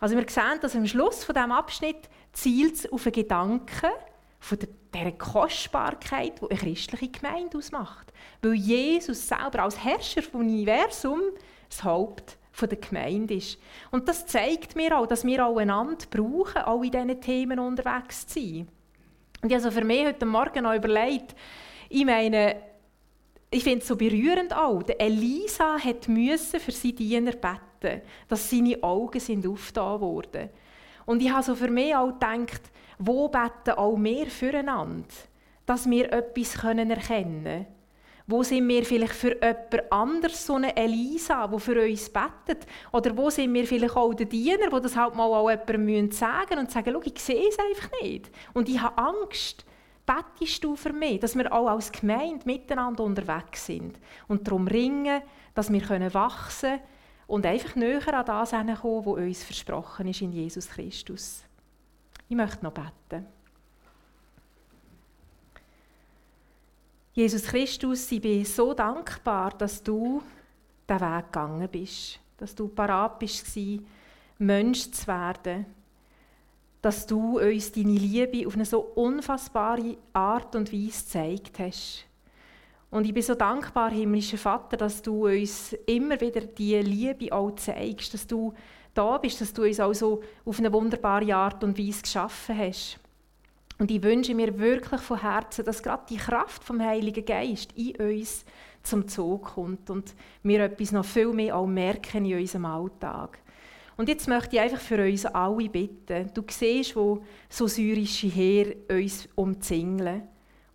Also 0.00 0.16
wir 0.16 0.24
sehen, 0.28 0.60
dass 0.60 0.76
am 0.76 0.86
Schluss 0.86 1.24
von 1.24 1.34
diesem 1.34 1.52
Abschnitt 1.52 2.08
zielt 2.32 2.92
auf 2.92 3.06
einen 3.06 3.12
Gedanken 3.12 3.90
von 4.38 4.58
der, 4.92 5.12
Kostbarkeit, 5.12 6.40
die 6.40 6.50
eine 6.50 6.58
christliche 6.58 7.08
Gemeinde 7.08 7.58
ausmacht. 7.58 8.12
Weil 8.42 8.54
Jesus 8.54 9.28
selber 9.28 9.62
als 9.62 9.82
Herrscher 9.82 10.22
vom 10.22 10.40
Universum 10.40 11.20
das 11.68 11.84
Haupt 11.84 12.38
der 12.58 12.78
Gemeinde 12.78 13.34
ist. 13.34 13.58
Und 13.90 14.08
das 14.08 14.26
zeigt 14.26 14.76
mir 14.76 14.98
auch, 14.98 15.06
dass 15.06 15.24
wir 15.24 15.44
auch 15.44 15.58
einander 15.58 16.06
brauchen, 16.10 16.62
auch 16.62 16.82
in 16.82 16.90
diesen 16.90 17.20
Themen 17.20 17.58
unterwegs 17.58 18.26
zu 18.26 18.40
sein. 18.40 18.68
Und 19.42 19.52
ich 19.52 19.58
habe 19.58 19.70
für 19.70 19.84
mich 19.84 20.06
heute 20.06 20.24
Morgen 20.24 20.64
noch 20.64 20.74
überlegt, 20.74 21.36
ich 21.90 22.04
meine, 22.04 22.56
ich 23.50 23.62
finde 23.62 23.80
es 23.80 23.88
so 23.88 23.96
berührend 23.96 24.54
auch, 24.56 24.82
Elisa 24.98 25.76
musste 26.08 26.58
für 26.58 26.72
seine 26.72 26.94
Diener 26.94 27.32
beten, 27.32 27.60
dass 28.28 28.50
seine 28.50 28.82
Augen 28.82 29.20
sind 29.20 29.46
aufgetan 29.46 30.00
wurden. 30.00 30.50
Und 31.04 31.22
ich 31.22 31.30
habe 31.30 31.42
so 31.42 31.54
für 31.54 31.70
mich 31.70 31.94
auch 31.94 32.12
gedacht, 32.12 32.62
wo 32.98 33.28
beten 33.28 33.76
auch 33.76 33.96
wir 33.96 34.26
füreinander, 34.26 35.06
dass 35.64 35.88
wir 35.88 36.12
etwas 36.12 36.56
erkennen 36.56 36.98
können. 36.98 37.66
Wo 38.28 38.42
sind 38.42 38.66
wir 38.68 38.84
vielleicht 38.84 39.12
für 39.12 39.34
jemand 39.34 39.92
anders 39.92 40.44
so 40.44 40.56
eine 40.56 40.76
Elisa, 40.76 41.46
die 41.46 41.60
für 41.60 41.80
uns 41.80 42.10
betet? 42.10 42.66
Oder 42.92 43.16
wo 43.16 43.30
sind 43.30 43.54
wir 43.54 43.64
vielleicht 43.66 43.96
auch 43.96 44.12
der 44.14 44.26
Diener, 44.26 44.68
die 44.68 44.80
das 44.80 44.96
halt 44.96 45.14
mal 45.14 45.26
auch 45.26 45.48
jemandem 45.48 46.10
sagen 46.10 46.48
müssen 46.48 46.58
und 46.58 46.70
sagen, 46.72 47.00
ich 47.04 47.20
sehe 47.20 47.48
es 47.48 47.56
einfach 47.56 47.88
nicht. 48.02 48.30
Und 48.52 48.68
ich 48.68 48.80
habe 48.80 48.98
Angst. 48.98 49.64
Bettest 50.04 50.62
du 50.62 50.76
für 50.76 50.92
mich, 50.92 51.18
dass 51.18 51.36
wir 51.36 51.52
auch 51.52 51.66
als 51.66 51.90
Gemeinde 51.90 52.44
miteinander 52.44 53.02
unterwegs 53.02 53.66
sind 53.66 53.98
und 54.28 54.46
darum 54.46 54.68
ringen, 54.68 55.20
dass 55.54 55.72
wir 55.72 55.82
wachsen 56.14 56.70
können 56.70 56.80
und 57.26 57.44
einfach 57.44 57.74
näher 57.74 58.14
an 58.14 58.26
das 58.26 58.50
kommen, 58.50 58.76
was 59.06 59.06
uns 59.06 59.44
versprochen 59.44 60.08
ist 60.08 60.22
in 60.22 60.32
Jesus 60.32 60.68
Christus. 60.68 61.42
Ich 62.28 62.36
möchte 62.36 62.64
noch 62.64 62.72
beten. 62.72 63.26
Jesus 67.12 67.44
Christus, 67.44 68.12
ich 68.12 68.20
bin 68.20 68.44
so 68.44 68.74
dankbar, 68.74 69.50
dass 69.52 69.82
du 69.82 70.22
den 70.88 71.00
Weg 71.00 71.32
gegangen 71.32 71.68
bist, 71.68 72.20
dass 72.36 72.54
du 72.54 72.68
parat 72.68 73.18
bist, 73.18 73.46
Mensch 74.38 74.90
zu 74.90 75.06
werden, 75.06 75.66
dass 76.82 77.06
du 77.06 77.40
uns 77.40 77.72
deine 77.72 77.92
Liebe 77.92 78.46
auf 78.46 78.54
eine 78.54 78.66
so 78.66 78.80
unfassbare 78.80 79.96
Art 80.12 80.54
und 80.54 80.72
Weise 80.72 81.02
gezeigt 81.02 81.58
hast. 81.58 82.04
Und 82.96 83.04
ich 83.04 83.12
bin 83.12 83.22
so 83.22 83.34
dankbar, 83.34 83.90
himmlischer 83.90 84.38
Vater, 84.38 84.78
dass 84.78 85.02
du 85.02 85.26
uns 85.26 85.74
immer 85.84 86.18
wieder 86.18 86.40
diese 86.40 86.80
Liebe 86.80 87.30
auch 87.30 87.54
zeigst, 87.54 88.14
dass 88.14 88.26
du 88.26 88.54
da 88.94 89.18
bist, 89.18 89.38
dass 89.38 89.52
du 89.52 89.64
uns 89.64 89.80
auch 89.80 89.92
so 89.92 90.22
auf 90.46 90.58
eine 90.58 90.72
wunderbare 90.72 91.36
Art 91.36 91.62
und 91.62 91.78
Weise 91.78 92.00
geschaffen 92.00 92.56
hast. 92.56 92.98
Und 93.78 93.90
ich 93.90 94.02
wünsche 94.02 94.34
mir 94.34 94.58
wirklich 94.58 95.02
von 95.02 95.20
Herzen, 95.20 95.66
dass 95.66 95.82
gerade 95.82 96.06
die 96.08 96.16
Kraft 96.16 96.64
vom 96.64 96.80
Heiligen 96.80 97.26
Geist 97.26 97.72
in 97.76 97.96
uns 97.96 98.46
zum 98.82 99.06
Zug 99.06 99.44
kommt 99.44 99.90
und 99.90 100.14
wir 100.42 100.60
etwas 100.60 100.92
noch 100.92 101.04
viel 101.04 101.34
mehr 101.34 101.54
auch 101.54 101.66
merken 101.66 102.24
in 102.24 102.38
unserem 102.38 102.64
Alltag. 102.64 103.40
Und 103.98 104.08
jetzt 104.08 104.26
möchte 104.26 104.56
ich 104.56 104.62
einfach 104.62 104.80
für 104.80 105.04
uns 105.04 105.26
alle 105.26 105.68
bitten. 105.68 106.30
Du 106.32 106.42
siehst, 106.48 106.96
wo 106.96 107.22
so 107.50 107.66
syrische 107.66 108.28
Heer 108.28 108.74
uns 108.88 109.28
umzingeln 109.34 110.22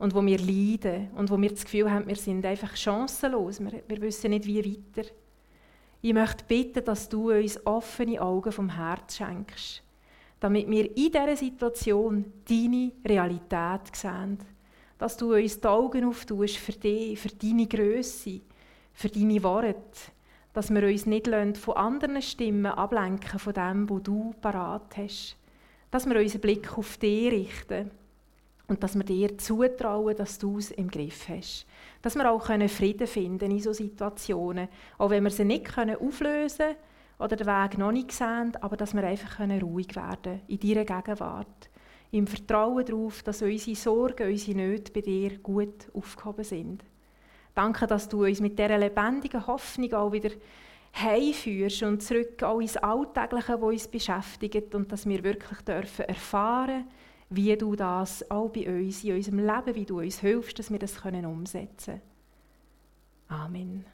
und 0.01 0.15
wo 0.15 0.25
wir 0.25 0.39
leiden 0.39 1.11
und 1.15 1.29
wo 1.29 1.39
wir 1.39 1.51
das 1.51 1.63
Gefühl 1.63 1.91
haben, 1.91 2.07
wir 2.07 2.15
sind 2.15 2.43
einfach 2.43 2.75
chancenlos. 2.75 3.59
Wir, 3.59 3.83
wir 3.87 4.01
wissen 4.01 4.31
nicht, 4.31 4.47
wie 4.47 4.65
weiter. 4.65 5.07
Ich 6.01 6.13
möchte 6.13 6.43
bitten, 6.45 6.83
dass 6.83 7.07
du 7.07 7.31
uns 7.31 7.63
offene 7.67 8.19
Augen 8.19 8.51
vom 8.51 8.75
Herz 8.75 9.17
schenkst 9.17 9.83
damit 10.39 10.67
wir 10.67 10.97
in 10.97 11.11
dieser 11.11 11.35
Situation 11.35 12.25
deine 12.49 12.91
Realität 13.05 13.95
sehen. 13.95 14.39
Dass 14.97 15.15
du 15.15 15.35
uns 15.35 15.59
die 15.59 15.67
Augen 15.67 16.03
auftust 16.03 16.57
für 16.57 16.71
dich, 16.71 17.19
für 17.19 17.29
deine 17.29 17.67
Größe, 17.67 18.41
für 18.91 19.09
deine 19.09 19.43
Worte. 19.43 20.11
Dass 20.51 20.73
wir 20.73 20.81
uns 20.81 21.05
nicht 21.05 21.27
von 21.57 21.77
anderen 21.77 22.23
Stimmen 22.23 22.65
ablenken 22.71 23.37
von 23.37 23.53
dem, 23.53 23.87
was 23.87 24.01
du 24.01 24.33
parat 24.41 24.97
hast. 24.97 25.37
Dass 25.91 26.09
wir 26.09 26.19
unseren 26.19 26.41
Blick 26.41 26.75
auf 26.75 26.97
dich 26.97 27.31
richten 27.31 27.91
und 28.72 28.82
dass 28.82 28.95
wir 28.95 29.03
dir 29.03 29.38
zutrauen, 29.38 30.15
dass 30.15 30.39
du 30.39 30.57
es 30.57 30.72
im 30.72 30.89
Griff 30.89 31.28
hast. 31.28 31.65
Dass 32.01 32.15
wir 32.15 32.32
auch 32.32 32.45
Frieden 32.45 33.05
finden 33.05 33.51
in 33.51 33.59
solchen 33.59 33.89
Situationen, 33.89 34.69
auch 34.97 35.09
wenn 35.09 35.24
wir 35.24 35.30
sie 35.30 35.43
nicht 35.43 35.78
auflösen 35.78 36.57
können 36.57 36.76
oder 37.19 37.36
den 37.36 37.47
Weg 37.47 37.78
noch 37.78 37.91
nicht 37.91 38.13
sehen, 38.13 38.53
aber 38.61 38.78
dass 38.78 38.93
wir 38.93 39.03
einfach 39.03 39.41
ruhig 39.61 39.93
werden 39.93 40.22
können 40.22 40.41
in 40.47 40.59
deiner 40.59 40.86
Gegenwart. 40.86 41.69
Im 42.11 42.28
Vertrauen 42.28 42.86
darauf, 42.86 43.22
dass 43.24 43.41
unsere 43.41 43.76
Sorgen, 43.76 44.30
unsere 44.30 44.57
Nöte 44.57 44.93
bei 44.93 45.01
dir 45.01 45.38
gut 45.39 45.91
aufgehoben 45.93 46.45
sind. 46.45 46.84
Danke, 47.53 47.88
dass 47.88 48.07
du 48.07 48.24
uns 48.24 48.39
mit 48.39 48.57
dieser 48.57 48.78
lebendigen 48.78 49.45
Hoffnung 49.47 49.91
auch 49.93 50.13
wieder 50.13 50.30
heimführst 50.93 51.84
und 51.84 52.01
zurück 52.01 52.41
auch 52.43 52.61
ins 52.61 52.78
Alltägliche, 52.78 53.51
das 53.51 53.61
uns 53.61 53.88
beschäftigt 53.89 54.74
und 54.74 54.89
dass 54.93 55.05
wir 55.05 55.22
wirklich 55.26 55.59
dürfen 55.61 56.05
erfahren 56.05 56.86
wie 57.32 57.55
du 57.55 57.75
das 57.75 58.29
auch 58.29 58.49
bei 58.49 58.67
uns, 58.67 59.03
in 59.03 59.15
unserem 59.15 59.39
Leben, 59.39 59.75
wie 59.75 59.86
du 59.86 59.99
uns 60.01 60.19
hilfst, 60.19 60.59
dass 60.59 60.69
wir 60.69 60.79
das 60.79 61.01
umsetzen 61.01 61.93
können. 61.93 62.01
Amen. 63.29 63.86